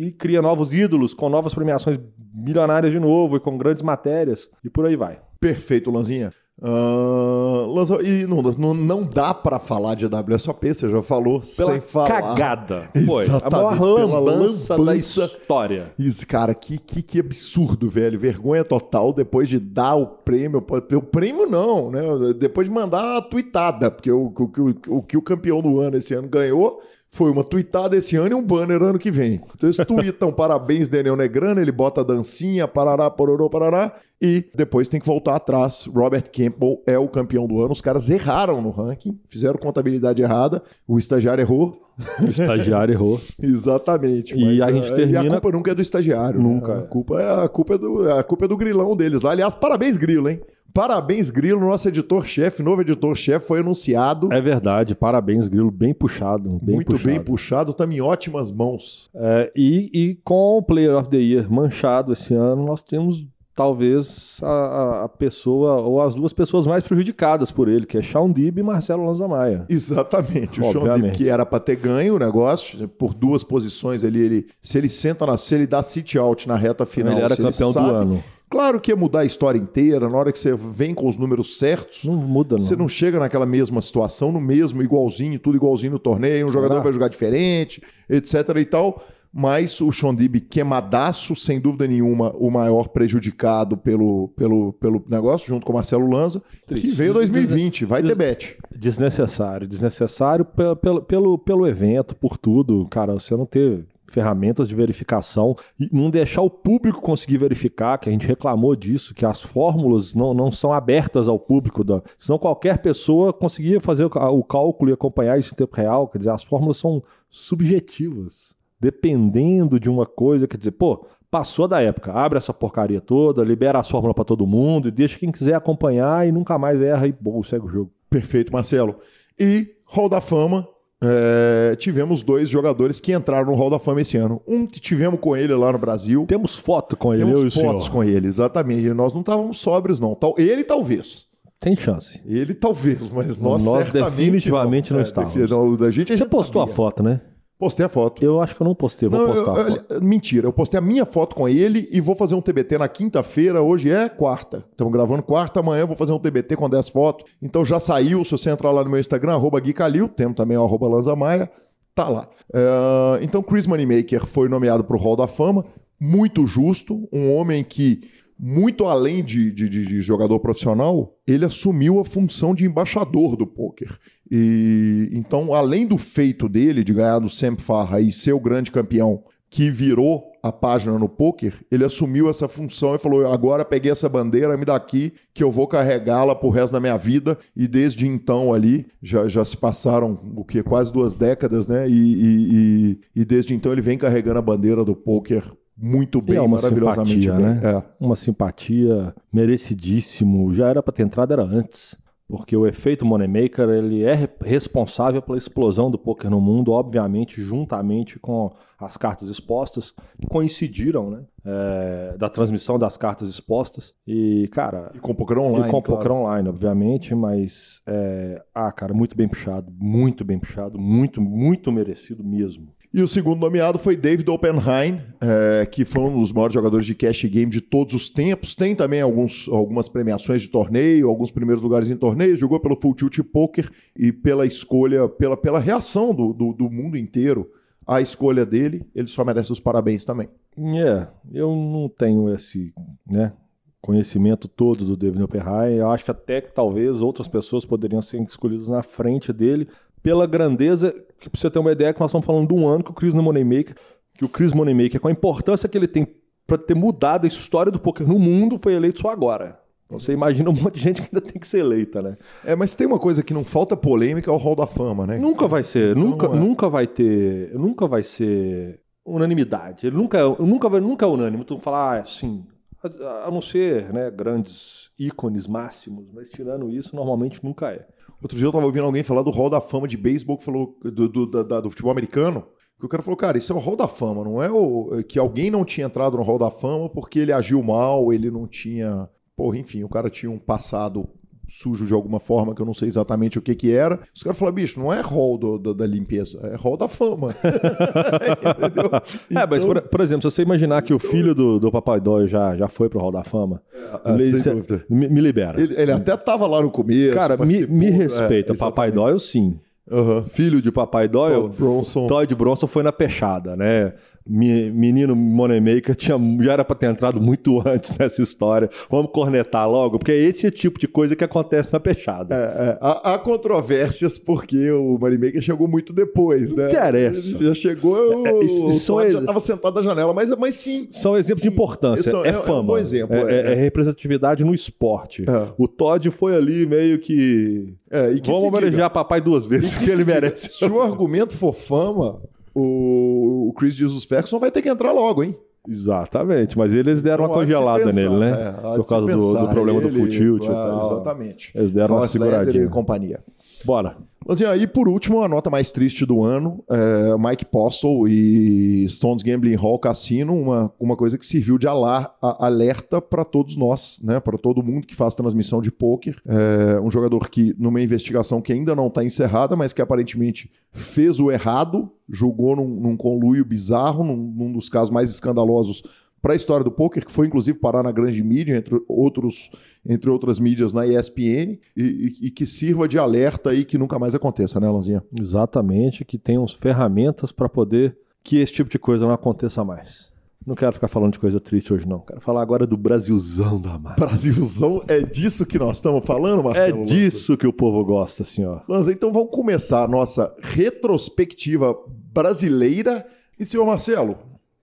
e 0.06 0.12
cria 0.12 0.40
novos 0.40 0.72
ídolos 0.72 1.12
com 1.12 1.28
novas 1.28 1.54
premiações 1.54 1.98
milionárias 2.34 2.92
de 2.92 2.98
novo 2.98 3.36
e 3.36 3.40
com 3.40 3.58
grandes 3.58 3.82
matérias, 3.82 4.48
e 4.64 4.70
por 4.70 4.86
aí 4.86 4.96
vai. 4.96 5.20
Perfeito, 5.38 5.90
Lanzinha. 5.90 6.32
Uh, 6.58 8.02
e 8.02 8.26
não, 8.26 8.40
não, 8.40 8.72
não 8.72 9.02
dá 9.02 9.34
para 9.34 9.58
falar 9.58 9.94
de 9.94 10.06
WSOP, 10.06 10.74
você 10.74 10.88
já 10.88 11.02
falou, 11.02 11.42
pela 11.54 11.72
sem 11.72 11.80
falar. 11.82 12.08
cagada. 12.08 12.90
Foi 13.06 13.26
a 13.26 13.50
maior 13.50 14.06
lambança, 14.06 14.74
lambança 14.74 14.84
da 14.84 14.96
história. 14.96 15.92
Isso, 15.98 16.26
cara, 16.26 16.54
que, 16.54 16.78
que, 16.78 17.02
que 17.02 17.20
absurdo, 17.20 17.90
velho. 17.90 18.18
Vergonha 18.18 18.64
total 18.64 19.12
depois 19.12 19.50
de 19.50 19.58
dar 19.60 19.96
o 19.96 20.06
prêmio. 20.06 20.64
O 20.94 21.02
prêmio 21.02 21.46
não, 21.46 21.90
né? 21.90 22.00
Depois 22.38 22.66
de 22.66 22.72
mandar 22.72 23.18
a 23.18 23.22
tweetada, 23.22 23.90
porque 23.90 24.10
o, 24.10 24.32
o, 24.34 24.52
o, 24.88 24.98
o 24.98 25.02
que 25.02 25.16
o 25.16 25.22
campeão 25.22 25.60
do 25.60 25.78
ano 25.78 25.98
esse 25.98 26.14
ano 26.14 26.28
ganhou 26.28 26.80
foi 27.16 27.30
uma 27.30 27.42
tweetada 27.42 27.96
esse 27.96 28.14
ano 28.14 28.32
e 28.32 28.34
um 28.34 28.42
banner 28.42 28.82
ano 28.82 28.98
que 28.98 29.10
vem. 29.10 29.40
Então 29.54 29.68
eles 29.68 29.76
tweetam 29.76 30.30
parabéns 30.32 30.88
Daniel 30.88 31.16
Negrano, 31.16 31.60
ele 31.60 31.72
bota 31.72 32.02
a 32.02 32.04
dancinha, 32.04 32.68
parará, 32.68 33.10
pororô, 33.10 33.48
parará, 33.48 33.96
e 34.20 34.44
depois 34.54 34.86
tem 34.86 35.00
que 35.00 35.06
voltar 35.06 35.36
atrás. 35.36 35.88
Robert 35.92 36.30
Campbell 36.30 36.82
é 36.86 36.98
o 36.98 37.08
campeão 37.08 37.46
do 37.46 37.60
ano. 37.62 37.72
Os 37.72 37.80
caras 37.80 38.10
erraram 38.10 38.60
no 38.60 38.70
ranking, 38.70 39.18
fizeram 39.26 39.58
contabilidade 39.58 40.22
errada, 40.22 40.62
o 40.86 40.98
estagiário 40.98 41.40
errou. 41.40 41.82
O 42.20 42.28
estagiário 42.28 42.92
errou. 42.92 43.18
Exatamente. 43.42 44.36
E 44.36 44.60
a 44.60 44.70
gente 44.70 44.92
termina... 44.92 45.24
E 45.24 45.26
a 45.26 45.30
culpa 45.30 45.50
nunca 45.50 45.70
é 45.70 45.74
do 45.74 45.80
estagiário. 45.80 46.38
Nunca. 46.38 46.74
Né? 46.74 46.80
A, 46.80 46.86
culpa 46.86 47.20
é, 47.20 47.44
a, 47.44 47.48
culpa 47.48 47.74
é 47.74 47.78
do, 47.78 48.12
a 48.12 48.22
culpa 48.22 48.44
é 48.44 48.48
do 48.48 48.56
grilão 48.56 48.94
deles 48.94 49.22
lá. 49.22 49.30
Aliás, 49.30 49.54
parabéns, 49.54 49.96
grilo, 49.96 50.28
hein? 50.28 50.40
Parabéns, 50.76 51.30
Grilo, 51.30 51.58
nosso 51.60 51.88
editor-chefe, 51.88 52.62
novo 52.62 52.82
editor-chefe, 52.82 53.46
foi 53.46 53.60
anunciado. 53.60 54.30
É 54.30 54.42
verdade, 54.42 54.94
parabéns, 54.94 55.48
Grilo, 55.48 55.70
bem 55.70 55.94
puxado. 55.94 56.60
Bem 56.62 56.74
Muito 56.74 56.88
puxado. 56.88 57.08
bem 57.08 57.18
puxado, 57.18 57.70
estamos 57.70 57.96
em 57.96 58.02
ótimas 58.02 58.50
mãos. 58.50 59.08
É, 59.14 59.50
e, 59.56 59.90
e 59.94 60.14
com 60.22 60.58
o 60.58 60.62
Player 60.62 60.94
of 60.94 61.08
the 61.08 61.16
Year 61.16 61.50
manchado 61.50 62.12
esse 62.12 62.34
ano, 62.34 62.62
nós 62.66 62.82
temos 62.82 63.26
talvez 63.54 64.38
a, 64.42 65.04
a, 65.04 65.08
pessoa 65.08 65.80
ou 65.80 66.02
as 66.02 66.14
duas 66.14 66.34
pessoas 66.34 66.66
mais 66.66 66.84
prejudicadas 66.84 67.50
por 67.50 67.68
ele, 67.68 67.86
que 67.86 67.96
é 67.96 68.02
Shawn 68.02 68.30
Dib 68.30 68.58
e 68.58 68.62
Marcelo 68.62 69.06
Lanza 69.06 69.26
Maia. 69.26 69.64
Exatamente. 69.70 70.60
O 70.60 70.72
Shawn 70.72 71.00
Dib, 71.00 71.12
que 71.12 71.30
era 71.30 71.46
para 71.46 71.58
ter 71.58 71.76
ganho 71.76 72.16
o 72.16 72.18
negócio, 72.18 72.86
por 72.86 73.14
duas 73.14 73.42
posições 73.42 74.04
ali, 74.04 74.20
ele, 74.20 74.46
se 74.60 74.76
ele 74.76 74.90
senta 74.90 75.24
na, 75.24 75.38
se 75.38 75.54
ele 75.54 75.66
dá 75.66 75.82
sit 75.82 76.16
out 76.16 76.46
na 76.46 76.54
reta 76.54 76.84
final, 76.84 77.14
ele 77.14 77.22
era 77.22 77.34
campeão 77.34 77.68
ele 77.68 77.72
sabe, 77.72 77.88
do 77.88 77.94
ano. 77.94 78.24
Claro 78.48 78.80
que 78.80 78.92
ia 78.92 78.96
mudar 78.96 79.20
a 79.20 79.24
história 79.24 79.58
inteira, 79.58 80.08
na 80.08 80.16
hora 80.16 80.30
que 80.30 80.38
você 80.38 80.54
vem 80.54 80.94
com 80.94 81.08
os 81.08 81.16
números 81.16 81.58
certos. 81.58 82.04
Não 82.04 82.14
muda, 82.14 82.56
não. 82.56 82.64
Você 82.64 82.76
não 82.76 82.88
chega 82.88 83.18
naquela 83.18 83.46
mesma 83.46 83.82
situação, 83.82 84.30
no 84.30 84.40
mesmo, 84.40 84.82
igualzinho, 84.82 85.38
tudo 85.38 85.56
igualzinho 85.56 85.92
no 85.92 85.98
torneio, 85.98 86.46
um 86.46 86.50
jogador 86.50 86.82
vai 86.82 86.92
jogar 86.92 87.08
diferente, 87.08 87.82
etc 88.08 88.48
e 88.56 88.64
tal. 88.64 89.04
Mas 89.38 89.82
o 89.82 89.92
Shondib 89.92 90.40
queimadaço, 90.40 91.36
sem 91.36 91.60
dúvida 91.60 91.86
nenhuma, 91.86 92.30
o 92.38 92.50
maior 92.50 92.88
prejudicado 92.88 93.76
pelo, 93.76 94.28
pelo, 94.28 94.72
pelo 94.74 95.04
negócio, 95.06 95.46
junto 95.46 95.66
com 95.66 95.72
o 95.72 95.74
Marcelo 95.74 96.08
Lanza, 96.08 96.42
Triste. 96.66 96.88
que 96.88 96.94
veio 96.94 97.12
2020, 97.12 97.84
vai 97.84 98.02
ter 98.02 98.14
bet. 98.14 98.56
Desnecessário, 98.74 99.68
desnecessário 99.68 100.42
pelo, 100.42 100.76
pelo, 100.76 101.02
pelo, 101.02 101.38
pelo 101.38 101.66
evento, 101.66 102.16
por 102.16 102.38
tudo. 102.38 102.86
Cara, 102.88 103.12
você 103.12 103.36
não 103.36 103.44
teve 103.44 103.84
ferramentas 104.08 104.68
de 104.68 104.74
verificação 104.74 105.56
e 105.78 105.88
não 105.92 106.10
deixar 106.10 106.42
o 106.42 106.50
público 106.50 107.00
conseguir 107.00 107.38
verificar, 107.38 107.98
que 107.98 108.08
a 108.08 108.12
gente 108.12 108.26
reclamou 108.26 108.74
disso, 108.76 109.14
que 109.14 109.24
as 109.24 109.42
fórmulas 109.42 110.14
não, 110.14 110.32
não 110.32 110.50
são 110.50 110.72
abertas 110.72 111.28
ao 111.28 111.38
público, 111.38 111.84
da, 111.84 112.02
senão 112.18 112.38
qualquer 112.38 112.78
pessoa 112.78 113.32
conseguia 113.32 113.80
fazer 113.80 114.04
o, 114.04 114.44
cálculo 114.44 114.90
e 114.90 114.94
acompanhar 114.94 115.38
isso 115.38 115.52
em 115.52 115.56
tempo 115.56 115.76
real, 115.76 116.08
quer 116.08 116.18
dizer, 116.18 116.30
as 116.30 116.44
fórmulas 116.44 116.76
são 116.76 117.02
subjetivas, 117.28 118.54
dependendo 118.80 119.80
de 119.80 119.90
uma 119.90 120.06
coisa, 120.06 120.46
quer 120.46 120.56
dizer, 120.56 120.72
pô, 120.72 121.06
passou 121.30 121.66
da 121.66 121.82
época, 121.82 122.12
abre 122.12 122.38
essa 122.38 122.54
porcaria 122.54 123.00
toda, 123.00 123.44
libera 123.44 123.78
a 123.78 123.84
fórmula 123.84 124.14
para 124.14 124.24
todo 124.24 124.46
mundo 124.46 124.88
e 124.88 124.90
deixa 124.90 125.18
quem 125.18 125.32
quiser 125.32 125.54
acompanhar 125.54 126.26
e 126.26 126.32
nunca 126.32 126.58
mais 126.58 126.80
erra 126.80 127.06
e 127.06 127.12
bom, 127.12 127.42
segue 127.42 127.66
o 127.66 127.68
jogo. 127.68 127.92
Perfeito, 128.08 128.52
Marcelo. 128.52 128.96
E 129.38 129.74
Hall 129.84 130.08
da 130.08 130.20
Fama, 130.20 130.66
é, 131.02 131.76
tivemos 131.76 132.22
dois 132.22 132.48
jogadores 132.48 132.98
que 132.98 133.12
entraram 133.12 133.46
no 133.46 133.54
Hall 133.54 133.70
da 133.70 133.78
Fama 133.78 134.00
esse 134.00 134.16
ano. 134.16 134.40
Um 134.46 134.66
que 134.66 134.80
tivemos 134.80 135.20
com 135.20 135.36
ele 135.36 135.54
lá 135.54 135.72
no 135.72 135.78
Brasil. 135.78 136.24
Temos 136.26 136.56
foto 136.56 136.96
com 136.96 137.12
ele, 137.12 137.24
Temos 137.24 137.54
fotos 137.54 137.88
com 137.88 138.02
ele, 138.02 138.26
exatamente. 138.26 138.88
Nós 138.90 139.12
não 139.12 139.20
estávamos 139.20 139.58
sóbrios, 139.58 140.00
não. 140.00 140.16
Ele 140.38 140.64
talvez. 140.64 141.26
Tem 141.58 141.74
chance. 141.74 142.20
Ele 142.26 142.54
talvez, 142.54 143.10
mas 143.10 143.38
nós, 143.38 143.64
nós 143.64 143.90
definitivamente 143.90 144.90
não, 144.90 144.96
não 144.98 145.00
é, 145.00 145.06
estávamos. 145.06 145.50
Não, 145.50 145.76
da 145.76 145.90
gente, 145.90 146.14
Você 146.16 146.26
postou 146.26 146.60
sabia. 146.60 146.72
a 146.72 146.76
foto, 146.76 147.02
né? 147.02 147.20
Postei 147.58 147.86
a 147.86 147.88
foto. 147.88 148.22
Eu 148.22 148.40
acho 148.40 148.54
que 148.54 148.60
eu 148.60 148.66
não 148.66 148.74
postei, 148.74 149.08
vou 149.08 149.20
não, 149.20 149.34
postar 149.34 149.52
eu, 149.52 149.60
a 149.60 149.64
foto. 149.64 150.04
mentira, 150.04 150.46
eu 150.46 150.52
postei 150.52 150.78
a 150.78 150.80
minha 150.82 151.06
foto 151.06 151.34
com 151.34 151.48
ele 151.48 151.88
e 151.90 152.00
vou 152.00 152.14
fazer 152.14 152.34
um 152.34 152.40
TBT 152.42 152.76
na 152.76 152.86
quinta-feira. 152.86 153.62
Hoje 153.62 153.90
é 153.90 154.08
quarta. 154.10 154.64
Estamos 154.70 154.92
gravando 154.92 155.22
quarta, 155.22 155.60
amanhã 155.60 155.80
eu 155.80 155.86
vou 155.86 155.96
fazer 155.96 156.12
um 156.12 156.18
TBT 156.18 156.54
com 156.56 156.68
10 156.68 156.90
fotos. 156.90 157.30
Então 157.40 157.64
já 157.64 157.80
saiu, 157.80 158.24
se 158.24 158.32
você 158.32 158.50
entrar 158.50 158.70
lá 158.70 158.84
no 158.84 158.90
meu 158.90 159.00
Instagram, 159.00 159.32
arroba 159.32 159.58
Gui 159.58 159.72
Calil, 159.72 160.06
temos 160.06 160.36
também 160.36 160.58
o 160.58 160.64
arroba 160.64 160.86
Lanza 160.86 161.16
Maia, 161.16 161.50
tá 161.94 162.08
lá. 162.08 162.28
Uh, 162.50 163.22
então 163.22 163.42
Chris 163.42 163.66
Moneymaker 163.66 164.26
foi 164.26 164.50
nomeado 164.50 164.84
para 164.84 164.96
o 164.96 165.00
Hall 165.00 165.16
da 165.16 165.26
Fama, 165.26 165.64
muito 165.98 166.46
justo, 166.46 167.08
um 167.10 167.34
homem 167.34 167.64
que 167.64 168.02
muito 168.38 168.84
além 168.84 169.24
de, 169.24 169.50
de, 169.50 169.66
de, 169.66 170.02
jogador 170.02 170.38
profissional, 170.40 171.16
ele 171.26 171.46
assumiu 171.46 171.98
a 171.98 172.04
função 172.04 172.54
de 172.54 172.66
embaixador 172.66 173.34
do 173.34 173.46
poker. 173.46 173.98
E 174.30 175.08
então, 175.12 175.54
além 175.54 175.86
do 175.86 175.96
feito 175.96 176.48
dele 176.48 176.82
de 176.82 176.92
ganhar 176.92 177.18
do 177.18 177.28
Sam 177.28 177.56
Farra 177.56 178.00
e 178.00 178.12
ser 178.12 178.32
o 178.32 178.40
grande 178.40 178.70
campeão 178.70 179.22
que 179.48 179.70
virou 179.70 180.32
a 180.42 180.52
página 180.52 180.98
no 180.98 181.08
poker, 181.08 181.54
ele 181.70 181.84
assumiu 181.84 182.28
essa 182.28 182.48
função 182.48 182.94
e 182.94 182.98
falou: 182.98 183.30
agora 183.32 183.64
peguei 183.64 183.90
essa 183.90 184.08
bandeira, 184.08 184.56
me 184.56 184.64
dá 184.64 184.76
aqui 184.76 185.12
que 185.32 185.42
eu 185.42 185.50
vou 185.50 185.66
carregá-la 185.66 186.34
pro 186.34 186.50
resto 186.50 186.72
da 186.72 186.80
minha 186.80 186.96
vida. 186.96 187.38
E 187.56 187.66
desde 187.66 188.06
então 188.06 188.52
ali 188.52 188.86
já, 189.02 189.28
já 189.28 189.44
se 189.44 189.56
passaram 189.56 190.18
o 190.36 190.44
que 190.44 190.62
quase 190.62 190.92
duas 190.92 191.14
décadas, 191.14 191.66
né? 191.66 191.88
E, 191.88 191.92
e, 191.92 192.54
e, 192.54 193.00
e 193.20 193.24
desde 193.24 193.54
então 193.54 193.72
ele 193.72 193.80
vem 193.80 193.98
carregando 193.98 194.38
a 194.38 194.42
bandeira 194.42 194.84
do 194.84 194.94
poker 194.94 195.42
muito 195.78 196.22
bem, 196.22 196.36
é 196.36 196.40
uma 196.40 196.56
maravilhosamente 196.56 197.26
simpatia, 197.26 197.34
bem. 197.34 197.60
Né? 197.60 197.60
É. 197.62 197.82
Uma 198.00 198.16
simpatia 198.16 199.14
merecidíssimo. 199.30 200.54
Já 200.54 200.68
era 200.68 200.82
para 200.82 200.92
ter 200.92 201.02
entrado, 201.02 201.32
era 201.32 201.42
antes. 201.42 201.94
Porque 202.28 202.56
o 202.56 202.66
efeito 202.66 203.06
Moneymaker 203.06 203.68
ele 203.68 204.02
é 204.04 204.28
responsável 204.44 205.22
pela 205.22 205.38
explosão 205.38 205.90
do 205.90 205.98
poker 205.98 206.28
no 206.28 206.40
mundo, 206.40 206.72
obviamente, 206.72 207.40
juntamente 207.40 208.18
com 208.18 208.52
as 208.78 208.96
cartas 208.96 209.28
expostas, 209.28 209.92
que 210.20 210.26
coincidiram, 210.26 211.08
né? 211.08 211.22
É, 211.44 212.16
da 212.18 212.28
transmissão 212.28 212.78
das 212.78 212.96
cartas 212.96 213.28
expostas. 213.28 213.94
E, 214.06 214.48
cara. 214.52 214.90
E 214.92 214.98
com 214.98 215.12
o 215.12 215.14
poker 215.14 215.38
online. 215.38 215.68
E 215.68 215.70
com 215.70 215.78
o 215.78 215.82
poker 215.82 216.10
online, 216.10 216.48
obviamente, 216.48 217.14
mas. 217.14 217.80
É, 217.86 218.42
ah, 218.52 218.72
cara, 218.72 218.92
muito 218.92 219.16
bem 219.16 219.28
puxado, 219.28 219.72
muito 219.72 220.24
bem 220.24 220.38
puxado, 220.38 220.78
muito, 220.78 221.20
muito 221.20 221.70
merecido 221.70 222.24
mesmo. 222.24 222.74
E 222.96 223.02
o 223.02 223.06
segundo 223.06 223.38
nomeado 223.38 223.78
foi 223.78 223.94
David 223.94 224.30
Oppenheim, 224.30 225.02
é, 225.20 225.66
que 225.66 225.84
foi 225.84 226.04
um 226.04 226.18
dos 226.18 226.32
maiores 226.32 226.54
jogadores 226.54 226.86
de 226.86 226.94
cash 226.94 227.24
game 227.24 227.52
de 227.52 227.60
todos 227.60 227.92
os 227.92 228.08
tempos. 228.08 228.54
Tem 228.54 228.74
também 228.74 229.02
alguns, 229.02 229.46
algumas 229.50 229.86
premiações 229.86 230.40
de 230.40 230.48
torneio, 230.48 231.10
alguns 231.10 231.30
primeiros 231.30 231.62
lugares 231.62 231.90
em 231.90 231.96
torneio. 231.98 232.34
Jogou 232.38 232.58
pelo 232.58 232.74
Full 232.74 232.94
Tilt 232.94 233.18
Poker 233.30 233.70
e 233.94 234.10
pela 234.10 234.46
escolha, 234.46 235.06
pela, 235.10 235.36
pela 235.36 235.58
reação 235.58 236.14
do, 236.14 236.32
do, 236.32 236.54
do 236.54 236.70
mundo 236.70 236.96
inteiro 236.96 237.50
à 237.86 238.00
escolha 238.00 238.46
dele, 238.46 238.82
ele 238.94 239.08
só 239.08 239.22
merece 239.22 239.52
os 239.52 239.60
parabéns 239.60 240.02
também. 240.06 240.30
É, 240.56 241.06
eu 241.34 241.54
não 241.54 241.90
tenho 241.90 242.34
esse 242.34 242.72
né, 243.06 243.34
conhecimento 243.82 244.48
todo 244.48 244.86
do 244.86 244.96
David 244.96 245.22
Oppenheim. 245.22 245.74
Eu 245.76 245.90
acho 245.90 246.02
que 246.02 246.10
até 246.10 246.40
que 246.40 246.50
talvez 246.50 247.02
outras 247.02 247.28
pessoas 247.28 247.66
poderiam 247.66 248.00
ser 248.00 248.22
escolhidas 248.22 248.68
na 248.68 248.82
frente 248.82 249.34
dele 249.34 249.68
pela 250.06 250.24
grandeza, 250.24 250.94
que 251.18 251.28
pra 251.28 251.40
você 251.40 251.50
ter 251.50 251.58
uma 251.58 251.72
ideia, 251.72 251.92
que 251.92 251.98
nós 251.98 252.10
estamos 252.10 252.24
falando 252.24 252.46
de 252.46 252.54
um 252.54 252.68
ano 252.68 252.84
que 252.84 252.92
o 252.92 252.94
Chris 252.94 253.12
Moneymaker, 253.12 253.74
que 254.14 254.24
o 254.24 254.28
Chris 254.28 254.52
Moneymaker, 254.52 255.00
com 255.00 255.08
a 255.08 255.10
importância 255.10 255.68
que 255.68 255.76
ele 255.76 255.88
tem 255.88 256.06
para 256.46 256.56
ter 256.56 256.76
mudado 256.76 257.24
a 257.24 257.26
história 257.26 257.72
do 257.72 257.80
poker 257.80 258.06
no 258.06 258.16
mundo, 258.16 258.56
foi 258.56 258.74
eleito 258.74 259.00
só 259.00 259.08
agora. 259.08 259.58
Então 259.84 259.98
você 259.98 260.12
imagina 260.12 260.48
um 260.48 260.52
monte 260.52 260.74
de 260.74 260.80
gente 260.80 261.02
que 261.02 261.08
ainda 261.12 261.20
tem 261.20 261.40
que 261.40 261.48
ser 261.48 261.58
eleita, 261.58 262.00
né? 262.00 262.16
É, 262.44 262.54
mas 262.54 262.72
tem 262.72 262.86
uma 262.86 263.00
coisa 263.00 263.20
que 263.20 263.34
não 263.34 263.44
falta 263.44 263.76
polêmica, 263.76 264.30
é 264.30 264.32
o 264.32 264.36
Hall 264.36 264.54
da 264.54 264.64
Fama, 264.64 265.08
né? 265.08 265.18
Nunca 265.18 265.48
vai 265.48 265.64
ser, 265.64 265.96
então, 265.96 266.04
nunca, 266.04 266.26
é. 266.26 266.36
nunca 266.36 266.68
vai 266.68 266.86
ter, 266.86 267.52
nunca 267.58 267.88
vai 267.88 268.04
ser 268.04 268.78
unanimidade. 269.04 269.88
Ele 269.88 269.96
nunca, 269.96 270.20
nunca 270.38 270.68
nunca 270.80 271.04
é 271.04 271.08
unânime. 271.08 271.44
Tu 271.44 271.58
falar, 271.58 271.96
ah, 271.96 272.00
assim, 272.00 272.46
a, 272.80 273.26
a 273.26 273.30
não 273.32 273.40
ser, 273.40 273.92
né, 273.92 274.08
grandes 274.08 274.88
ícones 274.96 275.48
máximos, 275.48 276.06
mas 276.14 276.30
tirando 276.30 276.70
isso, 276.70 276.94
normalmente 276.94 277.44
nunca 277.44 277.72
é. 277.72 277.84
Outro 278.22 278.36
dia 278.36 278.46
eu 278.46 278.52
tava 278.52 278.64
ouvindo 278.64 278.84
alguém 278.84 279.02
falar 279.02 279.22
do 279.22 279.30
Hall 279.30 279.50
da 279.50 279.60
Fama 279.60 279.86
de 279.86 279.96
beisebol, 279.96 280.38
que 280.38 280.44
falou 280.44 280.78
do, 280.82 281.08
do, 281.08 281.44
da, 281.44 281.60
do 281.60 281.70
futebol 281.70 281.92
americano. 281.92 282.46
Que 282.78 282.84
o 282.84 282.88
cara 282.88 283.02
falou, 283.02 283.16
cara, 283.16 283.38
isso 283.38 283.52
é 283.52 283.56
o 283.56 283.58
Hall 283.58 283.76
da 283.76 283.88
Fama, 283.88 284.22
não 284.22 284.42
é 284.42 284.50
o 284.50 285.02
que 285.08 285.18
alguém 285.18 285.50
não 285.50 285.64
tinha 285.64 285.86
entrado 285.86 286.16
no 286.16 286.22
Hall 286.22 286.38
da 286.38 286.50
Fama 286.50 286.90
porque 286.90 287.18
ele 287.18 287.32
agiu 287.32 287.62
mal, 287.62 288.12
ele 288.12 288.30
não 288.30 288.46
tinha. 288.46 289.08
Porra, 289.34 289.58
enfim, 289.58 289.82
o 289.82 289.88
cara 289.88 290.10
tinha 290.10 290.30
um 290.30 290.38
passado 290.38 291.08
sujo 291.48 291.86
de 291.86 291.92
alguma 291.92 292.20
forma, 292.20 292.54
que 292.54 292.60
eu 292.60 292.66
não 292.66 292.74
sei 292.74 292.88
exatamente 292.88 293.38
o 293.38 293.42
que 293.42 293.54
que 293.54 293.72
era. 293.72 294.00
Os 294.14 294.22
caras 294.22 294.38
falaram, 294.38 294.54
bicho, 294.54 294.78
não 294.80 294.92
é 294.92 295.00
hall 295.00 295.38
do, 295.38 295.58
do, 295.58 295.74
da 295.74 295.86
limpeza, 295.86 296.38
é 296.52 296.56
hall 296.56 296.76
da 296.76 296.88
fama. 296.88 297.34
Entendeu? 297.42 298.90
Então... 299.30 299.42
É, 299.42 299.46
mas 299.46 299.64
por, 299.64 299.80
por, 299.82 300.00
exemplo, 300.00 300.30
se 300.30 300.34
você 300.34 300.42
imaginar 300.42 300.82
que 300.82 300.92
o 300.92 300.98
filho 300.98 301.34
do, 301.34 301.58
do 301.58 301.70
Papai 301.70 302.00
Dói 302.00 302.26
já, 302.28 302.56
já 302.56 302.68
foi 302.68 302.88
pro 302.88 303.00
hall 303.00 303.12
da 303.12 303.24
fama, 303.24 303.62
é, 304.04 304.52
dúvida. 304.66 304.84
Me, 304.88 305.08
me 305.08 305.20
libera. 305.20 305.60
Ele, 305.60 305.74
ele, 305.76 305.92
até 305.92 306.16
tava 306.16 306.46
lá 306.46 306.60
no 306.62 306.70
começo. 306.70 307.14
Cara, 307.14 307.36
me, 307.36 307.66
me 307.66 307.90
respeita, 307.90 308.52
é, 308.52 308.56
Papai 308.56 308.90
Dói, 308.90 309.18
sim. 309.18 309.58
Uhum. 309.90 310.24
Filho 310.24 310.60
de 310.60 310.72
Papai 310.72 311.06
Doyle, 311.06 311.42
Todd 311.42 311.56
Bronson. 311.56 312.06
Todd 312.08 312.34
Bronson 312.34 312.66
foi 312.66 312.82
na 312.82 312.92
peixada, 312.92 313.54
né? 313.54 313.92
Menino 314.28 315.14
Moneymaker 315.14 315.94
tinha, 315.94 316.18
já 316.40 316.52
era 316.54 316.64
para 316.64 316.76
ter 316.76 316.86
entrado 316.86 317.20
muito 317.20 317.62
antes 317.66 317.96
nessa 317.96 318.22
história. 318.22 318.68
Vamos 318.90 319.10
cornetar 319.12 319.68
logo, 319.70 319.98
porque 319.98 320.12
é 320.12 320.16
esse 320.16 320.50
tipo 320.50 320.78
de 320.78 320.88
coisa 320.88 321.14
que 321.14 321.24
acontece 321.24 321.72
na 321.72 321.78
peixada. 321.78 322.34
É, 322.34 322.70
é. 322.70 322.78
Há, 322.80 323.14
há, 323.14 323.18
controvérsias 323.18 324.18
porque 324.18 324.70
o 324.70 324.98
Moneymaker 324.98 325.40
chegou 325.40 325.68
muito 325.68 325.92
depois, 325.92 326.54
né? 326.54 326.68
Interessa. 326.68 327.36
Ele 327.36 327.46
já 327.46 327.54
chegou, 327.54 328.26
é, 328.26 328.30
é 328.30 328.32
o, 328.32 328.68
o 328.68 329.10
já 329.10 329.20
estava 329.20 329.40
sentado 329.40 329.74
na 329.74 329.82
janela, 329.82 330.12
mas, 330.12 330.30
mas 330.30 330.56
sim. 330.56 330.88
São 330.90 331.16
exemplos 331.16 331.42
sim. 331.42 331.48
de 331.48 331.54
importância. 331.54 332.10
é, 332.24 332.28
é, 332.28 332.32
fama. 332.32 332.58
É 332.58 332.60
um 332.60 332.66
bom 332.66 332.78
exemplo. 332.78 333.16
É, 333.16 333.52
é 333.52 333.54
representatividade 333.54 334.44
no 334.44 334.54
esporte. 334.54 335.24
O 335.56 335.68
Todd 335.68 336.10
foi 336.10 336.34
ali 336.34 336.66
meio 336.66 336.98
que. 336.98 337.74
que 338.22 338.30
Vamos 338.30 338.44
homenagear 338.44 338.90
papai 338.90 339.20
duas 339.20 339.46
vezes, 339.46 339.76
que, 339.76 339.84
que 339.84 339.90
ele 339.90 340.04
merece. 340.04 340.48
Se 340.48 340.64
o 340.64 340.80
argumento 340.80 341.34
for 341.34 341.52
fama, 341.52 342.20
o, 342.58 343.48
o 343.50 343.52
Chris 343.52 343.74
Jesus 343.74 344.04
Ferguson 344.04 344.38
vai 344.38 344.50
ter 344.50 344.62
que 344.62 344.68
entrar 344.68 344.90
logo, 344.90 345.22
hein? 345.22 345.36
Exatamente, 345.68 346.56
mas 346.56 346.72
eles 346.72 347.02
deram 347.02 347.24
então, 347.24 347.36
uma 347.36 347.44
congelada 347.44 347.84
pensar, 347.84 348.00
nele, 348.00 348.16
né? 348.16 348.30
É, 348.30 348.76
Por 348.76 348.86
causa 348.86 349.06
do, 349.06 349.32
do, 349.34 349.48
problema 349.48 349.80
ele, 349.80 349.88
do 349.88 349.94
full 349.94 350.08
tilt 350.08 350.44
e 350.44 350.46
tal. 350.46 350.92
Exatamente. 350.92 351.50
Eles 351.54 351.70
deram 351.70 351.96
Nossa, 351.96 352.04
uma 352.04 352.08
seguradinha. 352.08 352.64
E 352.64 352.68
companhia. 352.68 353.20
Bora. 353.66 353.96
E 354.38 354.44
aí, 354.44 354.66
por 354.66 354.88
último, 354.88 355.22
a 355.22 355.28
nota 355.28 355.48
mais 355.48 355.70
triste 355.70 356.04
do 356.04 356.24
ano, 356.24 356.64
é 356.68 357.16
Mike 357.16 357.44
Postle 357.44 358.08
e 358.08 358.88
Stones 358.88 359.22
Gambling 359.22 359.54
Hall 359.54 359.78
Cassino, 359.78 360.34
uma, 360.34 360.72
uma 360.80 360.96
coisa 360.96 361.16
que 361.16 361.24
serviu 361.24 361.56
de 361.58 361.68
alar, 361.68 362.12
a, 362.20 362.46
alerta 362.46 363.00
para 363.00 363.24
todos 363.24 363.56
nós, 363.56 364.00
né, 364.02 364.18
para 364.18 364.36
todo 364.36 364.64
mundo 364.64 364.86
que 364.86 364.96
faz 364.96 365.14
transmissão 365.14 365.60
de 365.60 365.70
pôquer. 365.70 366.20
É 366.26 366.80
um 366.80 366.90
jogador 366.90 367.28
que, 367.28 367.54
numa 367.56 367.80
investigação 367.80 368.42
que 368.42 368.52
ainda 368.52 368.74
não 368.74 368.88
está 368.88 369.04
encerrada, 369.04 369.54
mas 369.54 369.72
que 369.72 369.80
aparentemente 369.80 370.50
fez 370.72 371.20
o 371.20 371.30
errado, 371.30 371.88
jogou 372.08 372.56
num, 372.56 372.68
num 372.68 372.96
conluio 372.96 373.44
bizarro, 373.44 374.02
num, 374.02 374.16
num 374.16 374.52
dos 374.52 374.68
casos 374.68 374.90
mais 374.90 375.08
escandalosos 375.08 375.84
para 376.20 376.32
a 376.32 376.36
história 376.36 376.64
do 376.64 376.70
poker, 376.70 377.04
que 377.04 377.12
foi 377.12 377.26
inclusive 377.26 377.58
parar 377.58 377.82
na 377.82 377.92
grande 377.92 378.22
mídia, 378.22 378.56
entre, 378.56 378.80
outros, 378.88 379.50
entre 379.84 380.10
outras 380.10 380.38
mídias 380.38 380.72
na 380.72 380.86
ESPN, 380.86 381.58
e, 381.76 381.82
e, 381.82 382.26
e 382.26 382.30
que 382.30 382.46
sirva 382.46 382.88
de 382.88 382.98
alerta 382.98 383.50
aí 383.50 383.64
que 383.64 383.78
nunca 383.78 383.98
mais 383.98 384.14
aconteça, 384.14 384.58
né, 384.58 384.68
Lanzinha? 384.68 385.02
Exatamente, 385.18 386.04
que 386.04 386.18
tenham 386.18 386.46
ferramentas 386.48 387.30
para 387.30 387.48
poder 387.48 387.96
que 388.24 388.38
esse 388.38 388.52
tipo 388.52 388.68
de 388.68 388.78
coisa 388.78 389.04
não 389.04 389.12
aconteça 389.12 389.64
mais. 389.64 390.06
Não 390.46 390.54
quero 390.54 390.72
ficar 390.72 390.86
falando 390.86 391.12
de 391.12 391.18
coisa 391.18 391.40
triste 391.40 391.72
hoje, 391.72 391.88
não. 391.88 391.98
Quero 391.98 392.20
falar 392.20 392.40
agora 392.40 392.64
do 392.64 392.76
Brasilzão 392.76 393.60
da 393.60 393.76
massa. 393.76 393.96
Brasilzão, 393.98 394.80
é 394.86 395.00
disso 395.00 395.44
que 395.44 395.58
nós 395.58 395.78
estamos 395.78 396.06
falando, 396.06 396.44
Marcelo? 396.44 396.82
É 396.82 396.84
disso 396.84 397.32
Lanza? 397.32 397.40
que 397.40 397.46
o 397.48 397.52
povo 397.52 397.84
gosta, 397.84 398.22
senhor. 398.22 398.62
Lanza, 398.68 398.92
então 398.92 399.12
vamos 399.12 399.30
começar 399.32 399.82
a 399.82 399.88
nossa 399.88 400.32
retrospectiva 400.40 401.76
brasileira. 402.12 403.04
E, 403.36 403.44
senhor 403.44 403.66
Marcelo, 403.66 404.16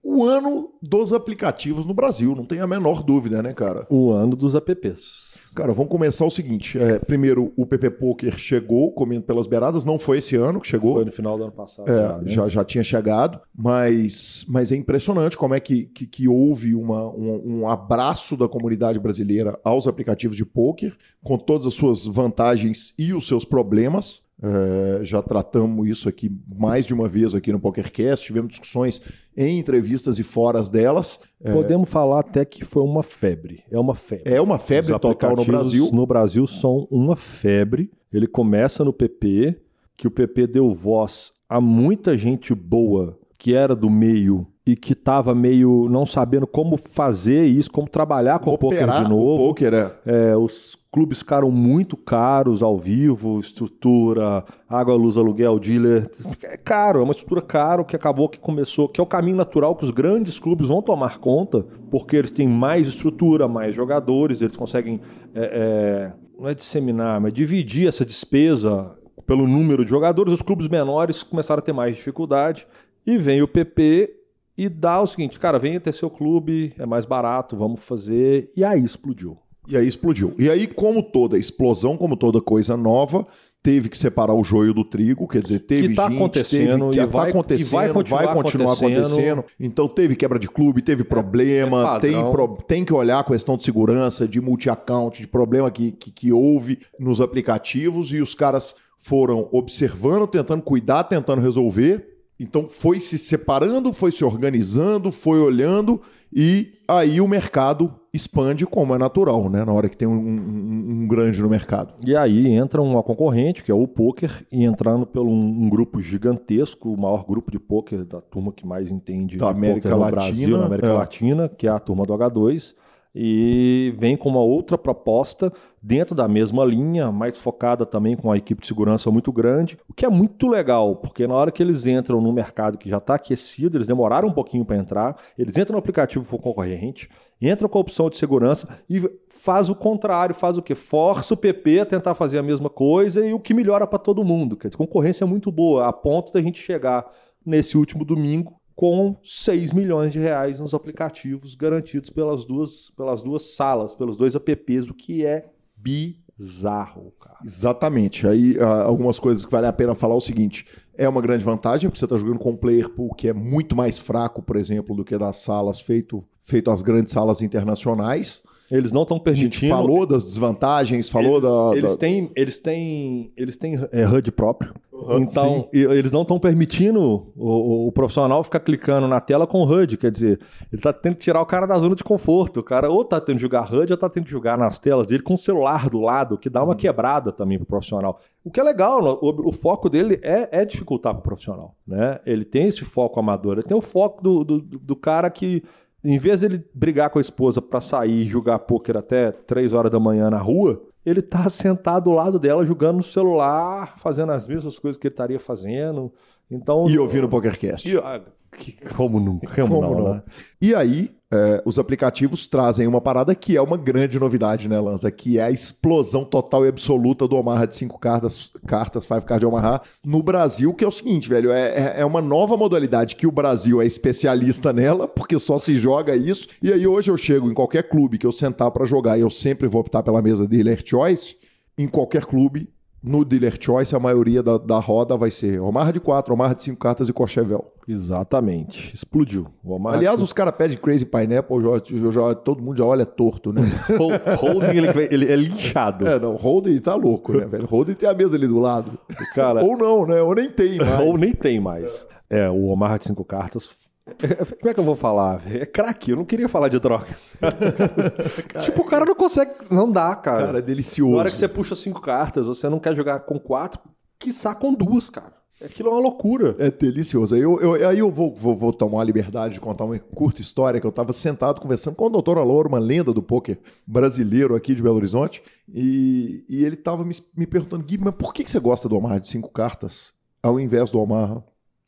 o 0.04 0.24
ano 0.26 0.74
dos 0.82 1.14
aplicativos 1.14 1.86
no 1.86 1.94
Brasil, 1.94 2.36
não 2.36 2.46
tem 2.46 2.60
a 2.60 2.68
menor 2.68 3.02
dúvida, 3.02 3.42
né, 3.42 3.54
cara? 3.54 3.88
O 3.90 4.12
ano 4.12 4.36
dos 4.36 4.54
apps. 4.54 5.34
Cara, 5.56 5.72
vamos 5.72 5.92
começar 5.92 6.26
o 6.26 6.32
seguinte. 6.32 6.80
É, 6.80 6.98
primeiro, 6.98 7.54
o 7.56 7.66
PP 7.66 7.92
Poker 7.92 8.38
chegou 8.40 8.92
comendo 8.92 9.22
pelas 9.22 9.46
beiradas. 9.46 9.86
Não 9.86 10.00
foi 10.00 10.18
esse 10.18 10.36
ano 10.36 10.60
que 10.60 10.68
chegou. 10.68 10.96
Foi 10.96 11.06
no 11.06 11.12
final 11.12 11.38
do 11.38 11.44
ano 11.44 11.52
passado. 11.52 11.88
É, 11.88 11.96
já, 11.96 12.18
né? 12.18 12.24
já, 12.26 12.50
já, 12.50 12.66
tinha 12.66 12.84
chegado. 12.84 13.40
Mas, 13.56 14.44
mas 14.50 14.72
é 14.72 14.76
impressionante 14.76 15.38
como 15.38 15.54
é 15.54 15.60
que, 15.60 15.86
que, 15.86 16.08
que 16.08 16.28
houve 16.28 16.74
uma, 16.74 17.08
um, 17.08 17.60
um, 17.60 17.68
abraço 17.70 18.36
da 18.36 18.48
comunidade 18.48 19.00
brasileira 19.00 19.60
aos 19.64 19.88
aplicativos 19.88 20.36
de 20.36 20.44
poker, 20.44 20.96
com 21.24 21.38
todas 21.38 21.68
as 21.68 21.76
suas 21.76 22.04
vantagens 22.06 22.96
e 22.98 23.14
os 23.14 23.28
seus 23.28 23.46
problemas. 23.46 24.23
É, 24.46 25.06
já 25.06 25.22
tratamos 25.22 25.88
isso 25.88 26.10
aqui 26.10 26.30
mais 26.54 26.86
de 26.86 26.94
uma 26.94 27.08
vez 27.08 27.34
aqui 27.34 27.50
no 27.54 27.62
PokerCast, 27.62 28.26
tivemos 28.26 28.50
discussões 28.50 29.02
em 29.38 29.58
entrevistas 29.58 30.20
e 30.20 30.24
foras 30.24 30.70
delas. 30.70 31.18
É, 31.42 31.54
Podemos 31.54 31.88
é... 31.88 31.92
falar 31.92 32.20
até 32.20 32.44
que 32.44 32.66
foi 32.66 32.84
uma 32.84 33.02
febre. 33.02 33.64
É 33.72 33.80
uma 33.80 33.96
febre. 33.96 34.34
É 34.34 34.42
uma 34.42 34.60
febre 34.60 35.00
total 35.00 35.38
no 35.38 35.46
Brasil. 35.46 35.90
No 35.94 36.06
Brasil 36.06 36.46
são 36.46 36.86
uma 36.92 37.16
febre. 37.16 37.90
Ele 38.12 38.28
começa 38.28 38.84
no 38.84 38.92
PP, 38.92 39.62
que 39.96 40.08
o 40.08 40.12
PP 40.12 40.48
deu 40.48 40.74
voz 40.74 41.32
a 41.48 41.62
muita 41.62 42.18
gente 42.18 42.54
boa 42.54 43.18
que 43.38 43.54
era 43.54 43.76
do 43.76 43.90
meio 43.90 44.48
e 44.66 44.76
que 44.76 44.94
estava 44.94 45.36
meio 45.36 45.88
não 45.90 46.06
sabendo 46.06 46.48
como 46.48 46.78
fazer 46.78 47.46
isso, 47.46 47.70
como 47.70 47.90
trabalhar 47.90 48.40
com 48.40 48.52
Operar 48.52 48.84
o 48.84 48.92
poker 48.92 49.04
de 49.04 49.10
novo. 49.10 49.44
O 49.44 49.48
poker, 49.48 49.74
é. 49.74 49.92
é 50.06 50.38
os 50.38 50.78
clubes 50.94 51.20
ficaram 51.20 51.50
muito 51.50 51.98
caros 51.98 52.62
ao 52.62 52.78
vivo, 52.78 53.40
estrutura, 53.40 54.46
água, 54.70 54.94
luz, 54.94 55.18
aluguel, 55.18 55.58
dealer. 55.58 56.08
É 56.44 56.56
caro, 56.56 57.00
é 57.00 57.04
uma 57.04 57.14
estrutura 57.14 57.42
caro 57.42 57.84
que 57.84 57.96
acabou 57.96 58.30
que 58.30 58.40
começou, 58.40 58.88
que 58.88 59.02
é 59.02 59.04
o 59.04 59.08
caminho 59.08 59.36
natural 59.36 59.76
que 59.76 59.84
os 59.84 59.90
grandes 59.90 60.38
clubes 60.38 60.68
vão 60.68 60.84
tomar 60.84 61.18
conta, 61.18 61.66
porque 61.90 62.16
eles 62.16 62.30
têm 62.30 62.48
mais 62.48 62.88
estrutura, 62.88 63.48
mais 63.48 63.74
jogadores, 63.74 64.40
eles 64.40 64.56
conseguem, 64.56 65.02
é, 65.34 65.42
é, 65.42 66.14
não 66.40 66.48
é 66.48 66.54
disseminar, 66.54 67.20
mas 67.20 67.34
dividir 67.34 67.88
essa 67.88 68.06
despesa 68.06 68.96
pelo 69.26 69.48
número 69.48 69.84
de 69.84 69.90
jogadores. 69.90 70.32
Os 70.32 70.44
clubes 70.44 70.68
menores 70.68 71.24
começaram 71.24 71.60
a 71.60 71.64
ter 71.64 71.74
mais 71.74 71.96
dificuldade. 71.96 72.68
E 73.06 73.18
vem 73.18 73.42
o 73.42 73.48
PP 73.48 74.14
e 74.56 74.70
dá 74.70 75.02
o 75.02 75.08
seguinte, 75.08 75.40
cara, 75.40 75.58
venha 75.58 75.80
ter 75.80 75.92
seu 75.92 76.10
clube, 76.10 76.74
é 76.78 76.86
mais 76.86 77.06
barato, 77.06 77.58
vamos 77.58 77.84
fazer. 77.84 78.52
E 78.56 78.64
aí 78.64 78.84
explodiu. 78.84 79.43
E 79.68 79.78
aí 79.78 79.88
explodiu. 79.88 80.34
E 80.38 80.50
aí, 80.50 80.68
como 80.68 81.02
toda 81.02 81.38
explosão, 81.38 81.96
como 81.96 82.18
toda 82.18 82.42
coisa 82.42 82.76
nova, 82.76 83.26
teve 83.64 83.88
que 83.88 83.98
separar 83.98 84.34
o 84.34 84.44
joio 84.44 84.74
do 84.74 84.84
trigo, 84.84 85.26
quer 85.26 85.42
dizer, 85.42 85.60
teve 85.60 85.90
que 85.90 85.96
tá 85.96 86.10
gente, 86.10 86.18
acontecendo, 86.18 86.90
teve, 86.90 87.08
que 87.08 87.16
está 87.16 87.24
acontecendo, 87.30 87.72
vai 87.72 87.90
continuar, 87.90 88.26
vai 88.26 88.34
continuar 88.36 88.74
acontecendo. 88.74 89.06
acontecendo. 89.06 89.46
Então 89.58 89.88
teve 89.88 90.18
quebra 90.18 90.38
de 90.38 90.50
clube, 90.50 90.82
teve 90.82 91.06
problema, 91.06 91.94
é, 91.94 91.96
é 91.96 92.00
tem, 92.00 92.32
pro, 92.32 92.58
tem 92.68 92.84
que 92.84 92.94
olhar 92.94 93.20
a 93.20 93.24
questão 93.24 93.56
de 93.56 93.64
segurança, 93.64 94.28
de 94.28 94.42
multi-account, 94.42 95.22
de 95.22 95.28
problema 95.28 95.72
que, 95.72 95.94
que, 95.94 96.12
que 96.12 96.34
houve 96.34 96.80
nos 97.00 97.22
aplicativos 97.22 98.12
e 98.12 98.22
os 98.22 98.36
caras 98.36 98.76
foram 98.98 99.48
observando, 99.52 100.28
tentando 100.28 100.62
cuidar, 100.62 101.06
tentando 101.06 101.42
resolver. 101.42 102.13
Então 102.44 102.68
foi 102.68 103.00
se 103.00 103.18
separando, 103.18 103.94
foi 103.94 104.12
se 104.12 104.24
organizando, 104.24 105.12
foi 105.12 105.40
olhando 105.40 106.02
e 106.32 106.74
aí 106.88 107.22
o 107.22 107.28
mercado 107.28 107.94
expande 108.14 108.66
como 108.66 108.94
é 108.94 108.98
natural, 108.98 109.50
né? 109.50 109.64
Na 109.64 109.72
hora 109.72 109.88
que 109.88 109.96
tem 109.96 110.08
um, 110.08 110.14
um, 110.14 110.86
um, 111.04 111.08
grande 111.08 111.42
no 111.42 111.50
mercado. 111.50 111.94
E 112.06 112.16
aí 112.16 112.48
entra 112.48 112.82
uma 112.82 113.02
concorrente, 113.02 113.64
que 113.64 113.72
é 113.72 113.74
o 113.74 113.88
poker, 113.88 114.46
e 114.52 114.64
entrando 114.64 115.06
por 115.06 115.24
um, 115.24 115.32
um, 115.32 115.70
grupo 115.70 116.02
gigantesco, 116.02 116.92
o 116.92 117.00
maior 117.00 117.26
grupo 117.26 117.52
de 117.52 117.60
poker 117.60 118.04
da 118.04 118.20
turma 118.20 118.52
que 118.52 118.66
mais 118.66 118.92
entende 118.92 119.38
da 119.38 119.50
América 119.50 119.96
Latina, 119.96 120.12
Brasil, 120.12 120.58
na 120.58 120.66
América 120.66 120.90
é. 120.90 120.94
Latina, 120.94 121.50
que 121.50 121.68
é 121.68 121.70
a 121.70 121.80
turma 121.80 122.04
do 122.04 122.14
H2 122.14 122.76
e 123.16 123.94
vem 123.98 124.18
com 124.18 124.30
uma 124.30 124.42
outra 124.42 124.78
proposta 124.78 125.54
dentro 125.82 126.16
da 126.16 126.28
mesma 126.28 126.66
linha, 126.66 127.12
mais 127.12 127.38
focada 127.38 127.86
também 127.86 128.16
com 128.16 128.30
uma 128.30 128.38
equipe 128.38 128.62
de 128.62 128.68
segurança 128.68 129.12
muito 129.12 129.32
grande, 129.32 129.78
o 129.88 129.94
que 129.94 130.06
é 130.06 130.10
muito 130.10 130.48
legal, 130.48 130.96
porque 130.96 131.28
na 131.28 131.36
hora 131.36 131.52
que 131.52 131.62
eles 131.62 131.86
entram 131.86 132.20
no 132.22 132.34
mercado 132.34 132.78
que 132.78 132.90
já 132.90 132.98
está 132.98 133.16
aquecido, 133.16 133.78
eles 133.78 133.88
demoraram 133.88 134.30
um 134.30 134.34
pouquinho 134.34 134.66
para 134.66 134.78
entrar, 134.78 135.18
eles 135.38 135.58
entram 135.58 135.74
no 135.74 135.80
aplicativo 135.80 136.26
concorrente, 136.40 137.10
entram 137.42 137.70
com 137.70 137.78
a 137.78 137.82
opção 137.82 138.10
de 138.10 138.18
segurança 138.18 138.68
e 138.90 139.02
faz 139.30 139.70
o 139.70 139.76
contrário, 139.76 140.34
faz 140.34 140.58
o 140.58 140.62
que? 140.62 140.74
Força 140.74 141.34
o 141.34 141.38
PP 141.38 141.82
a 141.82 141.86
tentar 141.86 142.16
fazer 142.16 142.40
a 142.40 142.44
mesma 142.44 142.70
coisa 142.70 143.26
e 143.26 143.34
o 143.34 143.40
que 143.40 143.54
melhora 143.54 143.86
para 143.86 144.00
todo 144.00 144.24
mundo. 144.24 144.56
Quer 144.56 144.70
dizer, 144.70 144.78
concorrência 144.78 145.26
é 145.26 145.28
muito 145.28 145.52
boa, 145.52 145.88
a 145.88 145.94
ponto 145.94 146.32
da 146.32 146.42
gente 146.42 146.60
chegar 146.60 147.06
nesse 147.46 147.78
último 147.78 148.06
domingo 148.06 148.63
com 148.76 149.16
6 149.24 149.72
milhões 149.74 150.12
de 150.12 150.20
reais 150.20 150.60
nos 150.60 150.74
aplicativos 150.74 151.56
garantidos 151.56 152.10
pelas 152.10 152.44
duas, 152.44 152.92
pelas 152.92 153.22
duas 153.22 153.56
salas, 153.56 153.96
pelos 153.96 154.18
dois 154.18 154.36
apps, 154.36 154.90
o 154.90 154.94
que 154.94 155.26
é 155.26 155.50
bizarro, 155.76 157.14
cara. 157.20 157.38
Exatamente. 157.44 158.28
Aí 158.28 158.58
ah, 158.60 158.84
algumas 158.84 159.20
coisas 159.20 159.46
que 159.46 159.52
vale 159.52 159.68
a 159.68 159.74
pena 159.74 159.94
falar 159.94 160.16
é 160.16 160.18
o 160.18 160.22
seguinte: 160.22 160.66
é 160.98 161.08
uma 161.08 161.22
grande 161.22 161.44
vantagem, 161.44 161.90
porque 161.90 162.00
você 162.00 162.06
está 162.06 162.18
jogando 162.18 162.40
com 162.40 162.52
um 162.52 162.58
player 162.58 162.90
pool 162.90 163.14
que 163.14 163.28
é 163.28 163.34
muito 163.34 163.76
mais 163.76 164.00
fraco, 164.00 164.42
por 164.42 164.56
exemplo, 164.56 164.96
do 164.96 165.04
que 165.04 165.18
das 165.18 165.38
salas 165.38 165.80
feito, 165.80 166.24
feito 166.42 166.72
as 166.72 166.82
grandes 166.82 167.14
salas 167.14 167.42
internacionais. 167.42 168.42
Eles 168.74 168.92
não 168.92 169.04
estão 169.04 169.20
permitindo. 169.20 169.72
Falou 169.72 170.04
das 170.04 170.24
desvantagens, 170.24 171.08
falou 171.08 171.34
eles, 171.38 171.44
da, 171.44 171.78
Eles 171.78 171.92
da... 171.92 171.98
têm, 171.98 172.32
eles 172.36 172.58
têm, 172.58 173.32
eles 173.38 173.56
têm 173.56 173.80
é, 173.92 174.08
HUD 174.08 174.32
próprio. 174.32 174.74
Então, 175.20 175.70
Sim. 175.72 175.80
eles 175.92 176.12
não 176.12 176.24
estão 176.24 176.40
permitindo 176.40 177.32
o, 177.36 177.88
o, 177.88 177.92
profissional 177.92 178.42
ficar 178.44 178.62
clicando 178.62 179.08
na 179.08 179.20
tela 179.20 179.46
com 179.46 179.64
HUD. 179.64 179.98
Quer 179.98 180.10
dizer, 180.10 180.40
ele 180.72 180.80
está 180.80 180.92
tendo 180.92 181.16
que 181.16 181.22
tirar 181.24 181.42
o 181.42 181.46
cara 181.46 181.68
da 181.68 181.78
zona 181.78 181.96
de 181.96 182.04
conforto. 182.04 182.62
O 182.62 182.64
cara 182.64 182.90
ou 182.90 183.02
está 183.02 183.22
tendo 183.22 183.36
que 183.36 183.42
jogar 183.42 183.72
HUD 183.72 183.92
ou 183.92 183.96
está 183.96 184.10
tendo 184.10 184.24
que 184.24 184.32
jogar 184.32 184.58
nas 184.58 184.80
telas 184.80 185.06
dele 185.06 185.22
com 185.22 185.36
o 185.36 185.38
celular 185.38 185.90
do 185.90 186.00
lado, 186.00 186.38
que 186.38 186.50
dá 186.50 186.64
uma 186.64 186.72
uhum. 186.72 186.78
quebrada 186.78 187.32
também 187.32 187.60
para 187.60 187.66
o 187.66 187.68
profissional. 187.68 188.20
O 188.44 188.50
que 188.50 188.60
é 188.60 188.64
legal, 188.64 189.20
o, 189.22 189.50
o 189.50 189.52
foco 189.52 189.88
dele 189.90 190.20
é, 190.24 190.62
é 190.62 190.66
dificultar 190.66 191.14
para 191.14 191.20
o 191.20 191.24
profissional. 191.24 191.76
Né? 191.86 192.20
Ele 192.26 192.46
tem 192.46 192.68
esse 192.68 192.84
foco 192.84 193.20
amador, 193.20 193.54
ele 193.54 193.64
tem 193.64 193.78
o 193.78 193.82
foco 193.82 194.24
do, 194.24 194.44
do, 194.44 194.60
do 194.62 194.96
cara 194.96 195.30
que 195.30 195.64
em 196.04 196.18
vez 196.18 196.42
dele 196.42 196.66
brigar 196.74 197.10
com 197.10 197.18
a 197.18 197.22
esposa 197.22 197.62
para 197.62 197.80
sair 197.80 198.24
e 198.24 198.28
jogar 198.28 198.60
pôquer 198.60 198.98
até 198.98 199.32
3 199.32 199.74
horas 199.74 199.92
da 199.92 200.00
manhã 200.00 200.30
na 200.30 200.40
rua, 200.40 200.84
ele 201.06 201.22
tá 201.22 201.48
sentado 201.52 202.10
ao 202.10 202.16
lado 202.16 202.38
dela 202.38 202.66
jogando 202.66 202.98
no 202.98 203.04
celular, 203.04 203.98
fazendo 203.98 204.32
as 204.32 204.48
mesmas 204.48 204.78
coisas 204.78 205.00
que 205.00 205.08
ele 205.08 205.14
estaria 205.14 205.40
fazendo. 205.40 206.12
Então, 206.54 206.86
e 206.88 206.98
ouvindo 206.98 207.26
o 207.26 207.30
PokerCast. 207.30 207.90
E, 207.90 207.98
ah, 207.98 208.22
que, 208.58 208.74
como 208.96 209.20
nunca? 209.20 209.48
Como, 209.56 209.82
como 209.82 209.82
não, 209.82 210.04
não? 210.04 210.14
Né? 210.16 210.24
E 210.62 210.76
aí, 210.76 211.12
é, 211.32 211.64
os 211.66 211.80
aplicativos 211.80 212.46
trazem 212.46 212.86
uma 212.88 213.02
parada 213.02 213.34
que 213.34 213.58
é 213.58 213.62
uma 213.62 213.76
grande 213.76 214.20
novidade, 214.20 214.70
né, 214.70 214.80
Lanza? 214.80 215.10
Que 215.10 215.40
é 215.40 215.44
a 215.44 215.52
explosão 215.52 216.24
total 216.24 216.66
e 216.66 216.70
absoluta 216.70 217.28
do 217.28 217.36
Omaha 217.36 217.66
de 217.66 217.76
cinco 217.76 218.00
cartas, 218.00 218.52
cartas, 218.68 219.06
five 219.06 219.22
card 219.22 219.40
de 219.40 219.46
Omaha, 219.46 219.82
no 220.06 220.22
Brasil, 220.22 220.74
que 220.74 220.84
é 220.84 220.88
o 220.88 220.92
seguinte, 220.92 221.28
velho, 221.28 221.52
é, 221.52 221.70
é, 221.70 221.94
é 222.02 222.06
uma 222.06 222.22
nova 222.22 222.56
modalidade 222.56 223.16
que 223.16 223.26
o 223.26 223.32
Brasil 223.32 223.82
é 223.82 223.86
especialista 223.86 224.72
nela, 224.72 225.08
porque 225.08 225.40
só 225.40 225.58
se 225.58 225.74
joga 225.74 226.16
isso. 226.16 226.48
E 226.62 226.72
aí 226.72 226.86
hoje 226.86 227.10
eu 227.10 227.18
chego 227.18 227.50
em 227.50 227.54
qualquer 227.54 227.90
clube 227.90 228.18
que 228.18 228.28
eu 228.28 228.32
sentar 228.32 228.70
para 228.70 228.86
jogar 228.86 229.18
e 229.18 229.22
eu 229.22 229.30
sempre 229.30 229.68
vou 229.68 229.82
optar 229.82 230.04
pela 230.04 230.22
mesa 230.22 230.48
de 230.48 230.58
Dealer 230.58 230.84
Choice, 230.86 231.36
em 231.78 231.88
qualquer 231.88 232.26
clube 232.26 232.70
no 233.04 233.26
Dealer 233.26 233.58
Choice, 233.60 233.94
a 233.94 234.00
maioria 234.00 234.42
da, 234.42 234.58
da 234.58 234.80
roda 234.80 235.18
vai 235.18 235.30
ser 235.30 235.60
Omar 235.60 235.92
de 235.92 236.00
4, 236.00 236.34
Omar 236.34 236.56
de 236.56 236.64
5 236.64 236.78
cartas 236.80 237.10
e 237.10 237.14
Cochevel. 237.14 237.74
Exatamente. 237.86 238.94
Explodiu. 238.94 239.48
Aliás, 239.88 240.20
de... 240.20 240.24
os 240.24 240.32
caras 240.32 240.56
pedem 240.58 240.78
Crazy 240.78 241.06
Pineapple, 241.06 241.58
já, 241.62 242.12
já, 242.12 242.36
todo 242.36 242.64
mundo 242.64 242.78
já 242.78 242.86
olha 242.86 243.06
torto, 243.06 243.52
né? 243.52 243.62
Holding, 244.40 244.78
ele, 244.78 244.88
ele, 245.12 245.32
é 245.32 245.36
linchado. 245.36 246.08
É, 246.08 246.18
não, 246.18 246.36
Holding 246.36 246.80
tá 246.80 246.96
louco, 246.96 247.34
né, 247.34 247.46
velho? 247.46 247.66
Holding 247.66 247.96
tem 247.96 248.08
a 248.08 248.14
mesa 248.14 248.38
ali 248.38 248.48
do 248.48 248.60
lado. 248.60 248.98
Cara... 249.36 249.62
Ou 249.62 249.78
não, 249.78 250.06
né? 250.08 250.22
Ou 250.22 250.34
nem 250.34 250.50
tem 250.50 250.78
mais. 250.80 251.00
Ou 251.02 251.18
nem 251.18 251.34
tem 251.34 251.60
mais. 251.60 252.08
É, 252.30 252.50
o 252.50 252.68
Omar 252.68 252.98
de 252.98 253.06
5 253.06 253.26
cartas 253.26 253.70
como 254.60 254.70
é 254.70 254.74
que 254.74 254.80
eu 254.80 254.84
vou 254.84 254.96
falar? 254.96 255.42
É 255.50 255.66
craque, 255.66 256.12
eu 256.12 256.18
não 256.18 256.26
queria 256.26 256.50
falar 256.50 256.68
de 256.68 256.80
droga. 256.80 257.16
tipo, 258.64 258.82
o 258.82 258.86
cara 258.86 259.06
não 259.06 259.16
consegue. 259.16 259.52
Não 259.70 259.90
dá, 259.90 260.14
cara. 260.16 260.46
Cara, 260.48 260.60
é 260.60 260.62
delicioso. 260.62 261.14
Na 261.14 261.20
hora 261.20 261.32
que 261.32 261.38
você 261.38 261.48
puxa 261.48 261.76
cinco 261.76 262.02
cartas, 262.02 262.48
você 262.48 262.68
não 262.68 262.80
quer 262.80 262.96
jogar 262.96 263.22
com 263.22 263.40
quatro, 263.40 263.80
quiçá 264.20 264.54
com 264.54 264.74
duas, 264.74 265.10
cara. 265.10 265.34
Aquilo 265.64 265.90
é 265.90 265.92
uma 265.94 266.02
loucura. 266.02 266.56
É 266.60 266.70
delicioso. 266.70 267.36
Aí 267.36 267.42
eu, 267.42 267.58
eu, 267.62 267.90
aí 267.90 268.00
eu 268.00 268.12
vou, 268.12 268.36
vou, 268.36 268.54
vou, 268.54 268.74
tomar 268.74 269.00
a 269.00 269.06
liberdade 269.06 269.54
de 269.54 269.62
contar 269.62 269.86
uma 269.86 269.98
curta 269.98 270.42
história 270.42 270.82
que 270.82 270.86
eu 270.86 270.90
estava 270.90 271.14
sentado 271.14 271.62
conversando 271.62 271.96
com 271.96 272.08
o 272.08 272.10
doutor 272.10 272.38
Aloro, 272.38 272.68
uma 272.68 272.80
lenda 272.80 273.14
do 273.14 273.24
poker 273.24 273.58
brasileiro 273.88 274.56
aqui 274.56 274.76
de 274.76 274.82
Belo 274.82 274.98
Horizonte, 274.98 275.42
e, 275.74 276.44
e 276.50 276.66
ele 276.66 276.76
estava 276.76 277.06
me, 277.06 277.16
me 277.38 277.48
perguntando, 277.48 277.86
Gui, 277.86 277.98
mas 277.98 278.14
por 278.16 278.34
que, 278.34 278.44
que 278.44 278.52
você 278.52 278.60
gosta 278.60 278.90
do 278.90 278.98
Omar 278.98 279.22
de 279.22 279.28
cinco 279.30 279.50
cartas 279.50 280.12
ao 280.42 280.60
invés 280.60 280.92
do 280.92 281.00
Omar 281.00 281.42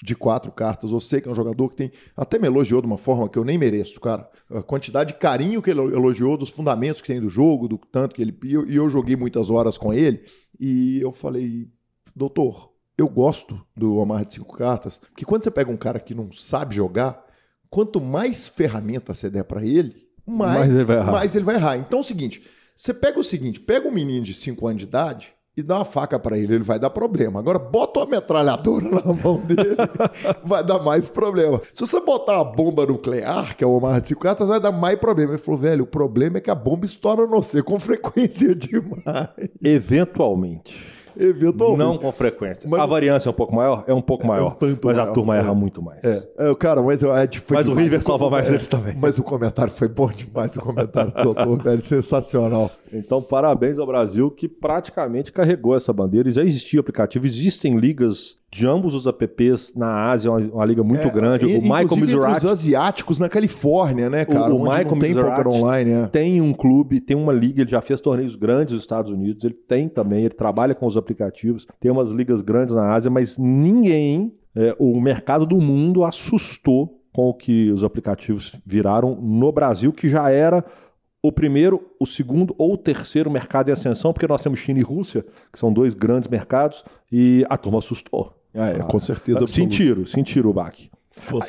de 0.03 0.15
quatro 0.15 0.51
cartas. 0.51 0.91
Eu 0.91 0.99
sei 0.99 1.21
que 1.21 1.27
é 1.27 1.31
um 1.31 1.35
jogador 1.35 1.69
que 1.69 1.75
tem. 1.75 1.91
Até 2.15 2.37
me 2.37 2.47
elogiou 2.47 2.81
de 2.81 2.87
uma 2.87 2.97
forma 2.97 3.29
que 3.29 3.37
eu 3.37 3.45
nem 3.45 3.57
mereço, 3.57 3.99
cara. 3.99 4.29
A 4.49 4.61
quantidade 4.61 5.13
de 5.13 5.19
carinho 5.19 5.61
que 5.61 5.69
ele 5.69 5.79
elogiou 5.79 6.37
dos 6.37 6.49
fundamentos 6.49 7.01
que 7.01 7.07
tem 7.07 7.21
do 7.21 7.29
jogo, 7.29 7.67
do 7.67 7.77
tanto 7.77 8.15
que 8.15 8.21
ele. 8.21 8.37
E 8.43 8.53
eu, 8.53 8.69
e 8.69 8.75
eu 8.75 8.89
joguei 8.89 9.15
muitas 9.15 9.49
horas 9.49 9.77
com 9.77 9.93
ele. 9.93 10.23
E 10.59 10.99
eu 11.01 11.11
falei, 11.11 11.67
doutor, 12.15 12.71
eu 12.97 13.07
gosto 13.07 13.61
do 13.75 13.97
Omar 13.97 14.25
de 14.25 14.35
cinco 14.35 14.55
cartas, 14.55 14.99
porque 14.99 15.25
quando 15.25 15.43
você 15.43 15.51
pega 15.51 15.71
um 15.71 15.77
cara 15.77 15.99
que 15.99 16.15
não 16.15 16.31
sabe 16.31 16.75
jogar, 16.75 17.25
quanto 17.69 17.99
mais 17.99 18.47
ferramenta 18.47 19.13
você 19.13 19.29
der 19.29 19.43
para 19.43 19.65
ele, 19.65 20.05
mais, 20.25 20.59
mais, 20.59 20.73
ele 20.73 20.83
vai 20.83 20.97
errar. 20.97 21.11
mais 21.11 21.35
ele 21.35 21.45
vai 21.45 21.55
errar. 21.55 21.77
Então 21.77 21.99
é 21.99 22.01
o 22.01 22.05
seguinte: 22.05 22.43
você 22.75 22.93
pega 22.93 23.19
o 23.19 23.23
seguinte, 23.23 23.59
pega 23.59 23.87
um 23.87 23.91
menino 23.91 24.23
de 24.23 24.33
5 24.33 24.67
anos 24.67 24.79
de 24.81 24.87
idade 24.87 25.34
e 25.57 25.63
dá 25.63 25.77
uma 25.77 25.85
faca 25.85 26.19
para 26.19 26.37
ele, 26.37 26.55
ele 26.55 26.63
vai 26.63 26.77
dar 26.77 26.89
problema. 26.89 27.39
Agora, 27.39 27.57
bota 27.57 28.01
uma 28.01 28.07
metralhadora 28.07 28.89
na 28.89 29.13
mão 29.13 29.37
dele, 29.37 29.75
vai 30.43 30.63
dar 30.63 30.79
mais 30.79 31.07
problema. 31.07 31.61
Se 31.71 31.79
você 31.79 31.99
botar 32.01 32.41
uma 32.41 32.43
bomba 32.43 32.85
nuclear, 32.85 33.55
que 33.55 33.63
é 33.63 33.67
de 34.01 34.07
50, 34.09 34.45
vai 34.45 34.59
dar 34.59 34.71
mais 34.71 34.99
problema. 34.99 35.33
Ele 35.33 35.41
falou, 35.41 35.59
velho, 35.59 35.83
o 35.83 35.87
problema 35.87 36.37
é 36.37 36.41
que 36.41 36.51
a 36.51 36.55
bomba 36.55 36.85
estoura 36.85 37.25
no 37.25 37.45
você 37.45 37.61
com 37.61 37.79
frequência 37.79 38.53
demais. 38.55 39.29
Eventualmente. 39.63 41.04
Eventualmente. 41.17 41.79
Não 41.79 41.97
com 41.97 42.11
frequência. 42.11 42.69
Mas, 42.69 42.79
a 42.79 42.85
variância 42.85 43.29
é 43.29 43.31
um 43.31 43.35
pouco 43.35 43.55
maior? 43.55 43.83
É 43.87 43.93
um 43.93 44.01
pouco 44.01 44.25
maior. 44.27 44.57
É 44.59 44.65
um 44.65 44.69
mas 44.83 44.97
maior, 44.97 45.09
a 45.09 45.13
turma 45.13 45.35
é. 45.35 45.39
erra 45.39 45.53
muito 45.53 45.81
mais. 45.81 46.03
É, 46.03 46.23
é 46.37 46.55
cara, 46.55 46.81
mas, 46.81 47.03
é, 47.03 47.27
tipo, 47.27 47.53
mas 47.53 47.67
o 47.67 47.73
River 47.73 48.01
salva 48.01 48.29
mais 48.29 48.49
eles 48.49 48.67
também. 48.67 48.95
Mas 49.05 49.19
o 49.19 49.23
comentário 49.23 49.71
foi 49.71 49.87
bom 49.87 50.07
demais, 50.07 50.55
o 50.55 50.61
comentário 50.61 51.11
doutor, 51.11 51.57
velho, 51.61 51.81
sensacional. 51.81 52.71
Então, 52.91 53.21
parabéns 53.21 53.77
ao 53.77 53.85
Brasil 53.85 54.31
que 54.31 54.47
praticamente 54.47 55.31
carregou 55.31 55.75
essa 55.75 55.91
bandeira. 55.91 56.31
Já 56.31 56.43
existia 56.43 56.79
aplicativo, 56.79 57.25
existem 57.25 57.77
ligas 57.77 58.37
de 58.51 58.65
ambos 58.65 58.93
os 58.93 59.05
apps 59.05 59.73
na 59.75 60.09
Ásia, 60.11 60.31
uma, 60.31 60.39
uma 60.39 60.65
liga 60.65 60.83
muito 60.83 61.07
é, 61.07 61.09
grande. 61.09 61.45
E, 61.45 61.57
o 61.57 61.61
Michael 61.61 61.97
Mizuraki. 61.97 62.37
os 62.37 62.45
asiáticos 62.45 63.19
na 63.19 63.27
Califórnia, 63.27 64.09
né, 64.09 64.23
cara? 64.23 64.53
O, 64.53 64.61
o 64.61 64.63
Michael 64.63 64.99
tem 64.99 65.13
poker 65.13 65.47
online, 65.47 65.91
é. 65.91 66.07
Tem 66.07 66.41
um 66.41 66.53
clube, 66.53 67.01
tem 67.01 67.17
uma 67.17 67.33
liga, 67.33 67.61
ele 67.61 67.71
já 67.71 67.81
fez 67.81 67.99
torneios 67.99 68.35
grandes 68.35 68.73
nos 68.73 68.83
Estados 68.83 69.11
Unidos, 69.11 69.43
ele 69.43 69.53
tem 69.53 69.89
também, 69.89 70.21
ele 70.21 70.33
trabalha 70.33 70.73
com 70.73 70.85
os 70.85 70.95
aplicativos, 70.95 71.67
tem 71.79 71.91
umas 71.91 72.11
ligas 72.11 72.41
grandes 72.41 72.73
na 72.73 72.93
Ásia, 72.93 73.11
mas 73.11 73.37
ninguém, 73.37 74.33
é, 74.55 74.73
o 74.79 74.99
mercado 75.01 75.45
do 75.45 75.57
mundo 75.57 76.03
assustou 76.03 77.01
com 77.15 77.29
o 77.29 77.33
que 77.33 77.71
os 77.71 77.81
aplicativos 77.83 78.53
viraram 78.65 79.15
no 79.15 79.49
Brasil, 79.51 79.93
que 79.93 80.09
já 80.09 80.29
era 80.29 80.63
o 81.27 81.31
primeiro, 81.31 81.81
o 81.99 82.05
segundo 82.05 82.53
ou 82.57 82.73
o 82.73 82.77
terceiro 82.77 83.29
mercado 83.31 83.69
em 83.69 83.71
ascensão, 83.71 84.13
porque 84.13 84.27
nós 84.27 84.41
temos 84.41 84.59
China 84.59 84.79
e 84.79 84.83
Rússia, 84.83 85.25
que 85.51 85.57
são 85.57 85.71
dois 85.71 85.93
grandes 85.93 86.29
mercados, 86.29 86.83
e 87.11 87.45
a 87.49 87.57
turma 87.57 87.79
assustou. 87.79 88.33
É, 88.53 88.79
com 88.83 88.99
certeza. 88.99 89.45
Sentiram, 89.47 90.05
sentiram 90.05 90.49
o 90.49 90.53
baque. 90.53 90.89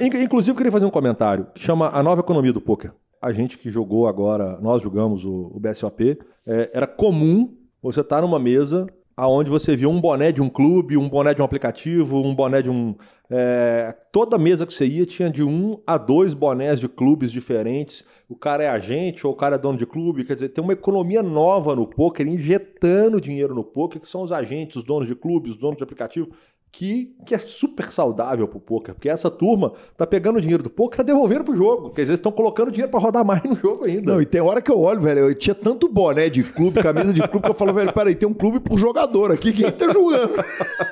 Inclusive, 0.01 0.51
eu 0.51 0.55
queria 0.55 0.73
fazer 0.73 0.87
um 0.87 0.91
comentário 0.91 1.47
que 1.55 1.61
chama 1.61 1.91
A 1.91 2.03
Nova 2.03 2.21
Economia 2.21 2.53
do 2.53 2.61
Poker. 2.61 2.93
A 3.21 3.33
gente 3.33 3.59
que 3.59 3.71
jogou 3.71 4.07
agora, 4.07 4.59
nós 4.61 4.83
jogamos 4.83 5.25
o, 5.25 5.53
o 5.55 5.61
BSOP, 5.61 6.19
é, 6.47 6.71
era 6.73 6.87
comum 6.87 7.55
você 7.83 8.01
estar 8.01 8.23
numa 8.23 8.39
mesa 8.39 8.87
aonde 9.17 9.49
você 9.49 9.75
via 9.75 9.89
um 9.89 10.01
boné 10.01 10.31
de 10.31 10.43
um 10.43 10.49
clube, 10.49 10.97
um 10.97 11.09
boné 11.09 11.33
de 11.33 11.41
um 11.41 11.45
aplicativo, 11.45 12.21
um 12.21 12.35
boné 12.35 12.61
de 12.61 12.69
um. 12.69 12.95
É, 13.31 13.95
toda 14.13 14.39
mesa 14.39 14.67
que 14.67 14.75
você 14.75 14.87
ia 14.87 15.07
tinha 15.07 15.31
de 15.31 15.43
um 15.43 15.81
a 15.87 15.97
dois 15.97 16.35
bonés 16.35 16.79
de 16.79 16.89
clubes 16.89 17.33
diferentes. 17.33 18.05
O 18.29 18.35
cara 18.35 18.65
é 18.65 18.69
agente 18.69 19.27
ou 19.27 19.33
o 19.33 19.37
cara 19.37 19.55
é 19.55 19.59
dono 19.59 19.79
de 19.79 19.87
clube. 19.87 20.25
Quer 20.25 20.35
dizer, 20.35 20.49
tem 20.49 20.63
uma 20.63 20.73
economia 20.73 21.23
nova 21.23 21.77
no 21.77 21.87
poker, 21.87 22.27
injetando 22.27 23.21
dinheiro 23.21 23.55
no 23.55 23.63
poker, 23.63 24.01
que 24.01 24.09
são 24.09 24.23
os 24.23 24.33
agentes, 24.33 24.77
os 24.77 24.85
donos 24.85 25.07
de 25.07 25.15
clubes, 25.15 25.53
os 25.53 25.59
donos 25.59 25.77
de 25.77 25.85
aplicativo 25.85 26.29
que, 26.77 27.11
que 27.25 27.35
é 27.35 27.39
super 27.39 27.91
saudável 27.91 28.47
pro 28.47 28.61
poker, 28.61 28.95
porque 28.95 29.09
essa 29.09 29.31
turma 29.31 29.73
tá 29.97 30.07
pegando 30.07 30.37
o 30.37 30.41
dinheiro 30.43 30.63
do 30.63 30.69
poker 30.69 30.97
e 30.97 30.97
tá 30.99 31.03
devolvendo 31.03 31.45
pro 31.45 31.57
jogo, 31.57 31.85
porque 31.85 32.03
às 32.03 32.09
vezes 32.09 32.19
estão 32.19 32.31
colocando 32.31 32.71
dinheiro 32.71 32.91
para 32.91 33.01
rodar 33.01 33.25
mais 33.25 33.43
no 33.45 33.57
jogo 33.57 33.87
ainda. 33.87 34.13
Não, 34.13 34.21
e 34.21 34.27
tem 34.27 34.43
hora 34.43 34.61
que 34.61 34.71
eu 34.71 34.79
olho, 34.79 35.01
velho, 35.01 35.21
eu 35.21 35.35
tinha 35.35 35.55
tanto 35.55 35.89
boné 35.89 36.29
de 36.29 36.43
clube, 36.43 36.83
camisa 36.83 37.15
de 37.15 37.27
clube, 37.27 37.45
que 37.45 37.51
eu 37.51 37.55
falo, 37.55 37.73
velho, 37.73 37.95
peraí, 37.95 38.15
tem 38.15 38.29
um 38.29 38.35
clube 38.35 38.61
por 38.61 38.79
jogador 38.79 39.33
aqui, 39.33 39.55
quem 39.55 39.71
tá 39.71 39.91
jogando? 39.91 40.35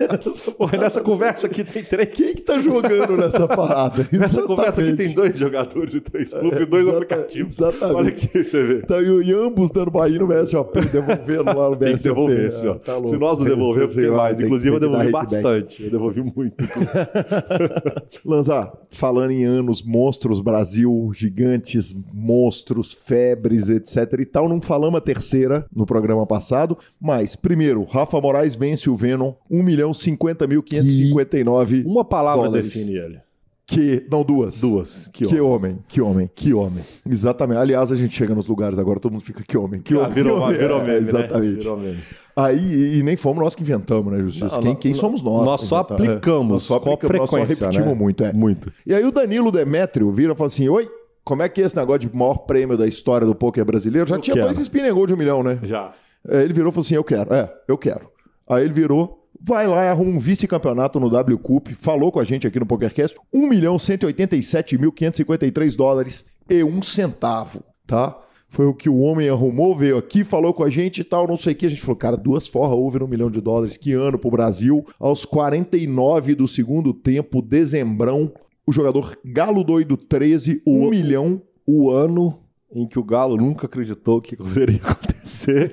Porra, 0.57 0.79
nessa 0.79 1.03
conversa 1.03 1.49
aqui 1.49 1.63
tem 1.63 1.85
três. 1.85 2.09
Quem 2.15 2.35
que 2.35 2.41
tá 2.41 2.59
jogando 2.59 3.15
nessa 3.19 3.47
parada? 3.47 4.09
Nessa 4.13 4.43
conversa 4.43 4.81
aqui 4.81 4.97
tem 4.97 5.15
dois 5.15 5.37
jogadores 5.37 5.93
e 5.93 6.01
três 6.01 6.33
clubes 6.33 6.61
e 6.61 6.67
dois 6.67 6.89
aplicativos. 6.89 7.59
Exatamente. 7.59 7.97
Olha 7.97 8.09
aqui, 8.09 8.43
você 8.43 8.63
vê. 8.63 8.75
Então, 8.79 9.03
e, 9.03 9.29
e 9.29 9.35
ambos 9.35 9.71
dando 9.71 9.91
Bahia 9.91 10.19
no 10.19 10.27
BSOP, 10.27 10.81
devolvendo 10.81 11.45
lá 11.45 11.71
no 11.71 11.77
BSOP. 11.77 11.85
Tem 11.85 11.97
que 11.97 12.03
devolver, 12.05 12.53
senhor. 12.53 12.79
Tá 12.79 12.95
Se 13.05 13.17
nós 13.17 13.39
não 13.39 13.45
devolvermos, 13.45 13.95
tem 13.95 14.11
mais. 14.11 14.41
Inclusive, 14.41 14.75
eu 14.77 14.81
devolvi 14.81 15.11
bastante. 15.11 15.74
Eu 15.79 15.91
devolvi 15.91 16.23
muito. 16.23 16.65
Lanza, 18.25 18.73
falando 18.91 19.31
em 19.31 19.45
anos, 19.45 19.83
monstros, 19.83 20.41
Brasil, 20.41 21.11
gigantes, 21.15 21.95
monstros, 22.13 22.93
febres, 22.93 23.69
etc 23.69 24.21
e 24.21 24.25
tal, 24.25 24.49
não 24.49 24.61
falamos 24.61 24.99
a 24.99 25.01
terceira 25.01 25.67
no 25.75 25.87
programa 25.87 26.27
passado, 26.27 26.77
mas, 27.01 27.35
primeiro, 27.37 27.85
Rafa 27.85 28.21
Moraes 28.21 28.55
vence 28.55 28.89
o 28.89 28.95
Venom, 28.95 29.35
1 29.51 29.63
milhão 29.63 29.93
50 29.95 30.47
mil 30.47 30.63
559 30.63 31.85
Uma 31.85 32.05
palavra 32.05 32.45
dólares. 32.45 32.69
define 32.69 32.97
ele. 32.97 33.24
Que. 33.67 34.07
Não, 34.11 34.23
duas. 34.23 34.61
Duas. 34.61 35.09
Que, 35.09 35.27
que 35.27 35.41
homem. 35.41 35.79
Que 35.89 36.01
homem. 36.01 36.31
Que 36.35 36.53
homem. 36.53 36.85
Exatamente. 37.09 37.59
Aliás, 37.59 37.91
a 37.91 37.97
gente 37.97 38.15
chega 38.15 38.35
nos 38.35 38.47
lugares 38.47 38.79
agora, 38.79 39.01
todo 39.01 39.13
mundo 39.13 39.25
fica 39.25 39.43
que 39.43 39.57
homem. 39.57 39.81
Que 39.81 39.95
ah, 39.95 40.01
homem. 40.01 40.13
Virou, 40.13 40.37
que 40.37 40.43
homem. 40.43 40.59
virou 40.59 40.81
é, 40.81 40.85
meme, 40.85 41.09
Exatamente. 41.09 41.53
Né? 41.53 41.59
Virou 41.59 41.77
meme. 41.79 41.99
Aí, 42.37 42.99
e 42.99 43.03
nem 43.03 43.17
fomos 43.17 43.43
nós 43.43 43.55
que 43.55 43.63
inventamos, 43.63 44.13
né, 44.13 44.19
Justiça? 44.21 44.57
Não, 44.57 44.63
quem, 44.63 44.75
quem 44.75 44.95
somos 44.95 45.23
nós? 45.23 45.45
Nós 45.45 45.61
só 45.63 45.79
aplicamos. 45.79 46.51
É, 46.51 46.55
nós 46.55 46.63
só 46.65 46.77
aplicamos, 46.77 47.19
nós 47.19 47.31
só 47.31 47.37
repetimos 47.37 47.89
né? 47.89 47.95
muito, 47.95 48.25
é. 48.25 48.33
Muito. 48.33 48.73
E 48.85 48.93
aí 48.93 49.05
o 49.05 49.13
Danilo 49.13 49.51
Demétrio 49.51 50.11
vira 50.13 50.33
e 50.33 50.37
fala 50.37 50.49
assim: 50.49 50.69
Oi, 50.69 50.91
como 51.25 51.43
é 51.43 51.49
que 51.49 51.63
é 51.63 51.65
esse 51.65 51.77
negócio 51.77 52.01
de 52.01 52.15
maior 52.15 52.39
prêmio 52.39 52.77
da 52.77 52.87
história 52.87 53.27
do 53.27 53.35
poker 53.35 53.65
brasileiro? 53.65 54.09
Já 54.09 54.17
eu 54.17 54.21
tinha 54.21 54.35
quero. 54.35 54.47
dois 54.47 54.59
spin 54.59 54.83
de 54.83 55.15
um 55.15 55.17
milhão, 55.17 55.43
né? 55.43 55.59
Já. 55.63 55.93
É, 56.29 56.43
ele 56.43 56.53
virou 56.53 56.71
e 56.71 56.73
falou 56.73 56.85
assim: 56.85 56.95
Eu 56.95 57.05
quero. 57.05 57.33
É, 57.33 57.51
eu 57.67 57.79
quero. 57.79 58.11
Aí 58.49 58.63
ele 58.63 58.75
virou, 58.75 59.24
vai 59.47 59.67
lá 59.67 59.85
e 59.85 59.89
arruma 59.89 60.13
um 60.13 60.19
vice-campeonato 60.19 60.99
no 60.99 61.11
W 61.11 61.39
Cup, 61.39 61.69
falou 61.73 62.11
com 62.11 62.19
a 62.19 62.25
gente 62.25 62.47
aqui 62.47 62.59
no 62.59 62.65
PokerCast, 62.65 63.15
1 63.31 63.47
milhão 63.47 63.77
187.553 63.77 65.77
dólares 65.77 66.25
e 66.49 66.65
um 66.65 66.81
centavo, 66.81 67.63
tá? 67.87 68.19
Foi 68.49 68.65
o 68.65 68.73
que 68.73 68.89
o 68.89 69.01
homem 69.01 69.29
arrumou, 69.29 69.77
veio 69.77 69.99
aqui, 69.99 70.25
falou 70.25 70.55
com 70.55 70.65
a 70.65 70.71
gente 70.71 71.03
e 71.03 71.05
tal, 71.05 71.29
não 71.29 71.37
sei 71.37 71.53
o 71.53 71.57
que. 71.57 71.67
A 71.67 71.69
gente 71.69 71.83
falou, 71.83 71.97
cara, 71.97 72.17
duas 72.17 72.47
forras 72.47 72.79
houve 72.79 72.99
no 73.01 73.09
milhão 73.09 73.29
de 73.29 73.41
dólares. 73.41 73.77
Que 73.77 73.95
ano 73.95 74.17
pro 74.17 74.31
Brasil. 74.31 74.87
Aos 75.01 75.25
49 75.25 76.37
do 76.37 76.47
segundo 76.47 76.95
tempo, 76.95 77.43
dezembrão, 77.43 78.33
o 78.65 78.73
jogador 78.73 79.19
Galo 79.25 79.65
Doido 79.65 79.97
13, 79.97 80.63
1 80.65 80.89
milhão. 80.89 81.43
O 81.67 81.91
ano 81.91 82.39
em 82.73 82.87
que 82.87 82.97
o 82.97 83.03
Galo 83.03 83.37
nunca 83.37 83.67
acreditou 83.67 84.21
que 84.21 84.37
poderia 84.39 84.77
acontecer. 84.77 85.14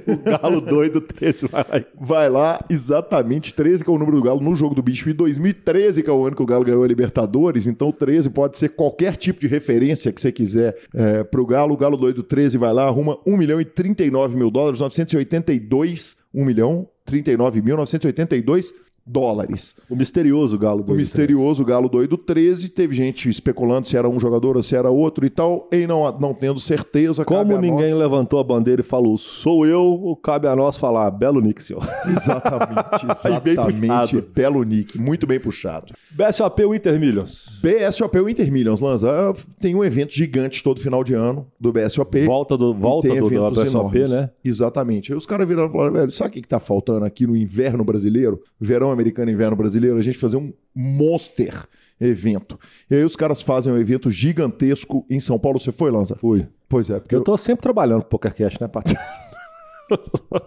O 0.08 0.18
Galo 0.18 0.62
doido 0.62 1.02
13 1.02 1.48
vai 1.48 1.66
lá. 1.70 1.86
Vai 2.00 2.30
lá, 2.30 2.66
exatamente 2.70 3.54
13 3.54 3.84
que 3.84 3.90
é 3.90 3.94
o 3.94 3.98
número 3.98 4.18
do 4.18 4.24
Galo 4.24 4.42
no 4.42 4.56
jogo 4.56 4.76
do 4.76 4.82
bicho 4.82 5.10
e 5.10 5.14
2013 5.14 6.04
que 6.04 6.10
é 6.10 6.14
o 6.14 6.26
ano 6.26 6.36
que 6.36 6.42
o 6.42 6.46
Galo 6.46 6.64
ganhou 6.64 6.84
a 6.84 6.88
Libertadores. 6.88 7.68
Então 7.68 7.90
o 7.90 7.94
13 7.94 8.30
pode 8.30 8.58
ser 8.58 8.70
qualquer 8.70 9.16
tipo 9.16 9.40
de 9.40 9.48
referência 9.48 10.12
que 10.12 10.22
você 10.22 10.32
quiser 10.32 10.78
é, 10.94 11.24
pro 11.24 11.46
Galo. 11.46 11.74
O 11.74 11.78
Galo 11.78 11.98
doido 11.98 12.24
13 12.24 12.58
vai 12.58 12.74
lá, 12.74 12.86
arruma 12.86 13.18
1 13.26 13.38
milhão 13.38 13.60
e 13.62 13.66
39 13.66 14.36
mil 14.36 14.50
dólares, 14.50 14.80
982, 14.80 16.16
1 16.34 16.46
milhão 16.46 16.88
39 17.06 17.62
mil 17.62 17.76
982 17.76 18.74
dólares. 19.06 19.76
O 19.90 19.96
misterioso 19.96 20.58
Galo 20.58 20.84
O 20.88 20.94
misterioso 20.94 21.64
Galo 21.66 21.90
Doido 21.90 22.18
13. 22.18 22.70
Teve 22.70 22.96
gente 22.96 23.30
especulando 23.30 23.88
se 23.88 23.98
era 23.98 24.08
um 24.10 24.20
jogador 24.20 24.56
ou 24.58 24.64
se 24.64 24.76
era 24.76 24.90
outro 24.90 25.26
e 25.26 25.30
tal. 25.30 25.68
E 25.72 25.86
não, 25.88 26.18
não 26.20 26.34
tendo 26.34 26.60
certeza. 26.60 27.26
Como 27.26 27.58
ninguém 27.58 27.92
nós- 27.92 28.00
levantou 28.00 28.40
a 28.40 28.44
bandeira 28.44 28.82
e 28.82 28.84
falou, 28.86 29.18
sou 29.18 29.66
eu, 29.66 30.18
cabe 30.24 30.48
a 30.48 30.56
nós 30.56 30.78
falar, 30.78 31.10
belo 31.12 31.42
Nick, 31.42 31.64
senhor. 31.64 31.82
Exatamente, 32.06 33.06
exatamente. 33.12 34.22
Belo 34.34 34.64
nick, 34.64 34.98
muito 35.00 35.26
bem 35.28 35.40
puxado. 35.40 35.94
BSOP 36.12 36.66
Winter 36.66 37.00
Millions. 37.00 37.60
BSOP 37.62 38.20
o 38.20 38.30
Inter 38.30 38.52
Millions, 38.52 38.80
Lanza, 38.82 39.34
tem 39.60 39.76
um 39.76 39.84
evento 39.84 40.14
gigante 40.14 40.64
todo 40.64 40.80
final 40.80 41.04
de 41.04 41.14
ano 41.14 41.48
do 41.60 41.72
BSOP. 41.72 42.24
Volta 42.26 42.58
do, 42.58 42.74
volta 42.74 43.08
do, 43.10 43.30
do 43.30 43.52
BSOP, 43.52 43.68
enormes. 43.68 44.12
né? 44.12 44.30
Exatamente. 44.44 45.12
Aí 45.12 45.18
os 45.18 45.26
caras 45.26 45.48
viraram 45.48 45.70
e 45.70 45.72
falaram, 45.72 45.94
velho, 45.94 46.12
sabe 46.12 46.30
o 46.30 46.34
que, 46.34 46.42
que 46.42 46.48
tá 46.48 46.60
faltando 46.60 47.06
aqui 47.06 47.26
no 47.26 47.36
inverno 47.36 47.84
brasileiro? 47.84 48.42
Verão 48.60 48.91
americano 48.92 49.32
e 49.32 49.34
inverno 49.34 49.56
brasileiro? 49.56 49.98
A 49.98 50.02
gente 50.02 50.18
fazer 50.18 50.38
um 50.38 50.54
monster 50.76 51.68
evento. 52.00 52.60
E 52.90 52.96
aí 52.96 53.04
os 53.04 53.16
caras 53.16 53.42
fazem 53.42 53.72
um 53.72 53.78
evento 53.78 54.10
gigantesco 54.10 55.06
em 55.10 55.20
São 55.20 55.38
Paulo. 55.38 55.60
Você 55.60 55.72
foi, 55.72 55.92
Lanza? 55.92 56.16
Fui. 56.16 56.48
Pois 56.68 56.90
é, 56.90 57.00
porque 57.00 57.16
Eu 57.16 57.24
tô 57.24 57.38
sempre 57.38 57.62
trabalhando 57.62 58.04
com 58.04 58.10
PokerCast, 58.10 58.60
né, 58.60 58.68
Paty? 58.68 58.96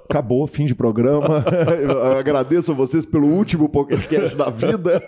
acabou, 0.09 0.47
fim 0.47 0.67
de 0.67 0.75
programa. 0.75 1.45
Eu 1.81 2.17
agradeço 2.17 2.73
a 2.73 2.75
vocês 2.75 3.05
pelo 3.05 3.29
último 3.29 3.69
PokerCast 3.69 4.37
da 4.37 4.51
vida. 4.51 5.03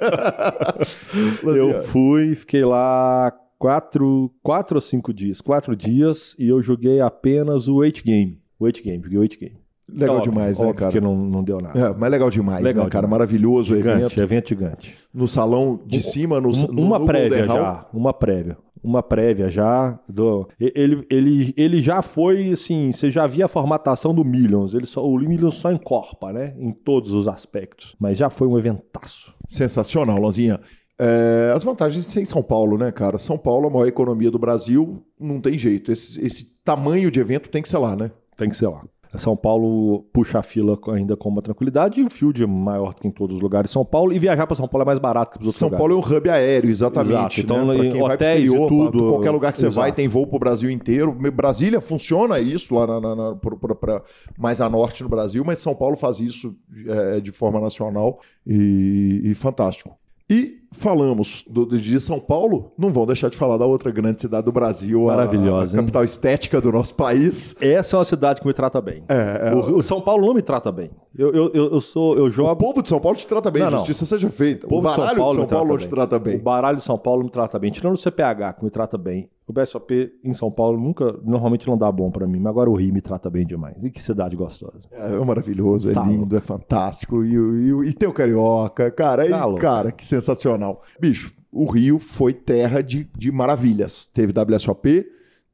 Eu 1.43 1.85
fui, 1.85 2.35
fiquei 2.35 2.65
lá 2.65 3.33
quatro, 3.59 4.31
quatro 4.43 4.77
ou 4.77 4.83
cinco 4.83 5.13
dias. 5.13 5.41
Quatro 5.41 5.75
dias 5.75 6.35
e 6.39 6.49
eu 6.49 6.61
joguei 6.63 7.01
apenas 7.01 7.69
o 7.69 7.77
8 7.77 8.03
game. 8.05 8.41
O 8.59 8.65
8 8.65 8.83
game, 8.83 9.03
joguei 9.03 9.19
o 9.19 9.23
8 9.23 9.39
game. 9.39 9.66
Legal 9.89 10.17
Óbvio, 10.17 10.33
demais, 10.33 10.59
né, 10.59 10.65
óbvio 10.65 10.81
cara? 10.81 10.93
que 10.93 11.01
não, 11.01 11.17
não 11.17 11.45
deu 11.45 11.61
nada. 11.61 11.79
É, 11.79 11.95
mas 11.97 12.11
legal 12.11 12.29
demais, 12.29 12.63
Legal 12.65 12.85
né, 12.85 12.91
cara? 12.91 13.07
demais. 13.07 13.21
Maravilhoso 13.21 13.73
o 13.73 13.77
evento. 13.77 13.95
Gigante, 13.95 14.21
evento 14.21 14.49
gigante. 14.49 14.97
No 15.15 15.29
salão 15.29 15.81
de 15.87 16.03
cima, 16.03 16.41
no, 16.41 16.49
Um- 16.49 16.67
no- 16.73 16.83
uma 16.83 16.99
no 16.99 17.07
prévia 17.07 17.47
já, 17.47 17.87
uma 17.93 18.13
prévia. 18.13 18.59
Uma 18.83 19.03
prévia 19.03 19.49
já. 19.49 19.99
Do, 20.09 20.49
ele, 20.61 21.05
ele, 21.11 21.55
ele 21.57 21.81
já 21.81 22.03
foi, 22.03 22.51
assim, 22.53 22.93
você 22.93 23.11
já 23.11 23.27
via 23.27 23.47
a 23.47 23.49
formatação 23.49 24.15
do 24.15 24.25
Millions. 24.25 24.75
Ele 24.75 24.87
só, 24.87 25.05
o 25.05 25.17
Millions 25.19 25.55
só 25.55 25.73
encorpa, 25.73 26.33
né? 26.33 26.55
Em 26.59 26.73
todos 26.73 27.13
os 27.13 27.27
aspectos. 27.27 27.97
Mas 27.99 28.19
já 28.19 28.29
foi 28.31 28.47
um 28.47 28.59
eventaço. 28.59 29.35
Sensacional, 29.49 30.21
Lanzinha. 30.21 30.61
É, 30.99 31.53
as 31.55 31.63
vantagens 31.65 32.07
de 32.07 32.11
ser 32.13 32.23
em 32.23 32.27
São 32.27 32.43
Paulo, 32.43 32.79
né, 32.79 32.91
cara? 32.93 33.19
São 33.19 33.37
Paulo, 33.37 33.67
a 33.67 33.71
maior 33.71 33.87
economia 33.87 34.31
do 34.31 34.39
Brasil, 34.39 35.03
não 35.19 35.41
tem 35.41 35.59
jeito. 35.59 35.91
Esse, 35.93 36.25
esse 36.25 36.61
tamanho 36.65 37.11
de 37.11 37.21
evento 37.21 37.49
tem 37.51 37.63
que 37.63 37.69
ser 37.69 37.79
lá, 37.79 37.95
né? 37.97 38.11
Tem 38.37 38.49
que 38.51 38.57
ser 38.57 38.69
lá. 38.69 38.83
São 39.19 39.37
Paulo 39.37 40.05
puxa 40.13 40.39
a 40.39 40.43
fila 40.43 40.79
ainda 40.93 41.17
com 41.17 41.29
uma 41.29 41.43
tranquilidade 41.43 42.01
e 42.01 42.05
o 42.05 42.11
field 42.11 42.43
é 42.43 42.47
maior 42.47 42.95
que 42.95 43.07
em 43.07 43.11
todos 43.11 43.37
os 43.37 43.43
lugares 43.43 43.71
de 43.71 43.75
São 43.75 43.85
Paulo. 43.85 44.13
E 44.13 44.19
viajar 44.19 44.47
para 44.47 44.57
São 44.57 44.69
Paulo 44.69 44.83
é 44.83 44.87
mais 44.87 44.99
barato 44.99 45.33
que 45.33 45.39
os 45.43 45.47
outros 45.47 45.59
São 45.59 45.69
lugares. 45.69 45.81
Paulo 45.87 45.95
é 45.95 45.97
um 46.15 46.17
hub 46.19 46.31
aéreo, 46.31 46.71
exatamente. 46.71 47.11
Exato. 47.13 47.41
Então, 47.41 47.67
né? 47.67 47.75
Pra 47.77 47.85
em 47.87 47.93
quem 47.93 48.01
vai 48.03 48.11
e 48.11 48.15
exterior, 48.15 48.69
pra- 48.69 48.69
tudo, 48.69 49.09
qualquer 49.09 49.31
lugar 49.31 49.53
que 49.53 49.59
você 49.59 49.67
exato. 49.67 49.81
vai, 49.81 49.93
tem 49.93 50.09
voo 50.09 50.27
pro 50.27 50.39
Brasil 50.39 50.71
inteiro. 50.71 51.13
Brasília 51.33 51.81
funciona 51.81 52.39
isso 52.41 52.75
lá 52.75 52.87
na, 52.87 53.01
na- 53.01 53.17
na- 53.17 53.35
pro- 53.37 53.57
pra- 53.59 54.03
mais 54.39 54.61
a 54.61 54.69
norte 54.69 55.03
no 55.03 55.09
Brasil, 55.09 55.45
mas 55.45 55.59
São 55.61 55.75
Paulo 55.75 55.97
faz 55.97 56.21
isso 56.21 56.55
é, 56.87 57.21
de 57.21 57.33
forma 57.33 57.61
nacional 57.61 58.19
e, 58.47 59.21
e 59.25 59.35
fantástico. 59.35 59.91
E 60.29 60.57
falamos 60.73 61.45
do, 61.49 61.65
de 61.79 62.01
São 62.01 62.19
Paulo, 62.19 62.73
não 62.77 62.93
vão 62.93 63.07
deixar 63.07 63.31
de 63.31 63.37
falar 63.37 63.57
da 63.57 63.65
outra 63.65 63.93
grande 63.93 64.21
cidade 64.21 64.45
do 64.45 64.51
Brasil, 64.53 65.09
a- 65.09 65.15
Maravilhosa, 65.17 65.77
a, 65.77 65.79
hein? 65.79 65.85
capital 65.85 66.05
estética 66.05 66.61
do 66.61 66.73
nosso 66.73 66.95
país. 66.95 67.55
Essa 67.63 67.95
é 67.95 67.99
uma 67.99 68.05
cidade 68.05 68.41
que 68.41 68.47
me 68.47 68.53
trata 68.53 68.81
bem. 68.81 69.05
É, 69.09 69.51
é, 69.51 69.55
O, 69.55 69.77
o 69.77 69.83
São 69.83 70.01
Paulo 70.01 70.27
não 70.27 70.35
me 70.35 70.43
trata 70.43 70.73
bem. 70.73 70.91
Eu, 71.17 71.33
eu, 71.33 71.51
eu, 71.55 71.81
sou, 71.81 72.17
eu 72.19 72.25
O 72.25 72.31
jogo. 72.31 72.57
povo 72.57 72.83
de 72.83 72.89
São 72.89 72.99
Paulo 73.01 73.17
te 73.17 73.27
trata 73.27 73.51
bem, 73.53 73.63
Não, 73.63 73.71
não. 73.71 73.79
justiça 73.79 74.05
seja 74.05 74.29
feita. 74.29 74.67
O, 74.67 74.71
povo 74.71 74.89
de 74.89 74.95
São 74.95 75.05
baralho 75.05 75.19
Paulo 75.19 75.33
de 75.35 75.39
São 75.39 75.47
trata 75.47 75.65
Paulo 75.65 75.79
te 75.79 75.83
bem. 75.85 75.91
trata 75.91 76.17
O 76.17 76.21
bem. 76.21 76.39
baralho 76.39 76.77
de 76.79 76.83
São 76.83 76.99
Paulo 76.99 77.23
me 77.25 77.31
trata 77.31 77.59
bem. 77.59 77.71
Tirando 77.71 77.95
o 77.95 77.99
CPH, 77.99 78.55
que 78.59 78.65
me 78.65 78.71
trata 78.71 78.99
bem. 78.99 79.31
O 79.49 79.53
BSOP 79.53 80.13
em 80.25 80.33
São 80.33 80.51
Paulo 80.51 80.79
nunca, 80.81 81.13
normalmente 81.23 81.69
não 81.69 81.79
dá 81.79 81.91
bom 81.93 82.11
pra 82.11 82.27
mim, 82.27 82.41
mas 82.41 82.51
agora 82.51 82.69
o 82.69 82.75
Rio 82.75 82.93
me 82.93 83.01
trata 83.01 83.31
bem 83.31 83.47
demais. 83.47 83.83
E 83.85 83.91
que 83.91 84.03
cidade 84.03 84.35
gostosa. 84.35 84.81
É, 84.91 85.15
é 85.15 85.25
maravilhoso, 85.25 85.89
é 85.89 85.95
Tá 85.95 86.05
lindo, 86.05 86.37
é 86.37 86.41
fantástico. 86.41 87.25
E, 87.25 87.35
e, 87.35 87.89
e 87.89 87.93
tem 87.93 88.09
o 88.09 88.13
Carioca, 88.13 88.91
cara, 88.91 89.25
e, 89.25 89.31
Tá 89.31 89.45
louco. 89.45 89.61
cara, 89.61 89.93
que 89.93 90.05
sensacional. 90.05 90.83
Bicho, 91.01 91.33
o 91.53 91.65
Rio 91.71 92.01
foi 92.01 92.33
terra 92.35 92.83
de, 92.83 93.09
de 93.17 93.31
maravilhas. 93.31 94.07
Teve 94.13 94.33
WSOP, 94.33 95.07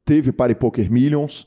teve 0.03 0.31
Party 0.31 0.55
Poker 0.55 0.91
Millions, 0.91 1.45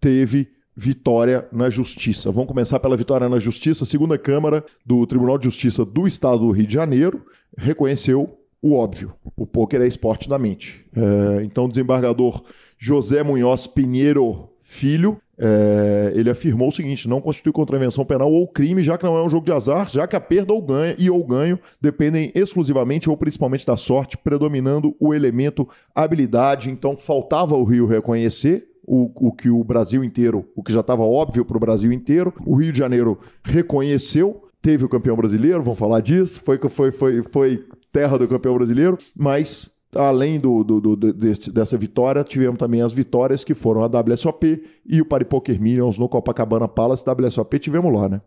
teve 0.00 0.48
vitória 0.74 1.46
na 1.52 1.68
Justiça. 1.68 2.30
Vamos 2.30 2.48
começar 2.48 2.80
pela 2.80 2.96
vitória 2.96 3.28
na 3.28 3.38
Justiça. 3.38 3.84
A 3.84 3.86
segunda 3.86 4.16
Câmara 4.16 4.64
do 4.84 5.06
Tribunal 5.06 5.36
de 5.36 5.44
Justiça 5.44 5.84
do 5.84 6.08
Estado 6.08 6.38
do 6.38 6.50
Rio 6.50 6.66
de 6.66 6.72
Janeiro 6.72 7.22
reconheceu 7.58 8.38
o 8.62 8.74
óbvio. 8.74 9.12
O 9.36 9.44
pôquer 9.44 9.80
é 9.80 9.86
esporte 9.86 10.28
da 10.28 10.38
mente. 10.38 10.86
É, 10.96 11.42
então, 11.42 11.64
o 11.64 11.68
desembargador 11.68 12.42
José 12.78 13.22
Munhoz 13.22 13.66
Pinheiro 13.66 14.48
Filho, 14.62 15.18
é, 15.36 16.12
ele 16.14 16.30
afirmou 16.30 16.68
o 16.68 16.72
seguinte: 16.72 17.08
não 17.08 17.20
constitui 17.20 17.52
contravenção 17.52 18.04
penal 18.04 18.32
ou 18.32 18.46
crime, 18.46 18.82
já 18.82 18.96
que 18.96 19.04
não 19.04 19.18
é 19.18 19.22
um 19.22 19.28
jogo 19.28 19.44
de 19.44 19.52
azar, 19.52 19.90
já 19.90 20.06
que 20.06 20.16
a 20.16 20.20
perda 20.20 20.52
ou 20.52 20.62
ganha 20.62 20.94
e 20.98 21.10
ou 21.10 21.26
ganho 21.26 21.58
dependem 21.80 22.30
exclusivamente 22.34 23.10
ou 23.10 23.16
principalmente 23.16 23.66
da 23.66 23.76
sorte, 23.76 24.16
predominando 24.16 24.94
o 25.00 25.12
elemento 25.12 25.68
habilidade. 25.94 26.70
Então, 26.70 26.96
faltava 26.96 27.56
o 27.56 27.64
Rio 27.64 27.86
reconhecer. 27.86 28.68
O, 28.84 29.28
o 29.28 29.32
que 29.32 29.48
o 29.48 29.62
Brasil 29.62 30.02
inteiro, 30.02 30.44
o 30.56 30.62
que 30.62 30.72
já 30.72 30.80
estava 30.80 31.04
óbvio 31.04 31.44
para 31.44 31.56
o 31.56 31.60
Brasil 31.60 31.92
inteiro, 31.92 32.34
o 32.44 32.56
Rio 32.56 32.72
de 32.72 32.78
Janeiro 32.80 33.16
reconheceu, 33.44 34.42
teve 34.60 34.84
o 34.84 34.88
campeão 34.88 35.14
brasileiro, 35.14 35.62
vamos 35.62 35.78
falar 35.78 36.00
disso, 36.00 36.42
foi, 36.44 36.58
foi, 36.68 36.90
foi, 36.90 37.22
foi 37.30 37.64
terra 37.92 38.18
do 38.18 38.26
campeão 38.26 38.54
brasileiro, 38.56 38.96
mas 39.14 39.70
além 39.94 40.40
do, 40.40 40.64
do- 40.64 40.80
do- 40.80 41.12
desse- 41.12 41.52
dessa 41.52 41.76
vitória, 41.76 42.24
tivemos 42.24 42.58
também 42.58 42.80
as 42.80 42.92
vitórias 42.92 43.44
que 43.44 43.54
foram 43.54 43.82
a 43.82 43.86
WSOP 43.86 44.64
e 44.86 45.00
o 45.00 45.04
Party 45.04 45.26
Poker 45.26 45.60
Millions 45.60 45.98
no 45.98 46.08
Copacabana 46.08 46.66
Palace. 46.66 47.04
WSOP 47.06 47.58
tivemos 47.58 47.92
lá, 47.92 48.08
né? 48.08 48.20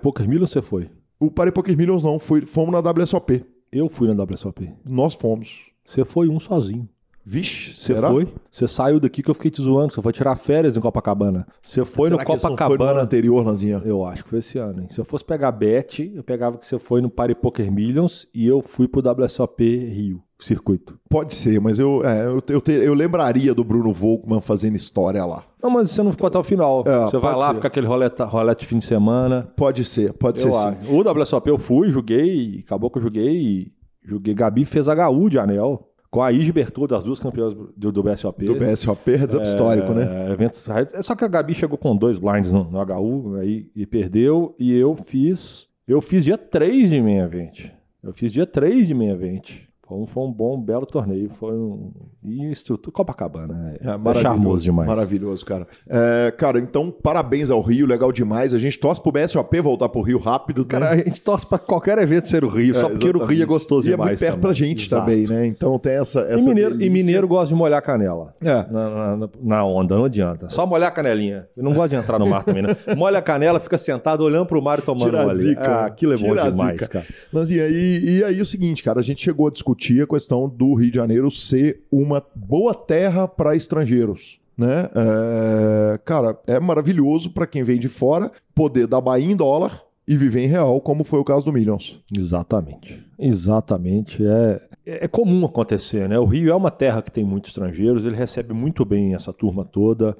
Poucas 0.00 0.26
Milhas 0.26 0.50
você 0.50 0.62
foi? 0.62 0.88
O 1.18 1.30
Party 1.30 1.52
Poker 1.52 1.76
Millions 1.76 2.02
não, 2.04 2.18
foi, 2.18 2.42
fomos 2.42 2.72
na 2.72 2.78
WSOP. 2.90 3.44
Eu 3.72 3.88
fui 3.88 4.12
na 4.12 4.22
WSOP. 4.22 4.70
Nós 4.84 5.14
fomos. 5.14 5.66
Você 5.84 6.04
foi 6.04 6.28
um 6.28 6.38
sozinho. 6.38 6.88
Vixe, 7.24 7.74
Você 7.74 7.94
foi? 7.94 8.28
Você 8.50 8.66
saiu 8.66 8.98
daqui 8.98 9.22
que 9.22 9.30
eu 9.30 9.34
fiquei 9.34 9.50
te 9.50 9.62
zoando. 9.62 9.92
Você 9.94 10.02
foi 10.02 10.12
tirar 10.12 10.34
férias 10.36 10.76
em 10.76 10.80
Copacabana. 10.80 11.46
Você 11.62 11.84
foi 11.84 12.08
Será 12.08 12.16
no 12.22 12.26
que 12.26 12.32
não 12.32 12.38
foi 12.38 12.48
no 12.50 12.54
ano 12.54 12.56
Copacabana. 12.68 13.00
anterior, 13.02 13.46
Lanzinha? 13.46 13.80
Eu 13.84 14.04
acho 14.04 14.24
que 14.24 14.30
foi 14.30 14.40
esse 14.40 14.58
ano, 14.58 14.82
hein? 14.82 14.88
Se 14.90 15.00
eu 15.00 15.04
fosse 15.04 15.24
pegar 15.24 15.52
Bet, 15.52 16.12
eu 16.14 16.24
pegava 16.24 16.58
que 16.58 16.66
você 16.66 16.78
foi 16.78 17.00
no 17.00 17.08
Party 17.08 17.34
Poker 17.36 17.70
Millions 17.70 18.26
e 18.34 18.46
eu 18.46 18.60
fui 18.60 18.88
pro 18.88 19.00
WSOP 19.08 19.62
Rio, 19.64 20.20
circuito. 20.38 20.98
Pode 21.08 21.34
ser, 21.36 21.60
mas 21.60 21.78
eu, 21.78 22.04
é, 22.04 22.26
eu, 22.26 22.42
eu, 22.48 22.60
te- 22.60 22.72
eu 22.72 22.92
lembraria 22.94 23.54
do 23.54 23.62
Bruno 23.62 23.92
Volkman 23.92 24.40
fazendo 24.40 24.74
história 24.76 25.24
lá. 25.24 25.44
Não, 25.62 25.70
mas 25.70 25.90
você 25.92 26.02
não 26.02 26.10
ficou 26.10 26.26
até 26.26 26.38
o 26.38 26.42
final. 26.42 26.82
É, 26.84 27.04
você 27.04 27.18
vai 27.18 27.36
lá, 27.36 27.48
ser. 27.50 27.54
fica 27.54 27.68
aquele 27.68 27.86
roleta, 27.86 28.24
rolete 28.24 28.66
fim 28.66 28.78
de 28.78 28.84
semana. 28.84 29.48
Pode 29.56 29.84
ser, 29.84 30.12
pode 30.12 30.40
Eu 30.40 30.52
ser 30.52 30.58
sim. 30.60 30.66
acho. 30.82 30.92
O 30.92 31.08
WSOP 31.20 31.46
eu 31.48 31.56
fui, 31.58 31.88
joguei, 31.88 32.64
acabou 32.66 32.90
que 32.90 32.98
eu 32.98 33.02
joguei 33.02 33.36
e 33.36 33.72
joguei. 34.04 34.34
Gabi 34.34 34.64
fez 34.64 34.88
HU 34.88 35.30
de 35.30 35.38
anel. 35.38 35.88
Com 36.12 36.20
a 36.20 36.30
Ige 36.30 36.52
Bertoldo, 36.52 36.94
as 36.94 37.04
duas 37.04 37.18
campeãs 37.18 37.54
do, 37.54 37.90
do 37.90 38.02
BSOP. 38.02 38.44
Do 38.44 38.56
BSOP, 38.56 39.16
heads 39.16 39.34
up 39.34 39.46
histórico, 39.46 39.94
né? 39.94 40.28
É, 40.28 40.32
eventos, 40.32 40.68
é 40.68 41.00
só 41.00 41.16
que 41.16 41.24
a 41.24 41.28
Gabi 41.28 41.54
chegou 41.54 41.78
com 41.78 41.96
dois 41.96 42.18
blinds 42.18 42.52
no, 42.52 42.64
no 42.64 42.78
HU 42.78 43.36
aí, 43.36 43.70
e 43.74 43.86
perdeu. 43.86 44.54
E 44.58 44.76
eu 44.76 44.94
fiz. 44.94 45.66
Eu 45.88 46.02
fiz 46.02 46.22
dia 46.22 46.36
3 46.36 46.90
de 46.90 47.00
meia 47.00 47.22
event. 47.22 47.70
Eu 48.02 48.12
fiz 48.12 48.30
dia 48.30 48.46
3 48.46 48.86
de 48.86 48.92
meia 48.92 49.12
event. 49.12 49.60
Foi 49.80 49.96
um, 49.96 50.06
foi 50.06 50.22
um 50.24 50.30
bom, 50.30 50.60
belo 50.60 50.84
torneio. 50.84 51.30
Foi 51.30 51.54
um. 51.54 51.90
E 52.24 52.50
estrutura. 52.52 52.92
Copacabana. 52.92 53.74
É, 53.80 53.88
é 54.18 54.22
charmoso 54.22 54.62
demais. 54.62 54.88
Maravilhoso, 54.88 55.44
cara. 55.44 55.66
É, 55.88 56.30
cara, 56.30 56.58
então, 56.58 56.90
parabéns 56.90 57.50
ao 57.50 57.60
Rio, 57.60 57.86
legal 57.86 58.12
demais. 58.12 58.54
A 58.54 58.58
gente 58.58 58.78
torce 58.78 59.00
pro 59.02 59.10
BSOP 59.10 59.60
voltar 59.60 59.88
pro 59.88 60.02
Rio 60.02 60.18
rápido. 60.18 60.64
Cara, 60.64 60.94
né? 60.94 61.02
a 61.02 61.04
gente 61.04 61.20
torce 61.20 61.44
pra 61.46 61.58
qualquer 61.58 61.98
evento 61.98 62.28
ser 62.28 62.44
o 62.44 62.48
Rio, 62.48 62.74
só 62.74 62.86
É, 62.86 62.90
porque 62.90 63.06
o 63.06 63.10
Rio 63.10 63.10
é 63.10 63.22
exatamente. 63.22 63.44
gostoso 63.46 63.86
e 63.86 63.90
demais. 63.90 64.08
é 64.08 64.10
muito 64.10 64.20
perto 64.20 64.30
também. 64.34 64.40
pra 64.40 64.52
gente 64.52 64.86
Exato. 64.86 65.04
também, 65.04 65.26
né? 65.26 65.46
Então 65.46 65.78
tem 65.78 65.92
essa. 65.94 66.20
essa 66.20 66.44
E 66.44 66.48
mineiro, 66.48 66.82
e 66.82 66.88
mineiro 66.90 67.26
gosta 67.26 67.48
de 67.48 67.54
molhar 67.54 67.78
a 67.78 67.82
canela. 67.82 68.34
É. 68.40 68.66
Na, 68.70 69.16
na- 69.16 69.28
na 69.42 69.64
onda, 69.64 69.96
não 69.96 70.04
adianta. 70.04 70.48
Só 70.48 70.64
molhar 70.66 70.88
a 70.88 70.92
canelinha. 70.92 71.48
Eu 71.56 71.64
não 71.64 71.72
gosto 71.72 71.90
de 71.90 71.96
entrar 71.96 72.18
no 72.18 72.26
mar 72.26 72.44
também, 72.44 72.62
né? 72.62 72.68
Molha 72.96 73.18
a 73.18 73.22
canela, 73.22 73.58
fica 73.58 73.76
sentado 73.78 74.22
olhando 74.22 74.46
pro 74.46 74.62
mar 74.62 74.78
e 74.78 74.82
tomando 74.82 75.04
Tira 75.10 75.30
a 75.30 75.34
zica. 75.34 75.60
Ah, 75.70 75.86
aquilo 75.86 76.12
é 76.12 76.16
bom 76.16 76.28
Tira 76.28 76.50
demais, 76.50 76.72
zica. 76.72 76.86
cara. 76.88 77.04
Lanzinha, 77.32 77.66
e, 77.68 78.18
e 78.18 78.24
aí 78.24 78.40
o 78.40 78.46
seguinte, 78.46 78.82
cara, 78.82 79.00
a 79.00 79.02
gente 79.02 79.22
chegou 79.22 79.48
a 79.48 79.50
discutir 79.50 80.02
a 80.02 80.06
questão 80.06 80.48
do 80.48 80.74
Rio 80.74 80.90
de 80.90 80.96
Janeiro 80.96 81.30
ser 81.30 81.82
uma 81.90 82.11
boa 82.34 82.74
terra 82.74 83.28
para 83.28 83.54
estrangeiros. 83.54 84.40
Né? 84.56 84.88
É, 84.94 85.98
cara, 86.04 86.38
é 86.46 86.60
maravilhoso 86.60 87.30
para 87.30 87.46
quem 87.46 87.62
vem 87.62 87.78
de 87.78 87.88
fora 87.88 88.30
poder 88.54 88.86
dar 88.86 89.00
Bahia 89.00 89.30
em 89.30 89.36
dólar 89.36 89.82
e 90.06 90.16
viver 90.16 90.44
em 90.44 90.48
real, 90.48 90.80
como 90.80 91.04
foi 91.04 91.20
o 91.20 91.24
caso 91.24 91.44
do 91.44 91.52
Millions. 91.52 92.00
Exatamente. 92.16 93.02
Exatamente. 93.18 94.24
É, 94.24 94.60
é 94.84 95.08
comum 95.08 95.44
acontecer, 95.46 96.08
né? 96.08 96.18
O 96.18 96.24
Rio 96.24 96.50
é 96.50 96.54
uma 96.54 96.70
terra 96.70 97.02
que 97.02 97.10
tem 97.10 97.24
muitos 97.24 97.50
estrangeiros, 97.50 98.04
ele 98.04 98.16
recebe 98.16 98.52
muito 98.52 98.84
bem 98.84 99.14
essa 99.14 99.32
turma 99.32 99.64
toda. 99.64 100.16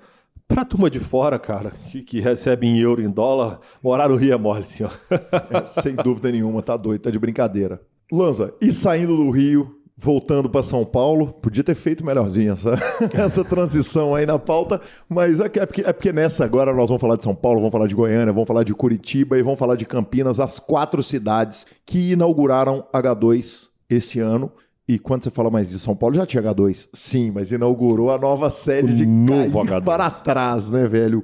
Pra 0.47 0.65
turma 0.65 0.91
de 0.91 1.01
fora, 1.01 1.39
cara, 1.39 1.73
que, 1.91 2.03
que 2.03 2.21
recebe 2.21 2.67
em 2.67 2.79
euro, 2.79 3.03
em 3.03 3.11
dólar, 3.11 3.61
morar 3.83 4.09
no 4.09 4.17
Rio 4.17 4.35
é 4.35 4.37
mole, 4.37 4.65
senhor. 4.65 4.93
É, 5.51 5.65
sem 5.67 5.95
dúvida 5.97 6.31
nenhuma, 6.31 6.63
tá 6.63 6.77
doido, 6.77 7.03
tá 7.03 7.11
de 7.11 7.19
brincadeira. 7.19 7.81
Lanza, 8.11 8.55
e 8.61 8.71
saindo 8.71 9.17
do 9.17 9.31
Rio, 9.31 9.82
voltando 9.97 10.49
para 10.49 10.63
São 10.63 10.85
Paulo, 10.85 11.33
podia 11.33 11.63
ter 11.63 11.75
feito 11.75 12.05
melhorzinho 12.05 12.53
essa, 12.53 12.75
essa 13.13 13.45
transição 13.45 14.15
aí 14.15 14.27
na 14.27 14.39
pauta, 14.39 14.81
mas 15.09 15.41
é, 15.41 15.47
é, 15.47 15.67
porque, 15.67 15.83
é 15.83 15.93
porque 15.93 16.13
nessa 16.13 16.45
agora 16.45 16.73
nós 16.73 16.89
vamos 16.89 17.01
falar 17.01 17.17
de 17.17 17.25
São 17.25 17.35
Paulo, 17.35 17.59
vamos 17.61 17.73
falar 17.73 17.87
de 17.87 17.95
Goiânia, 17.95 18.33
vamos 18.33 18.49
falar 18.49 18.65
de 18.65 18.75
Curitiba 18.75 19.39
e 19.39 19.43
vamos 19.43 19.59
falar 19.59 19.77
de 19.77 19.85
Campinas, 19.85 20.41
as 20.41 20.59
quatro 20.59 21.03
cidades 21.03 21.67
que 21.85 22.13
inauguraram 22.13 22.85
H2 22.93 23.69
esse 23.89 24.21
ano. 24.21 24.51
E 24.89 24.99
quando 24.99 25.23
você 25.23 25.31
fala 25.31 25.51
mais 25.51 25.71
de 25.71 25.79
São 25.79 25.95
Paulo, 25.95 26.17
já 26.17 26.27
tinha 26.27 26.43
H2. 26.43 26.89
Sim, 26.93 27.31
mas 27.31 27.53
inaugurou 27.53 28.11
a 28.11 28.19
nova 28.19 28.51
sede 28.51 28.95
de 28.97 29.07
novo 29.07 29.65
cair 29.65 29.81
H2. 29.81 29.85
para 29.85 30.11
trás, 30.11 30.69
né, 30.69 30.89
velho? 30.89 31.23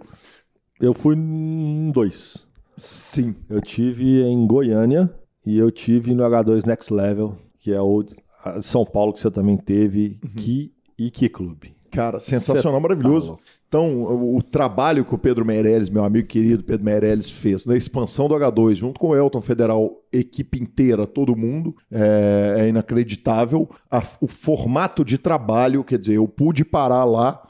Eu 0.81 0.95
fui 0.95 1.17
em 1.17 1.91
dois. 1.91 2.47
Sim. 2.77 3.35
Eu 3.51 3.61
tive 3.61 4.23
em 4.23 4.47
Goiânia 4.47 5.13
e 5.45 5.59
eu 5.59 5.73
tive 5.73 6.15
no 6.15 6.23
H2 6.23 6.65
Next 6.65 6.95
Level, 6.95 7.37
que 7.59 7.73
é 7.73 7.81
o 7.81 8.05
a 8.45 8.63
São 8.63 8.85
Paulo 8.85 9.13
que 9.13 9.21
você 9.21 9.31
também 9.31 9.57
teve. 9.57 10.19
Que 10.37 10.73
e 10.99 11.11
que 11.11 11.29
clube. 11.29 11.77
Cara, 11.91 12.19
sensacional, 12.19 12.81
maravilhoso. 12.81 13.29
louco. 13.29 13.43
Então, 13.67 14.03
o, 14.03 14.37
o 14.37 14.43
trabalho 14.43 15.05
que 15.05 15.15
o 15.15 15.19
Pedro 15.19 15.45
Meirelles, 15.45 15.89
meu 15.89 16.05
amigo 16.05 16.27
querido 16.29 16.63
Pedro 16.65 16.85
Meirelles, 16.85 17.31
fez 17.31 17.65
na 17.67 17.77
expansão 17.77 18.29
do 18.29 18.35
H2, 18.35 18.75
junto 18.75 18.99
com 19.01 19.09
o 19.09 19.17
Elton 19.17 19.41
Federal, 19.41 20.03
equipe 20.13 20.61
inteira, 20.63 21.07
todo 21.07 21.37
mundo, 21.37 21.75
é, 21.91 22.57
é 22.59 22.69
inacreditável. 22.69 23.69
A- 23.91 24.03
o 24.21 24.27
formato 24.27 25.05
de 25.05 25.17
trabalho, 25.19 25.83
quer 25.85 25.99
dizer, 25.99 26.15
eu 26.15 26.29
pude 26.29 26.65
parar 26.65 27.05
lá 27.05 27.43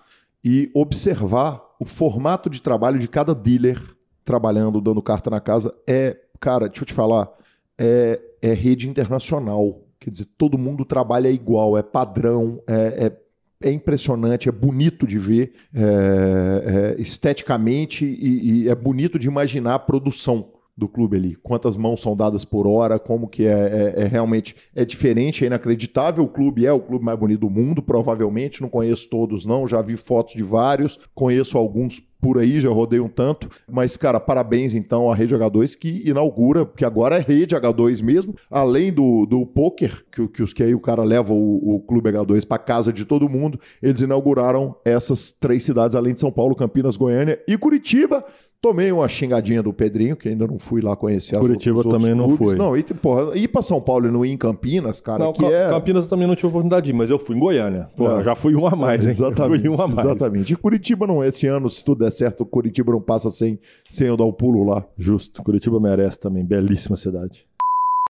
e 0.44 0.70
observar 0.74 1.60
o 1.80 1.84
formato 1.84 2.48
de 2.50 2.60
trabalho 2.62 2.98
de 2.98 3.08
cada 3.08 3.34
dealer 3.34 3.80
trabalhando, 4.24 4.80
dando 4.80 5.02
carta 5.02 5.30
na 5.30 5.40
casa. 5.40 5.74
É, 5.86 6.16
cara, 6.38 6.68
deixa 6.68 6.82
eu 6.82 6.86
te 6.86 6.92
falar, 6.94 7.28
é, 7.76 8.20
é 8.42 8.52
rede 8.52 8.88
internacional. 8.88 9.80
Quer 10.08 10.12
dizer, 10.12 10.28
todo 10.38 10.56
mundo 10.56 10.84
trabalha 10.84 11.30
igual, 11.30 11.76
é 11.76 11.82
padrão, 11.82 12.62
é, 12.66 13.06
é 13.06 13.28
é 13.60 13.72
impressionante, 13.72 14.48
é 14.48 14.52
bonito 14.52 15.04
de 15.04 15.18
ver 15.18 15.52
é, 15.74 16.96
é, 16.96 17.02
esteticamente 17.02 18.04
e, 18.04 18.62
e 18.62 18.68
é 18.68 18.74
bonito 18.74 19.18
de 19.18 19.26
imaginar 19.26 19.74
a 19.74 19.78
produção 19.80 20.52
do 20.76 20.86
clube 20.86 21.16
ali. 21.16 21.34
Quantas 21.34 21.76
mãos 21.76 22.00
são 22.00 22.14
dadas 22.14 22.44
por 22.44 22.68
hora, 22.68 23.00
como 23.00 23.26
que 23.26 23.44
é, 23.46 23.94
é- 23.96 24.02
é 24.02 24.06
realmente 24.06 24.54
é 24.76 24.84
diferente, 24.84 25.42
é 25.42 25.48
inacreditável. 25.48 26.22
O 26.22 26.28
clube 26.28 26.64
é 26.64 26.72
o 26.72 26.78
clube 26.78 27.04
mais 27.04 27.18
bonito 27.18 27.40
do 27.40 27.50
mundo, 27.50 27.82
provavelmente. 27.82 28.62
Não 28.62 28.68
conheço 28.68 29.08
todos, 29.08 29.44
não. 29.44 29.66
Já 29.66 29.82
vi 29.82 29.96
fotos 29.96 30.34
de 30.36 30.42
vários, 30.44 30.96
conheço 31.12 31.58
alguns 31.58 32.00
por 32.20 32.38
aí, 32.38 32.60
já 32.60 32.70
rodei 32.70 33.00
um 33.00 33.08
tanto. 33.08 33.48
Mas, 33.70 33.96
cara, 33.96 34.18
parabéns 34.18 34.74
então 34.74 35.10
à 35.10 35.14
Rede 35.14 35.34
H2 35.34 35.76
que 35.78 36.02
inaugura, 36.08 36.66
porque 36.66 36.84
agora 36.84 37.16
é 37.16 37.20
Rede 37.20 37.54
H2 37.54 38.02
mesmo, 38.02 38.34
além 38.50 38.92
do, 38.92 39.24
do 39.26 39.46
poker, 39.46 40.04
que, 40.10 40.26
que, 40.28 40.42
os, 40.42 40.52
que 40.52 40.62
aí 40.62 40.74
o 40.74 40.80
cara 40.80 41.02
leva 41.02 41.32
o, 41.32 41.76
o 41.76 41.80
Clube 41.80 42.10
H2 42.10 42.46
para 42.46 42.58
casa 42.58 42.92
de 42.92 43.04
todo 43.04 43.28
mundo, 43.28 43.60
eles 43.82 44.00
inauguraram 44.00 44.76
essas 44.84 45.30
três 45.30 45.64
cidades, 45.64 45.94
além 45.94 46.14
de 46.14 46.20
São 46.20 46.32
Paulo, 46.32 46.56
Campinas, 46.56 46.96
Goiânia 46.96 47.40
e 47.46 47.56
Curitiba. 47.56 48.24
Tomei 48.60 48.90
uma 48.90 49.06
xingadinha 49.06 49.62
do 49.62 49.72
Pedrinho, 49.72 50.16
que 50.16 50.28
ainda 50.28 50.44
não 50.44 50.58
fui 50.58 50.80
lá 50.80 50.96
conhecer 50.96 51.36
as 51.36 51.40
Curitiba 51.40 51.78
os 51.78 51.84
outros 51.86 52.02
também 52.02 52.16
não 52.16 52.26
clubes. 52.26 52.44
foi. 52.44 52.56
Não, 52.56 52.76
e, 52.76 52.82
porra, 52.82 53.38
ir 53.38 53.46
pra 53.46 53.62
São 53.62 53.80
Paulo 53.80 54.08
e 54.08 54.10
não 54.10 54.24
ir 54.26 54.32
em 54.32 54.36
Campinas, 54.36 55.00
cara, 55.00 55.22
Não, 55.26 55.32
que 55.32 55.42
Ca- 55.42 55.48
é... 55.48 55.68
Campinas 55.68 56.04
eu 56.04 56.10
também 56.10 56.26
não 56.26 56.34
tive 56.34 56.48
oportunidade 56.48 56.86
de 56.86 56.90
ir, 56.90 56.94
mas 56.94 57.08
eu 57.08 57.20
fui 57.20 57.36
em 57.36 57.38
Goiânia. 57.38 57.88
Pô, 57.96 58.10
É. 58.18 58.24
já 58.24 58.34
fui 58.34 58.56
um 58.56 58.66
a 58.66 58.74
mais, 58.74 59.04
hein? 59.04 59.10
Exatamente. 59.10 59.60
Fui 59.60 59.68
um 59.70 59.80
a 59.80 59.86
mais. 59.86 60.00
Exatamente. 60.00 60.52
E 60.52 60.56
Curitiba 60.56 61.06
não, 61.06 61.22
esse 61.22 61.46
ano, 61.46 61.70
se 61.70 61.84
tudo 61.84 62.00
der 62.04 62.10
certo, 62.10 62.44
Curitiba 62.44 62.90
não 62.90 63.00
passa 63.00 63.30
sem, 63.30 63.60
sem 63.88 64.08
eu 64.08 64.16
dar 64.16 64.24
um 64.24 64.32
pulo 64.32 64.64
lá. 64.64 64.84
Justo. 64.98 65.40
Curitiba 65.44 65.78
merece 65.78 66.18
também. 66.18 66.44
Belíssima 66.44 66.96
cidade. 66.96 67.46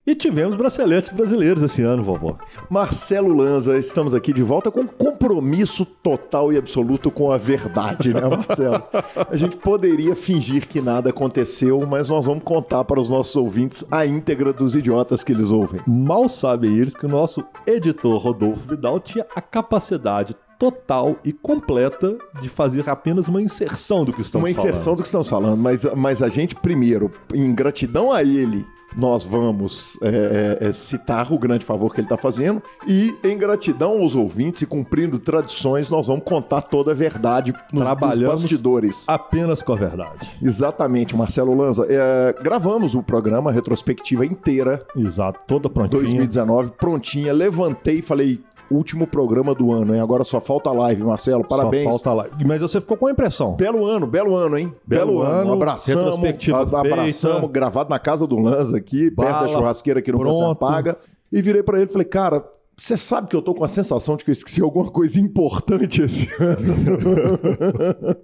E 0.08 0.14
tivemos 0.14 0.53
braceletes 0.53 1.12
brasileiros 1.12 1.64
esse 1.64 1.82
ano, 1.82 2.03
vovó. 2.03 2.38
Marcelo 2.70 3.34
Lanza, 3.34 3.76
estamos 3.76 4.14
aqui 4.14 4.32
de 4.32 4.43
volta 4.43 4.70
com 4.70 4.86
compromisso 4.86 5.84
total 5.84 6.53
e 6.53 6.58
absoluto 6.58 7.10
com 7.10 7.32
a 7.32 7.38
verdade, 7.39 8.14
né, 8.14 8.22
Marcelo? 8.22 8.84
A 9.28 9.36
gente 9.36 9.58
poderia 9.58 10.16
fingir 10.16 10.68
que 10.68 10.80
nada 10.80 11.10
aconteceu, 11.10 11.84
mas 11.88 12.10
nós 12.10 12.24
vamos 12.24 12.43
contar 12.43 12.84
para 12.84 13.01
os 13.01 13.10
nossos 13.10 13.36
ouvintes 13.36 13.84
a 13.89 14.06
íntegra 14.06 14.53
dos 14.53 14.76
idiotas 14.76 15.24
que 15.24 15.32
eles 15.34 15.49
ouvem. 15.49 15.82
Mal 15.88 16.30
sabem 16.30 16.78
eles 16.78 16.95
que 16.95 17.08
o 17.08 17.10
nosso 17.10 17.43
editor 17.66 18.20
Rodolfo 18.20 18.68
Vidal 18.70 18.99
tinha 18.99 19.26
a 19.36 19.41
capacidade 19.41 20.36
total 20.60 21.16
e 21.26 21.34
completa 21.34 22.16
de 22.41 22.47
fazer 22.47 22.88
apenas 22.88 23.28
uma 23.28 23.41
inserção 23.41 24.06
do 24.06 24.14
que 24.14 24.22
estamos 24.22 24.43
Uma 24.43 24.51
inserção 24.51 24.84
falando. 24.84 24.97
do 24.97 25.01
que 25.01 25.08
estamos 25.08 25.28
falando, 25.28 25.58
mas, 25.58 25.84
mas 25.95 26.22
a 26.22 26.30
gente, 26.30 26.53
primeiro, 26.53 27.10
em 27.34 27.53
gratidão 27.56 28.12
a 28.12 28.24
ele, 28.24 28.64
nós 28.98 29.24
vamos 29.24 29.98
é, 30.02 30.60
é, 30.62 30.68
é, 30.70 30.74
citar 30.74 31.32
o 31.32 31.38
grande 31.38 31.66
favor 31.66 31.93
que 31.93 32.00
ele 32.00 32.06
está 32.06 32.18
fazendo, 32.18 32.62
e 32.88 33.16
em 33.24 33.38
gratidão 33.38 34.02
aos 34.02 34.16
ouvintes 34.16 34.62
e 34.62 34.66
cumprindo 34.66 35.20
tradições, 35.20 35.89
nós 35.89 36.08
vamos 36.08 36.24
contar 36.24 36.62
toda 36.62 36.91
a 36.91 36.93
verdade 36.93 37.52
nos, 37.52 37.62
nos 37.74 37.84
Trabalhamos 37.84 38.41
bastidores. 38.41 39.04
Apenas 39.08 39.62
com 39.62 39.74
a 39.74 39.76
verdade. 39.76 40.30
Exatamente, 40.41 41.16
Marcelo 41.16 41.56
Lanza. 41.56 41.86
É, 41.89 42.36
gravamos 42.41 42.96
o 42.96 43.04
programa, 43.04 43.50
a 43.50 43.54
retrospectiva 43.54 44.26
inteira, 44.26 44.86
Exato, 44.96 45.39
toda 45.48 45.70
prontinha. 45.70 46.02
2019, 46.02 46.72
prontinha. 46.72 47.34
Levantei 47.34 48.00
e 48.00 48.02
falei, 48.02 48.41
último 48.72 49.05
programa 49.07 49.53
do 49.53 49.72
ano, 49.72 49.93
hein? 49.93 50.01
Agora 50.01 50.24
só 50.24 50.39
falta 50.41 50.72
live, 50.72 51.03
Marcelo. 51.03 51.43
Parabéns. 51.45 51.84
Só 51.84 51.89
falta 51.91 52.13
lá. 52.13 52.26
Mas 52.45 52.61
você 52.61 52.80
ficou 52.82 52.97
com 52.97 53.07
a 53.07 53.11
impressão. 53.11 53.55
Belo 53.55 53.86
ano, 53.86 54.07
belo 54.07 54.36
ano, 54.36 54.57
hein? 54.57 54.74
Belo 54.86 55.22
ano, 55.22 55.53
Abraçamos, 55.53 56.03
retrospectiva 56.03 56.57
a- 56.59 56.80
abraçamos, 56.80 57.39
feita. 57.39 57.47
gravado 57.53 57.89
na 57.89 57.99
casa 57.99 58.26
do 58.28 58.38
Lanza 58.39 58.78
aqui, 58.78 59.11
perto 59.11 59.30
Bala, 59.32 59.41
da 59.45 59.47
churrasqueira 59.47 60.01
que 60.01 60.11
não 60.11 60.20
pronto. 60.20 60.43
apaga. 60.51 60.97
E 61.32 61.41
virei 61.41 61.63
pra 61.63 61.78
ele 61.80 61.89
e 61.89 61.91
falei, 61.91 62.05
cara, 62.07 62.45
você 62.78 62.95
sabe 62.97 63.28
que 63.30 63.36
eu 63.36 63.41
tô 63.41 63.53
com 63.53 63.63
a 63.63 63.68
sensação 63.68 64.16
de 64.16 64.24
que 64.24 64.32
eu 64.32 64.34
esqueci 64.34 64.61
alguma 64.61 64.89
coisa 64.91 65.20
importante 65.20 66.01
esse 66.01 66.28
ano. 66.39 68.16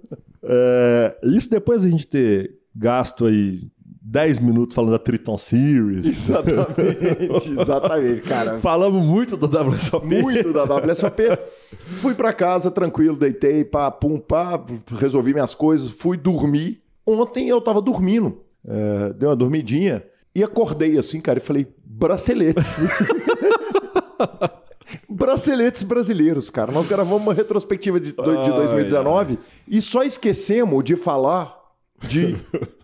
É, 0.42 1.16
isso 1.24 1.48
depois 1.48 1.84
a 1.84 1.88
gente 1.88 2.06
ter 2.06 2.54
gasto 2.74 3.26
aí 3.26 3.68
10 4.12 4.40
minutos 4.40 4.74
falando 4.74 4.90
da 4.90 4.98
Triton 4.98 5.38
Series. 5.38 6.04
exatamente, 6.04 7.48
exatamente, 7.58 8.20
cara. 8.20 8.60
Falamos 8.60 9.02
muito 9.02 9.38
do 9.38 9.46
WSOP. 9.46 10.06
Muito 10.06 10.52
da 10.52 10.64
WSOP. 10.64 11.22
Fui 11.96 12.14
pra 12.14 12.30
casa, 12.30 12.70
tranquilo, 12.70 13.16
deitei, 13.16 13.64
pá, 13.64 13.90
pum, 13.90 14.18
pá, 14.18 14.62
resolvi 14.98 15.32
minhas 15.32 15.54
coisas, 15.54 15.90
fui 15.90 16.18
dormir. 16.18 16.82
Ontem 17.06 17.48
eu 17.48 17.58
tava 17.58 17.80
dormindo, 17.80 18.42
é, 18.68 19.14
dei 19.14 19.26
uma 19.26 19.34
dormidinha 19.34 20.04
e 20.34 20.44
acordei 20.44 20.98
assim, 20.98 21.18
cara, 21.18 21.38
e 21.38 21.42
falei, 21.42 21.66
braceletes. 21.82 22.76
braceletes 25.08 25.82
brasileiros, 25.84 26.50
cara. 26.50 26.70
Nós 26.70 26.86
gravamos 26.86 27.22
uma 27.22 27.32
retrospectiva 27.32 27.98
de, 27.98 28.12
de 28.12 28.20
Ai, 28.20 28.50
2019 28.50 29.38
e 29.66 29.80
só 29.80 30.02
esquecemos 30.02 30.84
de 30.84 30.96
falar 30.96 31.61
de 32.08 32.36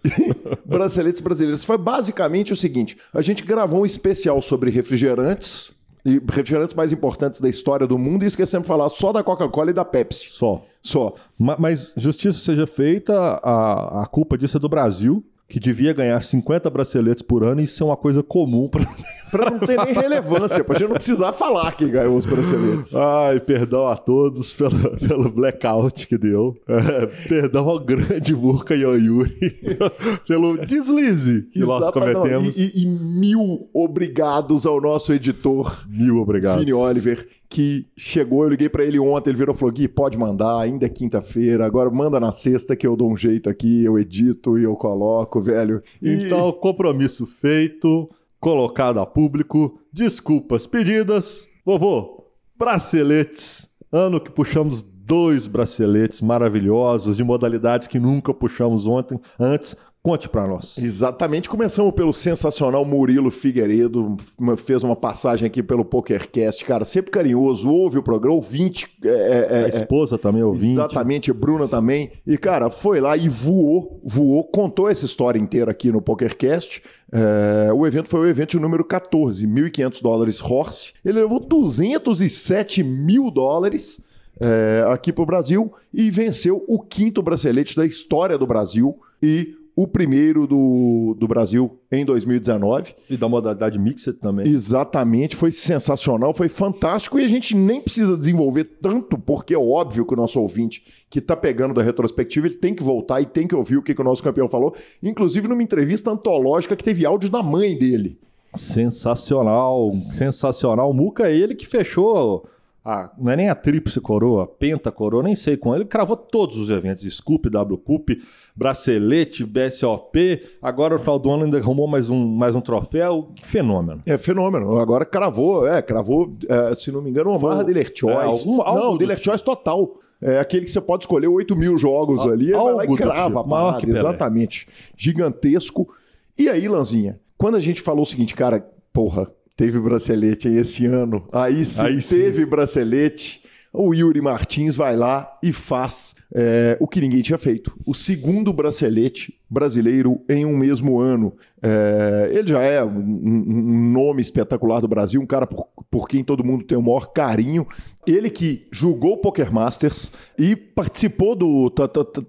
braceletes 0.65 1.21
brasileiros. 1.21 1.65
Foi 1.65 1.79
basicamente 1.79 2.53
o 2.53 2.57
seguinte: 2.57 2.97
a 3.13 3.21
gente 3.23 3.43
gravou 3.43 3.83
um 3.83 3.87
especial 3.87 4.41
sobre 4.43 4.71
refrigerantes 4.71 5.73
e 6.05 6.21
refrigerantes 6.31 6.75
mais 6.75 6.93
importantes 6.93 7.41
da 7.41 7.49
história 7.49 7.87
do 7.87 7.99
mundo 7.99 8.23
e 8.23 8.27
esquecemos 8.27 8.65
de 8.65 8.69
falar 8.69 8.89
só 8.89 9.13
da 9.13 9.23
Coca-Cola 9.23 9.71
e 9.71 9.75
da 9.75 9.85
Pepsi. 9.85 10.27
Só. 10.31 10.65
Só. 10.83 11.15
Ma- 11.39 11.57
Mas 11.59 11.93
justiça 11.97 12.39
seja 12.39 12.67
feita, 12.67 13.15
a, 13.43 14.03
a 14.03 14.07
culpa 14.07 14.39
disso 14.39 14.57
é 14.57 14.61
do 14.61 14.69
Brasil, 14.69 15.25
que 15.49 15.59
devia 15.59 15.95
ganhar 15.95 16.21
50 16.21 16.69
braceletes 16.69 17.23
por 17.23 17.43
ano 17.43 17.61
e 17.61 17.65
isso 17.65 17.83
é 17.83 17.87
uma 17.87 17.97
coisa 17.97 18.23
comum 18.23 18.69
para 18.69 18.85
Pra 19.31 19.51
não 19.51 19.59
ter 19.59 19.77
nem 19.85 19.93
relevância, 19.93 20.65
pra 20.65 20.79
gente 20.79 20.89
não 20.89 20.95
precisar 20.97 21.35
falar 21.35 21.73
quem 21.73 21.91
ganhou 21.91 22.17
os 22.17 22.25
braceletes. 22.25 22.95
Ai, 22.95 23.39
perdão 23.39 23.87
a 23.87 23.95
todos 23.95 24.55
pelo, 24.55 24.97
pelo 24.97 25.29
blackout 25.31 26.07
que 26.07 26.17
deu. 26.17 26.57
É, 26.67 27.07
perdão 27.29 27.69
ao 27.69 27.79
grande 27.79 28.35
Murka 28.35 28.75
Yoyuri 28.75 29.37
pelo 30.27 30.57
deslize 30.65 31.43
que 31.53 31.59
nós 31.61 31.83
Exato, 31.83 32.01
não, 32.01 32.13
cometemos. 32.15 32.57
e, 32.57 32.73
e- 32.75 32.83
e 32.85 32.87
mil 32.87 33.69
obrigados 33.75 34.65
ao 34.65 34.81
nosso 34.81 35.13
editor 35.13 35.85
Mil 35.91 36.17
obrigados. 36.17 36.61
Vini 36.65 36.73
Oliver, 36.73 37.29
que 37.51 37.87
chegou, 37.97 38.43
eu 38.45 38.51
liguei 38.51 38.69
pra 38.69 38.85
ele 38.85 38.99
ontem, 38.99 39.31
ele 39.31 39.39
virou 39.39 39.55
e 39.55 39.59
falou: 39.59 39.73
Gui, 39.73 39.89
pode 39.89 40.19
mandar, 40.19 40.61
ainda 40.61 40.85
é 40.87 40.89
quinta-feira, 40.89 41.65
agora 41.65 41.91
manda 41.91 42.21
na 42.21 42.31
sexta 42.31 42.77
que 42.77 42.87
eu 42.87 42.95
dou 42.97 43.11
um 43.11 43.17
jeito 43.17 43.49
aqui, 43.49 43.85
eu 43.85 43.99
edito 43.99 44.59
e 44.59 44.65
eu 44.65 44.77
coloco, 44.77 45.41
velho. 45.41 45.83
E- 46.03 46.11
Então, 46.27 46.53
compromisso 46.53 47.27
feito, 47.27 48.09
colocado 48.39 49.01
a 49.01 49.07
público, 49.07 49.81
desculpas 49.93 50.67
pedidas. 50.67 51.49
Vovô, 51.65 52.25
braceletes. 52.57 53.67
Ano 53.91 54.21
que 54.21 54.31
puxamos 54.31 54.83
dois 54.83 55.47
braceletes 55.47 56.21
maravilhosos, 56.21 57.17
de 57.17 57.25
modalidades 57.25 57.89
que 57.89 57.99
nunca 57.99 58.35
puxamos 58.35 58.87
ontem, 58.87 59.19
antes. 59.41 59.75
Conte 60.09 60.27
para 60.27 60.47
nós. 60.47 60.79
Exatamente. 60.79 61.51
Começamos 61.51 61.93
pelo 61.93 62.15
sensacional 62.15 62.83
Murilo 62.83 63.31
Figueiredo, 63.31 64.17
fez 64.57 64.83
uma 64.83 64.97
passagem 64.97 65.47
aqui 65.47 65.63
pelo 65.63 65.85
PokerCast, 65.85 66.65
cara, 66.65 66.87
sempre 66.87 67.11
carinhoso, 67.11 67.69
ouve 67.69 67.99
o 67.99 68.03
programa, 68.03 68.35
ouvinte. 68.35 68.87
É, 69.05 69.49
é, 69.51 69.65
a 69.67 69.69
esposa 69.69 70.15
é, 70.15 70.19
também 70.19 70.43
ouvinte. 70.43 70.73
Exatamente, 70.73 71.31
Bruna 71.31 71.69
também. 71.69 72.11
E, 72.27 72.39
cara, 72.39 72.71
foi 72.71 73.01
lá 73.01 73.19
e 73.19 73.29
voou, 73.29 74.01
voou, 74.03 74.45
contou 74.45 74.89
essa 74.89 75.05
história 75.05 75.39
inteira 75.39 75.73
aqui 75.73 75.93
no 75.93 76.01
PokerCast. 76.01 76.83
É, 77.13 77.71
o 77.71 77.87
evento 77.87 78.09
foi 78.09 78.21
o 78.21 78.27
evento 78.27 78.59
número 78.59 78.87
14, 78.87 79.47
1.500 79.47 80.01
dólares 80.01 80.41
horse. 80.43 80.95
Ele 81.05 81.21
levou 81.21 81.39
207 81.39 82.83
mil 82.83 83.31
dólares 83.31 84.01
é, 84.41 84.87
aqui 84.89 85.13
para 85.13 85.23
o 85.23 85.27
Brasil 85.27 85.71
e 85.93 86.11
venceu 86.11 86.65
o 86.67 86.81
quinto 86.81 87.21
bracelete 87.21 87.77
da 87.77 87.85
história 87.85 88.39
do 88.39 88.47
Brasil 88.47 88.99
e 89.23 89.59
o 89.81 89.87
primeiro 89.87 90.45
do, 90.45 91.15
do 91.17 91.29
Brasil 91.29 91.79
em 91.93 92.05
2019. 92.05 92.97
E 93.09 93.17
da 93.17 93.29
modalidade 93.29 93.79
mixed 93.79 94.15
também. 94.15 94.49
Exatamente, 94.49 95.37
foi 95.37 95.53
sensacional, 95.53 96.35
foi 96.35 96.49
fantástico 96.49 97.17
e 97.17 97.25
a 97.25 97.29
gente 97.29 97.55
nem 97.55 97.81
precisa 97.81 98.19
desenvolver 98.19 98.65
tanto, 98.83 99.17
porque 99.17 99.55
é 99.55 99.59
óbvio 99.59 100.05
que 100.05 100.15
o 100.15 100.17
nosso 100.17 100.41
ouvinte 100.41 100.83
que 101.09 101.21
está 101.21 101.37
pegando 101.37 101.75
da 101.75 101.83
retrospectiva, 101.85 102.49
ele 102.49 102.57
tem 102.57 102.75
que 102.75 102.83
voltar 102.83 103.21
e 103.21 103.27
tem 103.27 103.47
que 103.47 103.55
ouvir 103.55 103.77
o 103.77 103.83
que, 103.83 103.95
que 103.95 104.01
o 104.01 104.05
nosso 104.05 104.21
campeão 104.21 104.49
falou, 104.49 104.75
inclusive 105.01 105.47
numa 105.47 105.63
entrevista 105.63 106.11
antológica 106.11 106.75
que 106.75 106.83
teve 106.83 107.07
áudio 107.07 107.31
da 107.31 107.41
mãe 107.41 107.79
dele. 107.79 108.19
Sensacional, 108.57 109.93
sensacional. 109.93 110.91
O 110.91 110.95
Muca 110.95 111.29
é 111.29 111.37
ele 111.37 111.55
que 111.55 111.69
fechou 111.69 112.49
a, 112.89 113.11
não 113.19 113.31
é 113.31 113.37
nem 113.37 113.51
a 113.51 113.55
tríplice 113.55 114.01
coroa, 114.01 114.45
a 114.45 114.47
penta 114.47 114.91
coroa, 114.91 115.23
nem 115.23 115.37
sei 115.37 115.59
com 115.59 115.75
ele, 115.75 115.85
cravou 115.85 116.17
todos 116.17 116.57
os 116.57 116.71
eventos, 116.71 117.05
Scoop, 117.15 117.47
WCUP, 117.47 118.23
bracelete, 118.57 119.45
BSOP, 119.45 120.43
agora 120.63 120.95
no 120.95 120.99
final 120.99 121.19
do 121.19 121.31
ano 121.31 121.45
ainda 121.45 121.59
arrumou 121.59 121.87
mais 121.87 122.09
um, 122.09 122.27
mais 122.27 122.55
um 122.55 122.63
troféu, 122.63 123.31
que 123.37 123.47
fenômeno. 123.47 124.01
É 124.07 124.17
fenômeno, 124.17 124.79
agora 124.79 125.05
cravou, 125.05 125.69
é, 125.69 125.83
cravou, 125.83 126.35
é, 126.49 126.75
se 126.75 126.91
não 126.91 127.03
me 127.03 127.11
engano, 127.11 127.29
uma 127.29 127.39
barra 127.39 127.63
Dealer 127.63 127.93
Choice. 127.95 128.17
É, 128.17 128.23
algum, 128.23 128.57
não, 128.57 128.93
do... 128.93 128.99
Dealer 128.99 129.23
Choice 129.23 129.45
total. 129.45 129.99
É 130.21 130.39
aquele 130.39 130.65
que 130.65 130.71
você 130.71 130.81
pode 130.81 131.05
escolher 131.05 131.29
8 131.29 131.55
mil 131.55 131.77
jogos 131.77 132.23
a, 132.23 132.33
ali, 132.33 132.47
ele 132.47 132.57
vai 132.57 132.73
lá 132.73 132.85
e 132.87 132.97
crava 132.97 133.41
a 133.41 133.43
barra, 133.43 133.81
exatamente. 133.87 134.67
Gigantesco. 134.97 135.95
E 136.39 136.49
aí, 136.49 136.67
Lanzinha, 136.67 137.21
quando 137.37 137.57
a 137.57 137.61
gente 137.61 137.83
falou 137.83 138.03
o 138.03 138.07
seguinte, 138.07 138.35
cara, 138.35 138.67
porra, 138.93 139.31
teve 139.59 139.81
bracelete 139.81 140.47
aí 140.47 140.57
esse 140.57 140.87
ano. 140.87 141.27
Aí 141.33 141.67
sim, 141.67 141.81
aí 141.83 142.01
sim. 142.01 142.15
teve 142.15 142.47
bracelete. 142.47 143.43
O 143.73 143.93
Yuri 143.93 144.21
Martins 144.21 144.77
vai 144.77 144.97
lá 144.97 145.37
e 145.43 145.53
faz 145.53 146.15
é, 146.33 146.77
o 146.81 146.87
que 146.87 147.01
ninguém 147.01 147.21
tinha 147.23 147.37
feito. 147.37 147.77
O 147.85 147.93
segundo 147.93 148.53
bracelete 148.53 149.35
brasileiro 149.51 150.21
em 150.29 150.47
um 150.47 150.57
mesmo 150.57 151.01
ano. 151.01 151.35
É, 151.61 152.31
ele 152.33 152.49
já 152.49 152.63
é 152.63 152.83
um, 152.85 152.89
um, 152.89 153.93
nome 153.93 154.23
espetacular 154.23 154.81
do 154.81 154.89
Brasil, 154.89 155.21
um 155.21 155.27
cara 155.27 155.47
por, 155.47 155.67
por 155.91 156.09
quem 156.09 156.23
todo 156.23 156.45
mundo 156.45 156.65
tem 156.65 156.79
o 156.79 156.83
maior 156.83 157.13
carinho. 157.13 157.67
Ele 158.07 158.31
que 158.31 158.69
julgou 158.71 159.15
o 159.15 159.19
Poker 159.19 159.53
Masters 159.53 160.13
e 160.39 160.55
participou 160.55 161.35
do. 161.35 161.73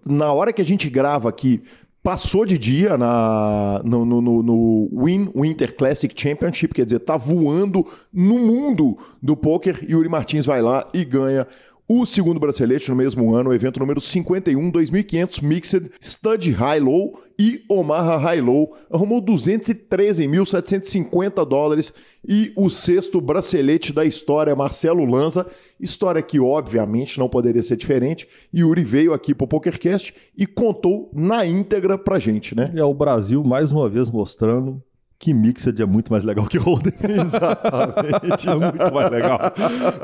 Na 0.05 0.33
hora 0.33 0.51
que 0.51 0.61
a 0.61 0.65
gente 0.65 0.89
grava 0.89 1.29
aqui, 1.29 1.61
passou 2.01 2.45
de 2.45 2.57
dia 2.57 2.97
na, 2.97 3.81
no, 3.83 4.05
no, 4.05 4.21
no, 4.21 4.89
Win 4.93 5.29
Winter 5.35 5.75
Classic 5.75 6.13
Championship, 6.15 6.73
quer 6.73 6.85
dizer, 6.85 6.99
tá 6.99 7.17
voando 7.17 7.85
no 8.11 8.39
mundo 8.39 8.97
do 9.21 9.35
poker. 9.35 9.85
Yuri 9.89 10.07
Martins 10.07 10.45
vai 10.45 10.61
lá 10.61 10.87
e 10.93 11.03
ganha 11.03 11.45
o 11.91 12.05
segundo 12.05 12.39
bracelete 12.39 12.87
no 12.91 12.95
mesmo 12.95 13.33
ano, 13.33 13.49
o 13.49 13.53
evento 13.53 13.79
número 13.79 13.99
51, 13.99 14.69
2500 14.69 15.39
Mixed 15.39 15.89
Stud 15.99 16.51
High 16.51 16.79
Low 16.79 17.19
e 17.37 17.63
Omaha 17.67 18.15
High 18.17 18.41
Low. 18.41 18.77
Arrumou 18.91 19.19
213.750 19.19 21.43
dólares 21.47 21.91
e 22.23 22.53
o 22.55 22.69
sexto 22.69 23.19
bracelete 23.19 23.91
da 23.91 24.05
história, 24.05 24.55
Marcelo 24.55 25.03
Lanza. 25.03 25.47
História 25.79 26.21
que, 26.21 26.39
obviamente, 26.39 27.17
não 27.17 27.27
poderia 27.27 27.63
ser 27.63 27.75
diferente. 27.75 28.27
Yuri 28.55 28.83
veio 28.83 29.11
aqui 29.11 29.33
para 29.33 29.45
o 29.45 29.47
PokerCast 29.47 30.13
e 30.37 30.45
contou 30.45 31.09
na 31.11 31.43
íntegra 31.43 31.97
pra 31.97 32.19
gente, 32.19 32.55
né? 32.55 32.69
É 32.75 32.83
o 32.83 32.93
Brasil, 32.93 33.43
mais 33.43 33.71
uma 33.71 33.89
vez, 33.89 34.11
mostrando 34.11 34.79
que 35.19 35.33
Mixed 35.33 35.79
é 35.81 35.85
muito 35.85 36.09
mais 36.09 36.23
legal 36.23 36.47
que 36.47 36.57
Holden. 36.57 36.93
Exatamente. 37.03 38.47
é 38.47 38.55
muito 38.55 38.93
mais 38.93 39.11
legal. 39.11 39.37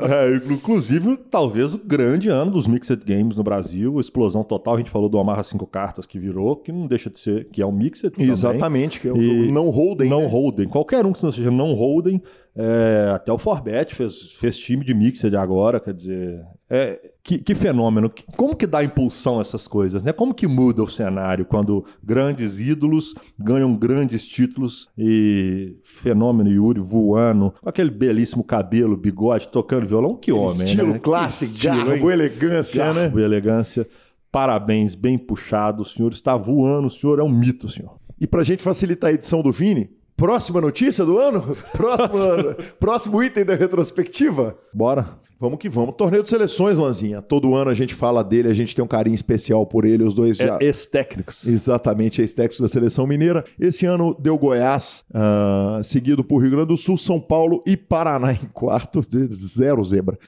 É, 0.02 0.52
inclusive, 0.52 1.16
talvez 1.30 1.72
o 1.72 1.78
grande 1.78 2.28
ano 2.28 2.50
dos 2.50 2.66
Mixed 2.66 3.02
Games 3.02 3.34
no 3.34 3.42
Brasil, 3.42 3.98
explosão 3.98 4.44
total. 4.44 4.74
A 4.74 4.76
gente 4.76 4.90
falou 4.90 5.08
do 5.08 5.18
Amarra 5.18 5.42
5 5.42 5.66
Cartas 5.68 6.06
que 6.06 6.18
virou, 6.18 6.56
que 6.56 6.70
não 6.70 6.86
deixa 6.86 7.08
de 7.08 7.18
ser, 7.18 7.46
que 7.46 7.62
é 7.62 7.66
um 7.66 7.72
Mixed. 7.72 8.12
Exatamente, 8.18 9.00
que 9.00 9.08
é 9.08 9.12
o 9.12 9.16
não 9.50 9.70
Holden. 9.70 10.10
Não 10.10 10.20
né? 10.20 10.28
Holden. 10.28 10.68
Qualquer 10.68 11.06
um 11.06 11.12
que 11.14 11.22
não 11.22 11.32
seja 11.32 11.50
não 11.50 11.72
Holden 11.72 12.20
é, 12.58 13.12
até 13.14 13.30
o 13.30 13.36
Forbet 13.36 13.94
fez, 13.94 14.32
fez 14.32 14.56
time 14.56 14.82
de 14.82 14.94
mixed 14.94 15.36
agora, 15.36 15.78
quer 15.78 15.92
dizer. 15.92 16.42
É, 16.70 17.12
que, 17.22 17.36
que, 17.36 17.54
fenômeno. 17.54 18.10
Como 18.34 18.56
que 18.56 18.66
dá 18.66 18.82
impulsão 18.82 19.36
a 19.38 19.42
essas 19.42 19.68
coisas? 19.68 20.02
Né? 20.02 20.10
Como 20.10 20.32
que 20.32 20.46
muda 20.46 20.82
o 20.82 20.88
cenário 20.88 21.44
quando 21.44 21.84
grandes 22.02 22.58
ídolos 22.58 23.14
ganham 23.38 23.76
grandes 23.76 24.26
títulos 24.26 24.88
e 24.96 25.76
fenômeno 25.82 26.50
Yuri 26.50 26.80
voando, 26.80 27.52
com 27.60 27.68
aquele 27.68 27.90
belíssimo 27.90 28.42
cabelo, 28.42 28.96
bigode, 28.96 29.48
tocando 29.48 29.86
violão? 29.86 30.16
Que 30.16 30.32
homem, 30.32 30.64
Estilo 30.64 30.94
né? 30.94 30.98
clássico, 30.98 31.52
garbo, 31.62 32.10
hein? 32.10 32.14
elegância, 32.14 32.84
garbo, 32.84 33.18
né? 33.18 33.24
elegância. 33.24 33.86
Parabéns, 34.32 34.94
bem 34.94 35.18
puxado. 35.18 35.82
O 35.82 35.86
senhor 35.86 36.10
está 36.10 36.34
voando, 36.36 36.86
o 36.86 36.90
senhor 36.90 37.18
é 37.18 37.22
um 37.22 37.28
mito, 37.28 37.68
senhor. 37.68 37.98
E 38.18 38.26
para 38.26 38.40
a 38.40 38.44
gente 38.44 38.62
facilitar 38.62 39.10
a 39.10 39.12
edição 39.12 39.42
do 39.42 39.52
Vini, 39.52 39.90
Próxima 40.16 40.60
notícia 40.60 41.04
do 41.04 41.18
ano? 41.18 41.56
Próximo, 41.72 42.54
próximo 42.80 43.22
item 43.22 43.44
da 43.44 43.54
retrospectiva? 43.54 44.56
Bora. 44.72 45.18
Vamos 45.38 45.58
que 45.58 45.68
vamos. 45.68 45.94
Torneio 45.96 46.22
de 46.22 46.30
seleções, 46.30 46.78
Lanzinha. 46.78 47.20
Todo 47.20 47.54
ano 47.54 47.70
a 47.70 47.74
gente 47.74 47.94
fala 47.94 48.24
dele, 48.24 48.48
a 48.48 48.54
gente 48.54 48.74
tem 48.74 48.82
um 48.82 48.88
carinho 48.88 49.14
especial 49.14 49.66
por 49.66 49.84
ele. 49.84 50.02
Os 50.02 50.14
dois 50.14 50.38
já. 50.38 50.56
É 50.58 50.64
ex-técnicos. 50.64 51.46
Exatamente, 51.46 52.22
ex-técnicos 52.22 52.60
da 52.60 52.68
seleção 52.68 53.06
mineira. 53.06 53.44
Esse 53.60 53.84
ano 53.84 54.16
deu 54.18 54.38
Goiás, 54.38 55.04
uh, 55.10 55.84
seguido 55.84 56.24
por 56.24 56.38
Rio 56.38 56.52
Grande 56.52 56.68
do 56.68 56.76
Sul, 56.78 56.96
São 56.96 57.20
Paulo 57.20 57.62
e 57.66 57.76
Paraná 57.76 58.32
em 58.32 58.48
quarto. 58.54 59.04
Zero 59.30 59.84
zebra. 59.84 60.18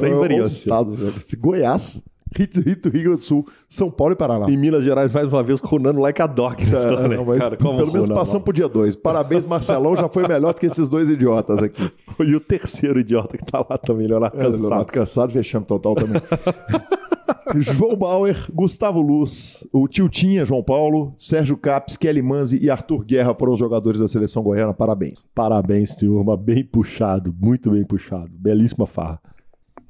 Sem 0.00 0.14
variância. 0.14 0.54
Estados, 0.54 0.98
Rito, 2.36 2.60
Rito, 2.60 2.88
Rio 2.88 3.02
Grande 3.02 3.18
do 3.18 3.24
Sul, 3.24 3.46
São 3.68 3.90
Paulo 3.90 4.12
e 4.12 4.16
Paraná. 4.16 4.46
Em 4.48 4.56
Minas 4.56 4.84
Gerais, 4.84 5.10
mais 5.10 5.26
uma 5.26 5.42
vez, 5.42 5.60
runando 5.60 6.00
like 6.00 6.20
a 6.22 6.26
dog 6.26 6.62
é, 6.62 7.16
não, 7.16 7.38
cara, 7.38 7.56
Pelo 7.56 7.92
menos 7.92 8.08
passamos 8.08 8.44
pro 8.44 8.52
dia 8.52 8.68
2. 8.68 8.96
Parabéns, 8.96 9.44
Marcelão, 9.44 9.96
já 9.96 10.08
foi 10.08 10.26
melhor 10.26 10.54
do 10.54 10.60
que 10.60 10.66
esses 10.66 10.88
dois 10.88 11.10
idiotas 11.10 11.62
aqui. 11.62 11.90
E 12.20 12.36
o 12.36 12.40
terceiro 12.40 13.00
idiota 13.00 13.38
que 13.38 13.44
tá 13.46 13.64
lá 13.66 13.78
também, 13.78 14.06
Leonardo 14.06 14.36
é, 14.36 14.42
Cansado. 14.42 14.60
Leonardo 14.60 14.92
Cansado, 14.92 15.32
fechamos 15.32 15.66
total 15.66 15.94
também. 15.94 16.20
João 17.56 17.96
Bauer, 17.96 18.46
Gustavo 18.52 19.00
Luz, 19.00 19.66
o 19.72 19.88
Tiltinha, 19.88 20.44
João 20.44 20.62
Paulo, 20.62 21.14
Sérgio 21.18 21.56
Capes, 21.56 21.96
Kelly 21.96 22.22
Manzi 22.22 22.58
e 22.62 22.70
Arthur 22.70 23.04
Guerra 23.04 23.34
foram 23.34 23.54
os 23.54 23.58
jogadores 23.58 24.00
da 24.00 24.06
seleção 24.06 24.42
goiana. 24.42 24.72
Parabéns. 24.74 25.24
Parabéns, 25.34 25.94
turma. 25.94 26.36
Bem 26.36 26.62
puxado, 26.62 27.34
muito 27.38 27.70
bem 27.70 27.84
puxado. 27.84 28.30
Belíssima 28.32 28.86
farra. 28.86 29.20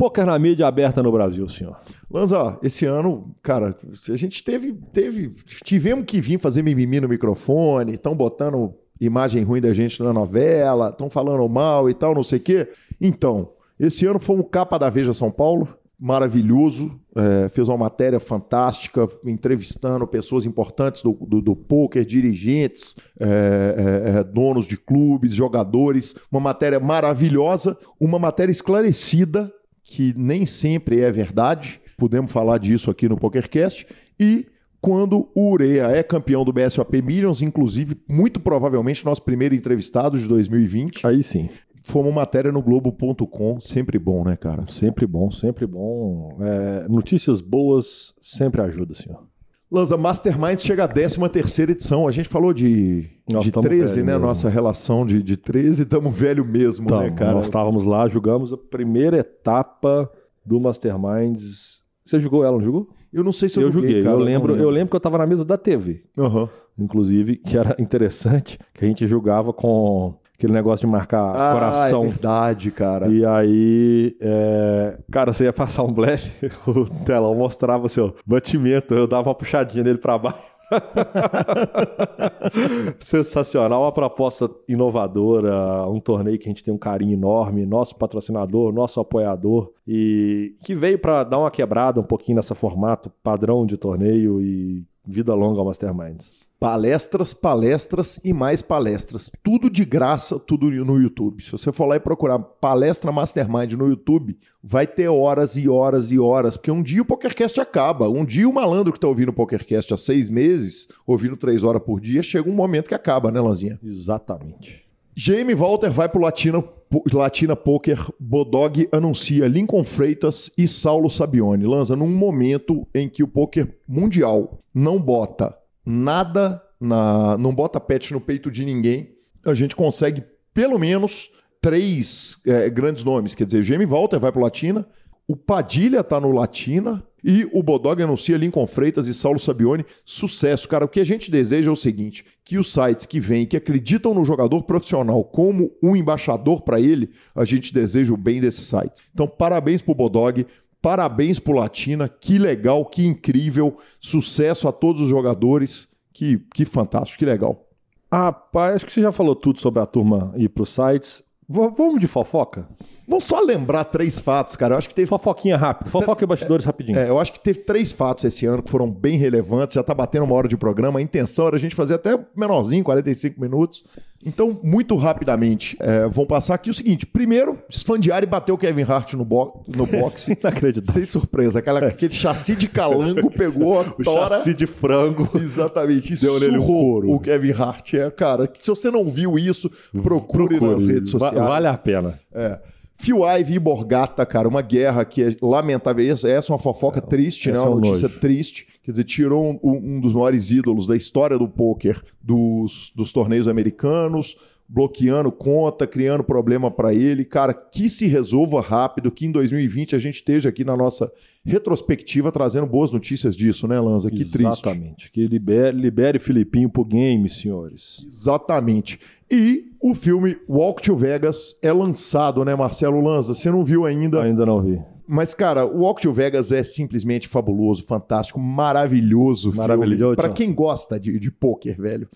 Poker 0.00 0.24
na 0.24 0.38
mídia 0.38 0.66
aberta 0.66 1.02
no 1.02 1.12
Brasil, 1.12 1.46
senhor. 1.46 1.78
Lanza, 2.10 2.58
esse 2.62 2.86
ano, 2.86 3.36
cara, 3.42 3.76
a 4.08 4.16
gente 4.16 4.42
teve, 4.42 4.72
teve, 4.94 5.34
tivemos 5.62 6.06
que 6.06 6.22
vir 6.22 6.40
fazer 6.40 6.62
mimimi 6.62 7.00
no 7.00 7.06
microfone, 7.06 7.92
estão 7.92 8.14
botando 8.14 8.72
imagem 8.98 9.42
ruim 9.42 9.60
da 9.60 9.74
gente 9.74 10.02
na 10.02 10.10
novela, 10.10 10.88
estão 10.88 11.10
falando 11.10 11.46
mal 11.50 11.90
e 11.90 11.92
tal, 11.92 12.14
não 12.14 12.22
sei 12.22 12.38
o 12.38 12.40
quê. 12.40 12.68
Então, 12.98 13.50
esse 13.78 14.06
ano 14.06 14.18
foi 14.18 14.36
um 14.36 14.42
capa 14.42 14.78
da 14.78 14.88
Veja 14.88 15.12
São 15.12 15.30
Paulo, 15.30 15.68
maravilhoso, 15.98 16.98
é, 17.14 17.50
fez 17.50 17.68
uma 17.68 17.76
matéria 17.76 18.18
fantástica, 18.18 19.06
entrevistando 19.26 20.06
pessoas 20.06 20.46
importantes 20.46 21.02
do, 21.02 21.12
do, 21.12 21.42
do 21.42 21.54
poker, 21.54 22.06
dirigentes, 22.06 22.96
é, 23.20 24.14
é, 24.16 24.18
é 24.20 24.24
donos 24.24 24.66
de 24.66 24.78
clubes, 24.78 25.34
jogadores, 25.34 26.14
uma 26.32 26.40
matéria 26.40 26.80
maravilhosa, 26.80 27.76
uma 28.00 28.18
matéria 28.18 28.50
esclarecida 28.50 29.52
que 29.90 30.14
nem 30.16 30.46
sempre 30.46 31.00
é 31.00 31.10
verdade. 31.10 31.80
Podemos 31.96 32.30
falar 32.30 32.58
disso 32.58 32.92
aqui 32.92 33.08
no 33.08 33.16
PokerCast. 33.16 33.84
E 34.20 34.46
quando 34.80 35.28
o 35.34 35.50
Urea 35.50 35.88
é 35.88 36.00
campeão 36.00 36.44
do 36.44 36.52
BSOP 36.52 37.02
Millions, 37.02 37.42
inclusive, 37.42 37.96
muito 38.08 38.38
provavelmente 38.38 39.04
nosso 39.04 39.20
primeiro 39.20 39.52
entrevistado 39.52 40.16
de 40.16 40.28
2020. 40.28 41.04
Aí 41.04 41.24
sim. 41.24 41.50
Foi 41.82 42.02
uma 42.02 42.12
matéria 42.12 42.52
no 42.52 42.62
Globo.com, 42.62 43.58
sempre 43.58 43.98
bom, 43.98 44.22
né, 44.22 44.36
cara? 44.36 44.64
Sempre 44.68 45.08
bom, 45.08 45.28
sempre 45.28 45.66
bom. 45.66 46.38
É, 46.40 46.86
notícias 46.88 47.40
boas 47.40 48.14
sempre 48.20 48.60
ajuda, 48.60 48.94
senhor. 48.94 49.29
Lanza, 49.70 49.96
Mastermind 49.96 50.58
chega 50.58 50.84
à 50.84 50.88
13 50.88 51.28
terceira 51.28 51.70
edição. 51.70 52.08
A 52.08 52.10
gente 52.10 52.28
falou 52.28 52.52
de, 52.52 53.08
de 53.28 53.52
13, 53.52 53.98
né? 54.02 54.12
Mesmo. 54.12 54.26
Nossa 54.26 54.48
relação 54.48 55.06
de, 55.06 55.22
de 55.22 55.36
13, 55.36 55.82
estamos 55.82 56.12
velho 56.12 56.44
mesmo, 56.44 56.86
então, 56.86 57.00
né, 57.00 57.10
cara? 57.10 57.32
Nós 57.32 57.44
estávamos 57.46 57.84
lá, 57.84 58.08
jogamos 58.08 58.52
a 58.52 58.56
primeira 58.56 59.18
etapa 59.18 60.10
do 60.44 60.58
Masterminds. 60.58 61.82
Você 62.04 62.18
jogou 62.18 62.44
ela, 62.44 62.56
não 62.58 62.64
jogou? 62.64 62.88
Eu 63.12 63.22
não 63.22 63.32
sei 63.32 63.48
se 63.48 63.58
eu, 63.58 63.64
Eu 63.64 63.72
joguei. 63.72 64.02
cara, 64.02 64.16
eu, 64.16 64.18
lembro, 64.18 64.56
eu 64.56 64.70
lembro 64.70 64.90
que 64.90 64.96
eu 64.96 65.00
tava 65.00 65.18
na 65.18 65.26
mesa 65.26 65.44
da 65.44 65.56
TV. 65.56 66.02
Aham. 66.18 66.48
Inclusive, 66.76 67.36
que 67.36 67.56
era 67.56 67.76
interessante, 67.78 68.58
que 68.74 68.84
a 68.84 68.88
gente 68.88 69.06
jogava 69.06 69.52
com 69.52 70.14
aquele 70.40 70.52
negócio 70.54 70.86
de 70.86 70.90
marcar 70.90 71.34
Ah, 71.36 71.52
coração. 71.52 72.04
é 72.04 72.08
verdade, 72.08 72.70
cara. 72.70 73.08
E 73.08 73.24
aí, 73.26 74.16
é, 74.20 74.98
cara, 75.12 75.32
você 75.34 75.44
ia 75.44 75.52
passar 75.52 75.82
um 75.84 75.94
flash, 75.94 76.30
o 76.66 76.86
telão 77.04 77.34
mostrava 77.34 77.86
seu 77.88 78.14
batimento, 78.26 78.94
eu 78.94 79.06
dava 79.06 79.28
uma 79.28 79.34
puxadinha 79.34 79.84
nele 79.84 79.98
pra 79.98 80.16
baixo. 80.18 80.38
Sensacional, 83.00 83.82
uma 83.82 83.92
proposta 83.92 84.50
inovadora, 84.68 85.86
um 85.88 86.00
torneio 86.00 86.38
que 86.38 86.46
a 86.46 86.48
gente 86.48 86.64
tem 86.64 86.72
um 86.72 86.78
carinho 86.78 87.12
enorme, 87.14 87.66
nosso 87.66 87.96
patrocinador, 87.96 88.72
nosso 88.72 89.00
apoiador, 89.00 89.70
e 89.86 90.54
que 90.64 90.74
veio 90.74 90.98
pra 90.98 91.24
dar 91.24 91.38
uma 91.38 91.50
quebrada 91.50 92.00
um 92.00 92.04
pouquinho 92.04 92.36
nessa 92.36 92.54
formato 92.54 93.10
padrão 93.22 93.66
de 93.66 93.76
torneio 93.76 94.40
e 94.40 94.82
vida 95.06 95.34
longa 95.34 95.60
ao 95.60 95.66
Masterminds. 95.66 96.30
Palestras, 96.60 97.32
palestras 97.32 98.20
e 98.22 98.34
mais 98.34 98.60
palestras. 98.60 99.30
Tudo 99.42 99.70
de 99.70 99.82
graça, 99.82 100.38
tudo 100.38 100.70
no 100.70 101.00
YouTube. 101.00 101.42
Se 101.42 101.52
você 101.52 101.72
for 101.72 101.86
lá 101.86 101.96
e 101.96 102.00
procurar 102.00 102.38
palestra 102.38 103.10
Mastermind 103.10 103.72
no 103.72 103.88
YouTube, 103.88 104.36
vai 104.62 104.86
ter 104.86 105.08
horas 105.08 105.56
e 105.56 105.70
horas 105.70 106.12
e 106.12 106.18
horas, 106.18 106.58
porque 106.58 106.70
um 106.70 106.82
dia 106.82 107.00
o 107.00 107.04
PokerCast 107.06 107.58
acaba. 107.58 108.10
Um 108.10 108.26
dia 108.26 108.46
o 108.46 108.52
malandro 108.52 108.92
que 108.92 108.98
está 108.98 109.08
ouvindo 109.08 109.30
o 109.30 109.32
PokerCast 109.32 109.94
há 109.94 109.96
seis 109.96 110.28
meses, 110.28 110.86
ouvindo 111.06 111.34
três 111.34 111.64
horas 111.64 111.82
por 111.82 111.98
dia, 111.98 112.22
chega 112.22 112.50
um 112.50 112.54
momento 112.54 112.88
que 112.88 112.94
acaba, 112.94 113.32
né, 113.32 113.40
Lanzinha? 113.40 113.80
Exatamente. 113.82 114.84
Jamie 115.16 115.54
Walter 115.54 115.90
vai 115.90 116.10
pro 116.10 116.20
Latina, 116.20 116.62
Latina 117.10 117.56
Poker, 117.56 118.06
Bodog 118.20 118.86
anuncia 118.92 119.48
Lincoln 119.48 119.82
Freitas 119.82 120.50
e 120.58 120.68
Saulo 120.68 121.08
Sabione. 121.08 121.64
Lanza, 121.64 121.96
num 121.96 122.10
momento 122.10 122.86
em 122.94 123.08
que 123.08 123.22
o 123.22 123.28
poker 123.28 123.78
mundial 123.88 124.62
não 124.74 125.00
bota 125.00 125.58
nada, 125.90 126.62
na, 126.80 127.36
não 127.36 127.54
bota 127.54 127.80
pet 127.80 128.12
no 128.12 128.20
peito 128.20 128.50
de 128.50 128.64
ninguém, 128.64 129.14
a 129.44 129.54
gente 129.54 129.74
consegue 129.74 130.22
pelo 130.54 130.78
menos 130.78 131.30
três 131.60 132.38
é, 132.46 132.70
grandes 132.70 133.04
nomes. 133.04 133.34
Quer 133.34 133.46
dizer, 133.46 133.62
Jamie 133.62 133.86
Walter 133.86 134.18
vai 134.18 134.32
pro 134.32 134.40
Latina, 134.40 134.86
o 135.26 135.36
Padilha 135.36 136.02
tá 136.02 136.20
no 136.20 136.32
Latina 136.32 137.04
e 137.22 137.48
o 137.52 137.62
Bodog 137.62 138.02
anuncia 138.02 138.36
Lincoln 138.36 138.66
Freitas 138.66 139.06
e 139.06 139.14
Saulo 139.14 139.38
Sabione. 139.38 139.84
Sucesso, 140.04 140.68
cara. 140.68 140.84
O 140.84 140.88
que 140.88 141.00
a 141.00 141.04
gente 141.04 141.30
deseja 141.30 141.70
é 141.70 141.72
o 141.72 141.76
seguinte: 141.76 142.24
que 142.44 142.58
os 142.58 142.72
sites 142.72 143.06
que 143.06 143.20
vêm, 143.20 143.46
que 143.46 143.56
acreditam 143.56 144.14
no 144.14 144.24
jogador 144.24 144.62
profissional 144.64 145.22
como 145.22 145.70
um 145.82 145.94
embaixador 145.94 146.62
para 146.62 146.80
ele, 146.80 147.10
a 147.34 147.44
gente 147.44 147.72
deseja 147.72 148.12
o 148.12 148.16
bem 148.16 148.40
desses 148.40 148.64
sites. 148.64 149.02
Então, 149.14 149.28
parabéns 149.28 149.82
pro 149.82 149.94
Bodog. 149.94 150.46
Parabéns 150.82 151.38
pro 151.38 151.52
Latina, 151.52 152.08
que 152.08 152.38
legal, 152.38 152.84
que 152.86 153.06
incrível, 153.06 153.76
sucesso 154.00 154.66
a 154.66 154.72
todos 154.72 155.02
os 155.02 155.08
jogadores, 155.08 155.86
que, 156.12 156.38
que 156.54 156.64
fantástico, 156.64 157.18
que 157.18 157.24
legal. 157.26 157.66
Ah, 158.10 158.32
pai, 158.32 158.74
acho 158.74 158.86
que 158.86 158.92
você 158.92 159.02
já 159.02 159.12
falou 159.12 159.34
tudo 159.36 159.60
sobre 159.60 159.80
a 159.80 159.86
turma 159.86 160.32
ir 160.36 160.48
pros 160.48 160.70
sites. 160.70 161.22
V- 161.48 161.70
vamos 161.76 162.00
de 162.00 162.06
fofoca? 162.06 162.66
Vamos 163.06 163.24
só 163.24 163.40
lembrar 163.40 163.84
três 163.84 164.18
fatos, 164.20 164.56
cara. 164.56 164.74
Eu 164.74 164.78
acho 164.78 164.88
que 164.88 164.94
teve 164.94 165.08
Fofoquinha 165.08 165.56
rápida. 165.56 165.90
Fofoca 165.90 166.22
e 166.22 166.26
bastidores 166.26 166.64
rapidinho. 166.64 166.96
É, 166.98 167.08
eu 167.08 167.18
acho 167.18 167.32
que 167.32 167.40
teve 167.40 167.58
três 167.60 167.90
fatos 167.92 168.24
esse 168.24 168.46
ano 168.46 168.62
que 168.62 168.70
foram 168.70 168.88
bem 168.90 169.18
relevantes, 169.18 169.74
já 169.74 169.82
tá 169.82 169.92
batendo 169.92 170.24
uma 170.24 170.34
hora 170.34 170.46
de 170.48 170.56
programa. 170.56 170.98
A 171.00 171.02
intenção 171.02 171.48
era 171.48 171.56
a 171.56 171.58
gente 171.58 171.74
fazer 171.74 171.94
até 171.94 172.18
menorzinho, 172.36 172.84
45 172.84 173.40
minutos. 173.40 173.84
Então, 174.24 174.60
muito 174.62 174.96
rapidamente, 174.96 175.76
é, 175.80 176.02
vamos 176.06 176.26
passar 176.26 176.54
aqui 176.54 176.68
o 176.68 176.74
seguinte: 176.74 177.06
primeiro, 177.06 177.58
Sfandiari 177.70 178.26
bateu 178.26 178.54
o 178.54 178.58
Kevin 178.58 178.82
Hart 178.82 179.14
no, 179.14 179.24
bo 179.24 179.62
no 179.66 179.86
boxe. 179.86 180.36
Inacreditável. 180.38 180.92
sem 180.92 181.06
surpresa. 181.06 181.58
Aquela, 181.58 181.80
aquele 181.88 182.12
chassi 182.12 182.54
de 182.54 182.68
calango 182.68 183.30
pegou 183.30 183.78
a 183.80 183.82
O 183.98 184.04
tora. 184.04 184.36
chassi 184.36 184.52
de 184.52 184.66
frango. 184.66 185.26
Exatamente, 185.34 186.14
Deu 186.20 186.38
nele 186.38 186.58
um 186.58 186.60
surrou 186.60 186.66
couro. 186.82 187.10
o 187.12 187.18
Kevin 187.20 187.52
Hart. 187.52 187.94
É, 187.94 188.10
cara, 188.10 188.50
se 188.52 188.68
você 188.68 188.90
não 188.90 189.08
viu 189.08 189.38
isso, 189.38 189.70
procure, 190.02 190.58
Procure. 190.58 190.74
nas 190.74 190.84
redes 190.84 191.12
Va- 191.12 191.18
sociais. 191.18 191.46
Vale 191.48 191.66
a 191.68 191.78
pena. 191.78 192.20
É. 192.34 192.58
Phil 193.00 193.18
Ivey 193.26 193.56
e 193.56 193.58
Borgata, 193.58 194.26
cara, 194.26 194.46
uma 194.46 194.60
guerra 194.60 195.04
que 195.06 195.22
é 195.22 195.36
lamentável. 195.40 196.12
Essa, 196.12 196.28
essa 196.28 196.52
é 196.52 196.52
uma 196.52 196.58
fofoca 196.58 197.00
triste, 197.00 197.50
né? 197.50 197.56
é 197.56 197.60
Uma 197.60 197.70
um 197.70 197.80
notícia 197.80 198.08
nojo. 198.08 198.20
triste. 198.20 198.66
Quer 198.82 198.90
dizer, 198.90 199.04
tirou 199.04 199.58
um, 199.62 199.96
um 199.96 200.00
dos 200.00 200.12
maiores 200.12 200.50
ídolos 200.50 200.86
da 200.86 200.94
história 200.94 201.38
do 201.38 201.48
poker 201.48 202.02
dos, 202.22 202.92
dos 202.94 203.10
torneios 203.10 203.48
americanos, 203.48 204.36
bloqueando 204.68 205.32
conta, 205.32 205.86
criando 205.86 206.22
problema 206.22 206.70
para 206.70 206.92
ele. 206.94 207.24
Cara, 207.24 207.54
que 207.54 207.88
se 207.88 208.06
resolva 208.06 208.60
rápido, 208.60 209.10
que 209.10 209.26
em 209.26 209.32
2020 209.32 209.96
a 209.96 209.98
gente 209.98 210.16
esteja 210.16 210.48
aqui 210.50 210.62
na 210.62 210.76
nossa 210.76 211.10
retrospectiva 211.44 212.30
trazendo 212.30 212.66
boas 212.66 212.92
notícias 212.92 213.34
disso, 213.34 213.66
né, 213.66 213.80
Lanza? 213.80 214.10
Que 214.10 214.24
triste. 214.24 214.38
Exatamente. 214.66 215.10
Que 215.10 215.26
libere, 215.26 215.76
libere 215.76 216.18
Filipinho 216.18 216.68
pro 216.68 216.84
game, 216.84 217.28
senhores. 217.28 218.04
Exatamente. 218.06 219.00
E 219.30 219.66
o 219.80 219.94
filme 219.94 220.36
Walk 220.48 220.82
to 220.82 220.96
Vegas 220.96 221.56
é 221.62 221.72
lançado, 221.72 222.44
né, 222.44 222.54
Marcelo 222.54 223.00
Lanza? 223.00 223.32
Você 223.34 223.50
não 223.50 223.64
viu 223.64 223.86
ainda, 223.86 224.22
Ainda 224.22 224.44
não 224.44 224.60
vi. 224.60 224.80
mas, 225.06 225.32
cara, 225.34 225.64
o 225.64 225.82
Walk 225.82 226.02
to 226.02 226.12
Vegas 226.12 226.50
é 226.50 226.62
simplesmente 226.64 227.28
fabuloso, 227.28 227.84
fantástico, 227.84 228.40
maravilhoso. 228.40 229.52
Maravilhoso. 229.54 230.16
Para 230.16 230.30
quem 230.30 230.52
gosta 230.52 230.98
de, 230.98 231.18
de 231.18 231.30
pôquer, 231.30 231.76
velho. 231.80 232.08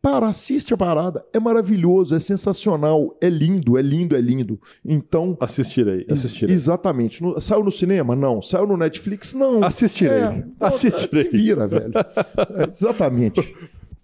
Para, 0.00 0.26
assiste 0.26 0.74
a 0.74 0.76
parada. 0.76 1.24
É 1.32 1.38
maravilhoso, 1.38 2.12
é 2.12 2.18
sensacional, 2.18 3.16
é 3.20 3.28
lindo, 3.28 3.78
é 3.78 3.82
lindo, 3.82 4.16
é 4.16 4.20
lindo. 4.20 4.60
Então. 4.84 5.36
Assistirei, 5.38 6.04
assistirei. 6.10 6.52
Exatamente. 6.52 7.22
No- 7.22 7.40
saiu 7.40 7.62
no 7.62 7.70
cinema? 7.70 8.16
Não. 8.16 8.42
Saiu 8.42 8.66
no 8.66 8.76
Netflix? 8.76 9.32
Não. 9.32 9.62
Assistirei. 9.62 10.18
É, 10.18 10.44
Assistirei. 10.58 11.22
Se 11.22 11.28
vira, 11.28 11.68
velho. 11.68 11.92
É, 11.96 12.66
exatamente. 12.68 13.54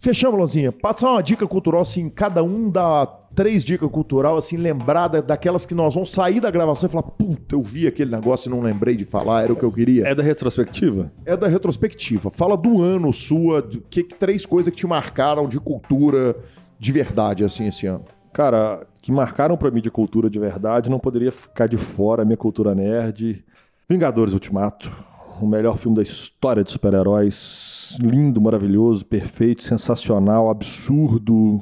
Fechamos, 0.01 0.39
Lozinha. 0.39 0.71
Passar 0.71 1.11
uma 1.11 1.23
dica 1.23 1.45
cultural, 1.45 1.83
assim, 1.83 2.09
cada 2.09 2.41
um 2.41 2.71
dá 2.71 3.05
três 3.35 3.65
dicas 3.65 3.91
cultural, 3.91 4.37
assim, 4.37 4.57
lembrada 4.57 5.21
daquelas 5.21 5.67
que 5.67 5.75
nós 5.75 5.93
vamos 5.93 6.13
sair 6.13 6.39
da 6.39 6.53
gravação 6.53 6.89
e 6.89 6.93
falar, 6.93 7.03
puta, 7.03 7.57
eu 7.57 7.63
vi 7.63 7.85
aquele 7.87 8.13
negócio 8.13 8.49
e 8.49 8.51
não 8.51 8.61
lembrei 8.61 8.95
de 8.95 9.05
falar, 9.05 9.43
era 9.43 9.53
o 9.53 9.57
que 9.57 9.65
eu 9.65 9.73
queria. 9.73 10.07
É 10.07 10.15
da 10.15 10.23
retrospectiva? 10.23 11.11
É, 11.27 11.37
da 11.37 11.49
retrospectiva. 11.49 12.31
Fala 12.31 12.57
do 12.57 12.81
ano 12.81 13.13
sua, 13.13 13.61
do 13.61 13.81
que, 13.81 14.05
que 14.05 14.15
três 14.15 14.47
coisas 14.47 14.71
que 14.71 14.79
te 14.79 14.87
marcaram 14.87 15.49
de 15.49 15.59
cultura 15.59 16.37
de 16.79 16.93
verdade, 16.93 17.45
assim, 17.45 17.67
esse 17.67 17.85
ano. 17.87 18.05
Cara, 18.33 18.87
que 19.03 19.11
marcaram 19.11 19.57
pra 19.57 19.69
mim 19.69 19.81
de 19.81 19.91
cultura 19.91 20.31
de 20.31 20.39
verdade, 20.39 20.89
não 20.89 21.01
poderia 21.01 21.33
ficar 21.33 21.67
de 21.67 21.77
fora 21.77 22.23
a 22.23 22.25
minha 22.25 22.37
cultura 22.37 22.73
nerd. 22.73 23.45
Vingadores 23.89 24.33
Ultimato, 24.33 24.93
o 25.41 25.47
melhor 25.47 25.77
filme 25.77 25.97
da 25.97 26.03
história 26.03 26.63
de 26.63 26.71
super-heróis. 26.71 27.78
Lindo, 28.01 28.41
maravilhoso, 28.41 29.05
perfeito, 29.07 29.63
sensacional, 29.63 30.51
absurdo, 30.51 31.61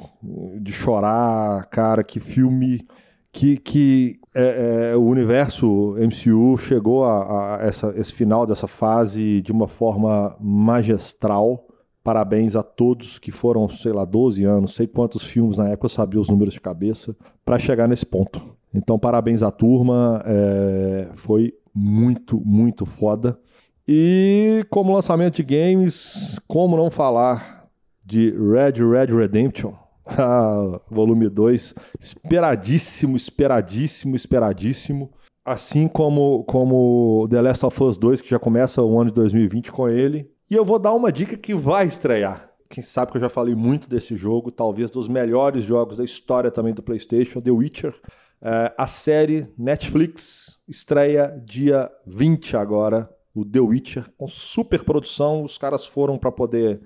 de 0.59 0.71
chorar, 0.71 1.65
cara, 1.67 2.03
que 2.03 2.19
filme. 2.19 2.85
Que, 3.31 3.57
que 3.57 4.19
é, 4.33 4.91
é, 4.91 4.95
o 4.95 5.03
universo 5.03 5.95
MCU 5.99 6.57
chegou 6.57 7.05
a, 7.05 7.57
a 7.57 7.67
essa, 7.67 7.93
esse 7.95 8.11
final 8.11 8.47
dessa 8.47 8.67
fase 8.67 9.41
de 9.41 9.51
uma 9.51 9.67
forma 9.67 10.35
magistral. 10.39 11.67
Parabéns 12.03 12.55
a 12.55 12.63
todos 12.63 13.19
que 13.19 13.31
foram, 13.31 13.69
sei 13.69 13.91
lá, 13.91 14.05
12 14.05 14.43
anos, 14.43 14.73
sei 14.73 14.87
quantos 14.87 15.23
filmes 15.23 15.57
na 15.57 15.67
época, 15.67 15.85
eu 15.85 15.89
sabia 15.89 16.19
os 16.19 16.29
números 16.29 16.55
de 16.55 16.61
cabeça, 16.61 17.15
para 17.45 17.59
chegar 17.59 17.87
nesse 17.87 18.05
ponto. 18.05 18.41
Então, 18.73 18.97
parabéns 18.97 19.43
à 19.43 19.51
turma, 19.51 20.21
é, 20.25 21.09
foi 21.13 21.53
muito, 21.73 22.41
muito 22.43 22.85
foda. 22.85 23.39
E 23.87 24.65
como 24.69 24.93
lançamento 24.93 25.35
de 25.35 25.43
games, 25.43 26.37
como 26.45 26.75
não 26.75 26.91
falar 26.91 27.69
de 28.05 28.31
Red 28.31 28.83
Red 28.83 29.15
Redemption, 29.15 29.73
ah, 30.05 30.81
volume 30.89 31.29
2, 31.29 31.73
esperadíssimo, 31.99 33.15
esperadíssimo, 33.15 34.15
esperadíssimo. 34.15 35.11
Assim 35.45 35.87
como, 35.87 36.43
como 36.43 37.25
The 37.29 37.41
Last 37.41 37.65
of 37.65 37.81
Us 37.81 37.97
2, 37.97 38.19
que 38.19 38.29
já 38.29 38.37
começa 38.37 38.83
o 38.83 38.99
ano 38.99 39.09
de 39.09 39.15
2020 39.15 39.71
com 39.71 39.87
ele. 39.87 40.29
E 40.49 40.55
eu 40.55 40.65
vou 40.65 40.77
dar 40.77 40.93
uma 40.93 41.09
dica 41.09 41.37
que 41.37 41.53
vai 41.53 41.87
estrear. 41.87 42.49
Quem 42.69 42.83
sabe 42.83 43.11
que 43.11 43.17
eu 43.17 43.21
já 43.21 43.29
falei 43.29 43.55
muito 43.55 43.89
desse 43.89 44.17
jogo, 44.17 44.51
talvez 44.51 44.91
dos 44.91 45.07
melhores 45.07 45.63
jogos 45.63 45.95
da 45.95 46.03
história 46.03 46.51
também 46.51 46.73
do 46.73 46.83
PlayStation, 46.83 47.39
The 47.39 47.51
Witcher. 47.51 47.95
É, 48.41 48.73
a 48.77 48.85
série 48.87 49.47
Netflix 49.57 50.59
estreia 50.67 51.41
dia 51.45 51.89
20 52.05 52.57
agora, 52.57 53.09
o 53.37 53.45
The 53.45 53.59
Witcher, 53.59 54.09
com 54.17 54.27
super 54.27 54.83
produção. 54.83 55.43
Os 55.43 55.57
caras 55.57 55.85
foram 55.85 56.17
para 56.17 56.31
poder 56.31 56.81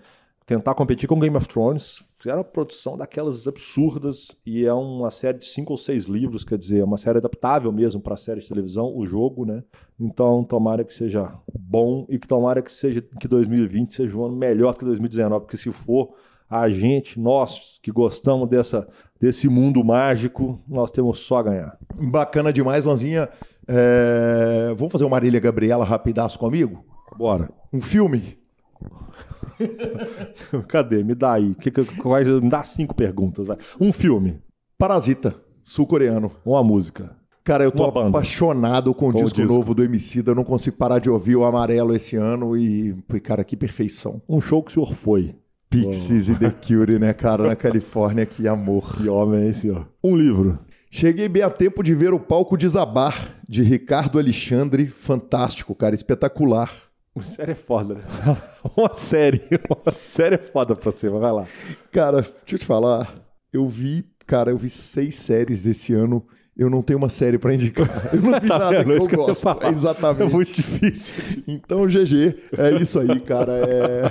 tentar 0.46 0.76
competir 0.76 1.08
com 1.08 1.20
Game 1.20 1.36
of 1.38 1.48
Thrones. 1.48 2.04
Fizeram 2.18 2.40
uma 2.40 2.44
produção 2.44 2.98
daquelas 2.98 3.48
absurdas 3.48 4.36
e 4.46 4.66
é 4.66 4.74
uma 4.74 5.10
série 5.10 5.38
de 5.38 5.46
cinco 5.46 5.72
ou 5.72 5.78
seis 5.78 6.06
livros, 6.06 6.44
quer 6.44 6.58
dizer, 6.58 6.80
é 6.80 6.84
uma 6.84 6.98
série 6.98 7.20
adaptável 7.20 7.72
mesmo 7.72 8.02
para 8.02 8.18
série 8.18 8.42
de 8.42 8.48
televisão, 8.48 8.96
o 8.96 9.06
jogo, 9.06 9.46
né? 9.46 9.64
Então, 10.00 10.44
tomara 10.44 10.84
que 10.84 10.94
seja 10.94 11.34
bom 11.58 12.06
e 12.10 12.20
que 12.20 12.28
tomara 12.28 12.62
que 12.62 12.72
seja 12.72 13.02
que 13.02 13.28
2020 13.28 13.96
seja 13.96 14.18
um 14.18 14.26
ano 14.26 14.36
melhor 14.36 14.76
que 14.76 14.84
2019, 14.84 15.46
porque 15.46 15.58
se 15.58 15.72
for 15.72 16.14
a 16.50 16.70
gente, 16.70 17.18
nós 17.18 17.80
que 17.82 17.92
gostamos 17.92 18.50
dessa 18.50 18.88
desse 19.20 19.48
mundo 19.48 19.84
mágico, 19.84 20.60
nós 20.68 20.92
temos 20.92 21.20
só 21.20 21.38
a 21.38 21.44
ganhar. 21.44 21.78
Bacana 21.96 22.52
demais, 22.52 22.86
Lanzinha. 22.86 23.30
É, 23.68 24.74
Vamos 24.76 24.92
fazer 24.92 25.04
uma 25.04 25.12
Marília 25.12 25.40
Gabriela 25.40 25.86
rapidaço 25.86 26.38
comigo? 26.40 26.84
Bora. 27.18 27.50
Um 27.72 27.82
filme? 27.82 28.38
Cadê? 30.68 31.04
Me 31.04 31.14
dá 31.16 31.34
aí. 31.34 31.56
Que, 31.56 31.70
que, 31.72 31.86
quais, 31.98 32.28
me 32.28 32.50
dá 32.50 32.64
cinco 32.64 32.96
perguntas. 32.96 33.48
Vai. 33.48 33.58
Um 33.80 33.94
filme. 33.94 34.42
Parasita, 34.78 35.36
sul-coreano. 35.64 36.32
Uma 36.46 36.64
música. 36.64 37.16
Cara, 37.44 37.64
eu 37.64 37.72
tô 37.72 37.90
Uma 37.90 38.10
apaixonado 38.10 38.94
com 38.94 39.10
o 39.10 39.12
Com 39.12 39.20
o 39.20 39.24
disco, 39.24 39.38
disco. 39.42 39.54
novo 39.54 39.74
do 39.74 39.84
Emicida. 39.84 40.32
Eu 40.32 40.36
não 40.36 40.44
consigo 40.44 40.78
parar 40.78 41.00
de 41.00 41.10
ouvir 41.10 41.36
o 41.36 41.44
Amarelo 41.44 41.96
esse 41.96 42.16
ano 42.16 42.56
e, 42.56 42.96
cara, 43.24 43.44
que 43.44 43.58
perfeição. 43.58 44.22
Um 44.30 44.40
show 44.40 44.62
que 44.62 44.72
o 44.72 44.74
senhor 44.74 44.94
foi. 44.94 45.36
Pixies 45.70 46.30
e 46.30 46.36
The 46.36 46.50
Cure, 46.66 47.00
né, 47.00 47.14
cara, 47.14 47.48
na 47.48 47.56
Califórnia, 47.56 48.26
que 48.26 48.48
amor. 48.48 48.98
Que 48.98 49.08
homem 49.08 49.44
é 49.44 49.48
esse, 49.50 49.72
ó. 49.72 49.84
Um 50.04 50.16
livro. 50.16 50.60
Cheguei 50.94 51.30
bem 51.30 51.42
a 51.42 51.50
tempo 51.50 51.82
de 51.82 51.96
ver 51.96 52.12
o 52.12 52.20
palco 52.20 52.58
desabar, 52.58 53.40
de 53.48 53.64
Ricardo 53.64 54.20
Alexandre. 54.20 54.88
Fantástico, 54.88 55.74
cara, 55.74 55.96
espetacular. 55.96 56.70
Uma 57.16 57.24
série 57.24 57.54
é 57.54 57.56
foda, 57.56 57.94
né? 57.96 58.02
Uma 58.76 58.94
série. 58.94 59.42
Uma 59.70 59.94
série 59.98 60.36
é 60.36 60.38
foda 60.38 60.76
pra 60.76 60.92
você, 60.92 61.10
mas 61.10 61.22
vai 61.22 61.32
lá. 61.32 61.48
Cara, 61.94 62.22
deixa 62.22 62.56
eu 62.56 62.60
te 62.60 62.66
falar, 62.66 63.16
eu 63.54 63.70
vi, 63.70 64.06
cara, 64.28 64.52
eu 64.52 64.58
vi 64.58 64.70
seis 64.70 65.16
séries 65.16 65.66
esse 65.66 65.94
ano. 65.94 66.28
Eu 66.62 66.70
não 66.70 66.82
tenho 66.84 67.00
uma 67.00 67.10
série 67.10 67.38
pra 67.40 67.54
indicar. 67.54 67.90
Eu 68.14 68.22
não 68.22 68.40
vi 68.40 68.48
Tá 68.48 68.60
nada 68.60 68.84
vendo? 68.84 68.86
que 68.86 68.92
É 68.92 68.98
eu 68.98 69.08
que 69.08 69.16
gosto. 69.16 69.48
É 69.64 69.70
Exatamente. 69.70 70.32
muito 70.34 70.54
difícil. 70.54 71.42
Então, 71.48 71.86
GG, 71.88 72.36
é 72.58 72.72
isso 72.82 73.00
aí, 73.00 73.20
cara. 73.20 73.52
É... 73.54 74.04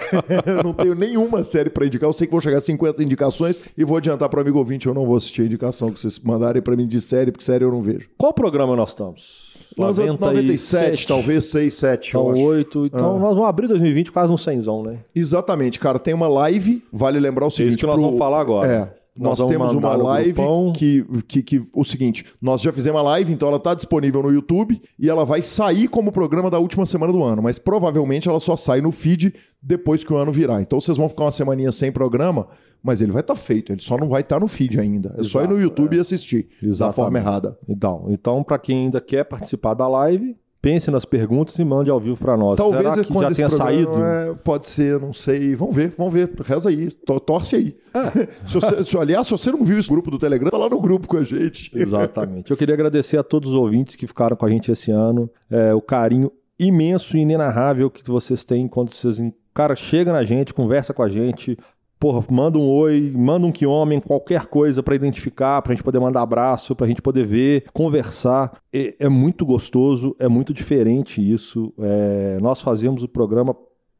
eu 0.58 0.62
não 0.64 0.72
tenho 0.72 0.94
nenhuma 0.94 1.44
série 1.44 1.70
pra 1.70 1.86
indicar. 1.86 2.08
Eu 2.08 2.12
sei 2.12 2.26
que 2.26 2.30
vão 2.32 2.40
chegar 2.40 2.58
a 2.58 2.60
50 2.60 3.02
indicações 3.04 3.60
e 3.78 3.84
vou 3.84 3.96
adiantar 3.96 4.28
pro 4.28 4.40
amigo 4.40 4.58
ouvinte, 4.58 4.86
eu 4.88 4.94
não 4.94 5.06
vou 5.06 5.16
assistir 5.16 5.42
a 5.42 5.44
indicação 5.44 5.92
que 5.92 6.00
vocês 6.00 6.18
mandarem 6.18 6.60
pra 6.60 6.74
mim 6.76 6.86
de 6.88 7.00
série, 7.00 7.30
porque 7.30 7.44
série 7.44 7.64
eu 7.64 7.70
não 7.70 7.80
vejo. 7.80 8.08
Qual 8.18 8.32
programa 8.32 8.74
nós 8.74 8.88
estamos? 8.88 9.50
Nós 9.76 9.98
97, 9.98 11.06
talvez 11.06 11.44
6, 11.44 11.72
7. 11.74 12.14
eu 12.14 12.20
Então, 12.20 12.32
acho. 12.32 12.42
8. 12.42 12.86
Então, 12.86 13.16
Ah. 13.16 13.18
nós 13.20 13.34
vamos 13.34 13.48
abrir 13.48 13.68
2020 13.68 14.10
quase 14.10 14.32
um 14.32 14.36
cenzão, 14.36 14.82
né? 14.82 14.96
Exatamente, 15.14 15.78
cara. 15.78 15.98
Tem 16.00 16.12
uma 16.12 16.26
live, 16.26 16.82
vale 16.92 17.20
lembrar 17.20 17.46
o 17.46 17.50
seguinte. 17.50 17.70
Isso 17.70 17.78
que 17.78 17.86
nós 17.86 17.94
pro- 17.94 18.02
vamos 18.06 18.18
falar 18.18 18.40
agora. 18.40 18.66
É. 18.72 18.99
Nós 19.16 19.44
temos 19.44 19.72
uma 19.72 19.96
live 19.96 20.40
que, 20.76 21.04
que, 21.26 21.42
que. 21.42 21.62
O 21.74 21.84
seguinte, 21.84 22.24
nós 22.40 22.60
já 22.60 22.72
fizemos 22.72 23.00
a 23.00 23.02
live, 23.02 23.32
então 23.32 23.48
ela 23.48 23.58
tá 23.58 23.74
disponível 23.74 24.22
no 24.22 24.30
YouTube 24.30 24.80
e 24.98 25.10
ela 25.10 25.24
vai 25.24 25.42
sair 25.42 25.88
como 25.88 26.12
programa 26.12 26.50
da 26.50 26.58
última 26.58 26.86
semana 26.86 27.12
do 27.12 27.22
ano, 27.22 27.42
mas 27.42 27.58
provavelmente 27.58 28.28
ela 28.28 28.40
só 28.40 28.56
sai 28.56 28.80
no 28.80 28.90
feed 28.90 29.34
depois 29.60 30.04
que 30.04 30.12
o 30.12 30.16
ano 30.16 30.32
virar. 30.32 30.62
Então 30.62 30.80
vocês 30.80 30.96
vão 30.96 31.08
ficar 31.08 31.24
uma 31.24 31.32
semaninha 31.32 31.72
sem 31.72 31.90
programa, 31.90 32.48
mas 32.82 33.02
ele 33.02 33.12
vai 33.12 33.20
estar 33.20 33.34
feito, 33.34 33.72
ele 33.72 33.80
só 33.80 33.98
não 33.98 34.08
vai 34.08 34.22
estar 34.22 34.40
no 34.40 34.48
feed 34.48 34.78
ainda. 34.78 35.14
É 35.18 35.22
só 35.22 35.42
ir 35.42 35.48
no 35.48 35.54
Exato, 35.54 35.62
YouTube 35.62 35.96
e 35.96 36.00
assistir 36.00 36.48
da 36.62 36.68
Exatamente. 36.68 36.96
forma 36.96 37.18
errada. 37.18 37.58
Então, 37.68 38.06
então 38.08 38.42
para 38.42 38.58
quem 38.58 38.84
ainda 38.84 39.00
quer 39.00 39.24
participar 39.24 39.74
da 39.74 39.88
live, 39.88 40.36
pense 40.62 40.90
nas 40.90 41.04
perguntas 41.04 41.58
e 41.58 41.64
mande 41.64 41.90
ao 41.90 41.98
vivo 41.98 42.16
para 42.18 42.36
nós. 42.36 42.56
Talvez 42.56 42.82
Será 42.90 43.00
é 43.00 43.04
que 43.04 43.12
quando 43.12 43.28
já 43.30 43.34
tenha 43.34 43.48
saído? 43.50 43.92
é, 44.04 44.34
pode 44.44 44.68
ser, 44.68 45.00
não 45.00 45.12
sei. 45.12 45.56
Vamos 45.56 45.74
ver, 45.74 45.92
vamos 45.96 46.12
ver. 46.12 46.30
Reza 46.44 46.68
aí, 46.68 46.90
to- 46.90 47.20
torce 47.20 47.56
aí. 47.56 47.76
se 48.46 48.54
você, 48.54 48.84
se- 48.84 48.98
aliás, 48.98 49.26
se 49.26 49.30
você 49.32 49.50
não 49.50 49.64
viu 49.64 49.78
esse 49.78 49.88
grupo 49.88 50.10
do 50.10 50.18
Telegram, 50.18 50.50
tá 50.50 50.56
lá 50.58 50.68
no 50.68 50.80
grupo 50.80 51.06
com 51.08 51.16
a 51.16 51.22
gente. 51.22 51.70
Exatamente. 51.74 52.50
Eu 52.50 52.56
queria 52.56 52.74
agradecer 52.74 53.16
a 53.18 53.22
todos 53.22 53.50
os 53.50 53.54
ouvintes 53.56 53.96
que 53.96 54.06
ficaram 54.06 54.36
com 54.36 54.44
a 54.46 54.50
gente 54.50 54.70
esse 54.70 54.90
ano. 54.90 55.30
É, 55.50 55.74
o 55.74 55.80
carinho 55.80 56.30
imenso 56.58 57.16
e 57.16 57.20
inenarrável 57.20 57.90
que 57.90 58.02
vocês 58.10 58.44
têm 58.44 58.68
quando 58.68 58.92
vocês. 58.92 59.18
Cara, 59.54 59.74
chega 59.74 60.12
na 60.12 60.22
gente, 60.24 60.52
conversa 60.54 60.92
com 60.94 61.02
a 61.02 61.08
gente. 61.08 61.56
Porra, 62.00 62.24
manda 62.30 62.58
um 62.58 62.66
oi, 62.66 63.12
manda 63.14 63.46
um 63.46 63.52
que 63.52 63.66
homem, 63.66 64.00
qualquer 64.00 64.46
coisa 64.46 64.82
pra 64.82 64.94
identificar, 64.94 65.60
pra 65.60 65.74
gente 65.74 65.84
poder 65.84 66.00
mandar 66.00 66.22
abraço, 66.22 66.74
pra 66.74 66.86
gente 66.86 67.02
poder 67.02 67.26
ver, 67.26 67.66
conversar. 67.74 68.58
É, 68.72 68.96
é 69.00 69.08
muito 69.10 69.44
gostoso, 69.44 70.16
é 70.18 70.26
muito 70.26 70.54
diferente 70.54 71.20
isso. 71.20 71.74
É, 71.78 72.38
nós 72.40 72.62
fazemos 72.62 73.02
o 73.02 73.08
programa 73.08 73.54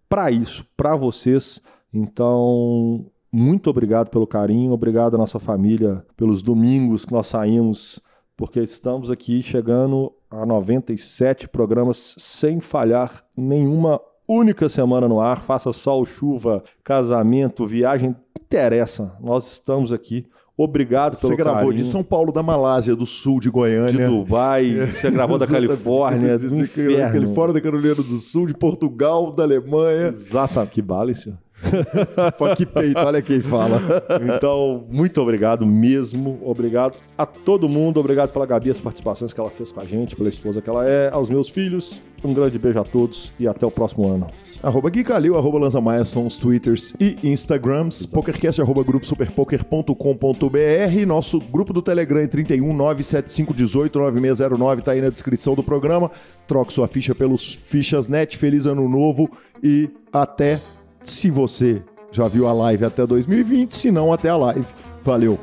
pra 0.09 0.31
isso, 0.31 0.65
pra 0.75 0.97
vocês. 0.97 1.61
Então, 1.93 3.05
muito 3.31 3.69
obrigado 3.69 4.09
pelo 4.09 4.27
carinho, 4.27 4.73
obrigado 4.73 5.17
à 5.17 5.19
nossa 5.19 5.39
família 5.39 6.03
pelos 6.17 6.41
domingos 6.41 7.05
que 7.05 7.13
nós 7.13 7.27
saímos, 7.27 8.01
porque 8.35 8.61
estamos 8.61 9.11
aqui 9.11 9.43
chegando 9.43 10.11
a 10.31 10.47
97 10.47 11.47
programas 11.51 12.15
sem 12.17 12.61
falhar 12.61 13.23
nenhuma 13.37 14.01
única 14.31 14.69
semana 14.69 15.09
no 15.09 15.21
ar, 15.21 15.43
faça 15.43 15.73
sol, 15.73 16.07
chuva, 16.07 16.63
casamento, 16.85 17.67
viagem, 17.67 18.15
interessa. 18.41 19.13
Nós 19.21 19.53
estamos 19.53 19.93
aqui. 19.93 20.27
Obrigado 20.57 21.19
pelo 21.19 21.31
Você 21.33 21.37
gravou 21.37 21.69
carinho. 21.71 21.83
de 21.83 21.85
São 21.87 22.03
Paulo, 22.05 22.31
da 22.31 22.43
Malásia, 22.43 22.95
do 22.95 23.07
Sul, 23.07 23.41
de 23.41 23.45
de 23.45 23.51
Goiânia. 23.51 24.09
Dubai, 24.09 24.73
você 24.73 25.11
gravou 25.11 25.39
da. 25.39 25.47
Califórnia, 25.47 26.39
do 26.39 26.49
de, 26.55 26.63
inferno. 26.63 27.13
Califórnia, 27.13 27.55
da 27.55 27.61
Carolina 27.63 27.95
do 27.95 28.19
Sul, 28.19 28.47
de 28.47 28.55
Portugal, 28.55 29.33
da 29.33 29.43
Alemanha. 29.43 30.09
Exatamente, 30.09 30.73
que 30.73 30.83
bala, 30.83 31.15
senhor. 31.15 31.39
Pô, 32.39 32.55
que 32.55 32.67
peito, 32.67 32.99
olha 32.99 33.23
quem 33.23 33.41
fala. 33.41 33.81
Então, 34.37 34.85
muito 34.91 35.21
obrigado 35.21 35.67
mesmo. 35.67 36.39
Obrigado 36.43 36.95
a 37.17 37.25
todo 37.27 37.69
mundo. 37.69 38.01
Obrigado 38.01 38.31
pela 38.31 38.47
Gabi, 38.47 38.71
as 38.71 38.79
participações 38.79 39.33
que 39.33 39.41
ela 39.41 39.51
fez 39.51 39.73
com 39.73 39.81
a 39.81 39.85
gente, 39.85 40.17
pela 40.17 40.29
esposa 40.29 40.61
que 40.61 40.69
ela 40.69 40.89
é, 40.89 41.11
aos 41.13 41.31
meus 41.31 41.49
filhos. 41.49 42.03
Um 42.23 42.35
grande 42.35 42.59
beijo 42.59 42.79
a 42.79 42.85
todos 42.85 43.33
e 43.39 43.49
até 43.49 43.65
o 43.65 43.71
próximo 43.71 44.07
ano. 44.07 44.27
arroba 44.63 44.91
Gui 44.91 45.03
Calil, 45.03 45.37
arroba 45.37 45.59
Lanza 45.59 45.81
Maia 45.81 46.05
são 46.05 46.27
os 46.27 46.37
Twitters 46.37 46.95
e 47.01 47.17
Instagrams. 47.25 48.05
Pokercast, 48.07 48.61
arroba 48.61 48.83
gruposuperpoker.com.br. 48.83 51.07
Nosso 51.07 51.39
grupo 51.39 51.73
do 51.73 51.81
Telegram 51.81 52.21
é 52.21 52.27
31 52.27 52.73
975 52.75 53.55
18 53.55 53.99
9609, 53.99 54.83
tá 54.83 54.93
aí 54.93 55.01
na 55.01 55.11
descrição 55.11 55.55
do 55.55 55.63
programa. 55.63 56.11
Troque 56.47 56.73
sua 56.73 56.87
ficha 56.87 57.15
pelos 57.15 57.55
Fichas.net. 57.55 58.37
Feliz 58.37 58.67
ano 58.67 58.89
novo 58.89 59.31
e 59.63 59.89
até, 60.13 60.61
se 61.03 61.31
você 61.31 61.83
já 62.13 62.27
viu 62.29 62.47
a 62.47 62.53
live 62.53 62.85
até 62.85 63.07
2020, 63.07 63.75
se 63.77 63.91
não, 63.91 64.13
até 64.13 64.29
a 64.29 64.37
live. 64.37 64.67
Valeu! 65.03 65.39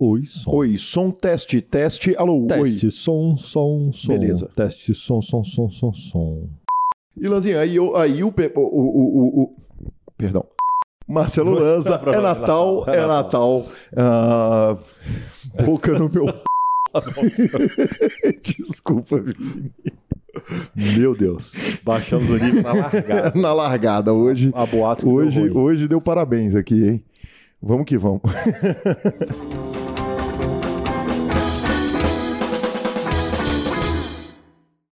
Oi, 0.00 0.24
som. 0.26 0.50
Oi, 0.56 0.76
som 0.76 1.10
teste, 1.10 1.60
teste, 1.60 2.14
alô, 2.16 2.46
Teste, 2.46 2.86
oi. 2.86 2.90
som, 2.90 3.36
som, 3.36 3.92
som. 3.92 4.18
Beleza. 4.18 4.50
Teste, 4.56 4.92
som, 4.94 5.22
som, 5.22 5.44
som, 5.44 5.68
som, 5.70 5.92
som. 5.92 6.48
E 7.20 7.28
Lanzinha, 7.28 7.60
aí, 7.60 7.76
eu, 7.76 7.96
aí 7.96 8.24
o, 8.24 8.32
pe- 8.32 8.52
o, 8.56 8.60
o, 8.60 8.84
o, 9.40 9.42
o- 9.44 9.56
Perdão. 10.18 10.44
Marcelo 11.06 11.52
Lanza, 11.52 12.00
é 12.06 12.20
Natal, 12.20 12.84
é 12.88 13.06
Natal. 13.06 13.66
Ah, 13.96 14.76
boca 15.64 15.98
no 15.98 16.08
meu. 16.08 16.26
Desculpa, 18.42 19.20
Vini. 19.20 19.72
Meu 20.74 21.16
Deus. 21.16 21.52
Baixamos 21.84 22.28
o 22.30 22.36
nível 22.36 22.62
na 22.62 22.72
largada. 22.72 23.32
Na 23.38 23.52
largada, 23.52 24.12
hoje. 24.12 24.50
A 24.54 24.66
boato 24.66 25.04
deu 25.06 25.14
Hoje, 25.14 25.40
ruim. 25.48 25.56
hoje 25.56 25.88
deu 25.88 26.00
parabéns 26.00 26.54
aqui, 26.54 26.88
hein? 26.88 27.04
Vamos 27.62 27.86
que 27.86 27.96
vamos. 27.96 28.20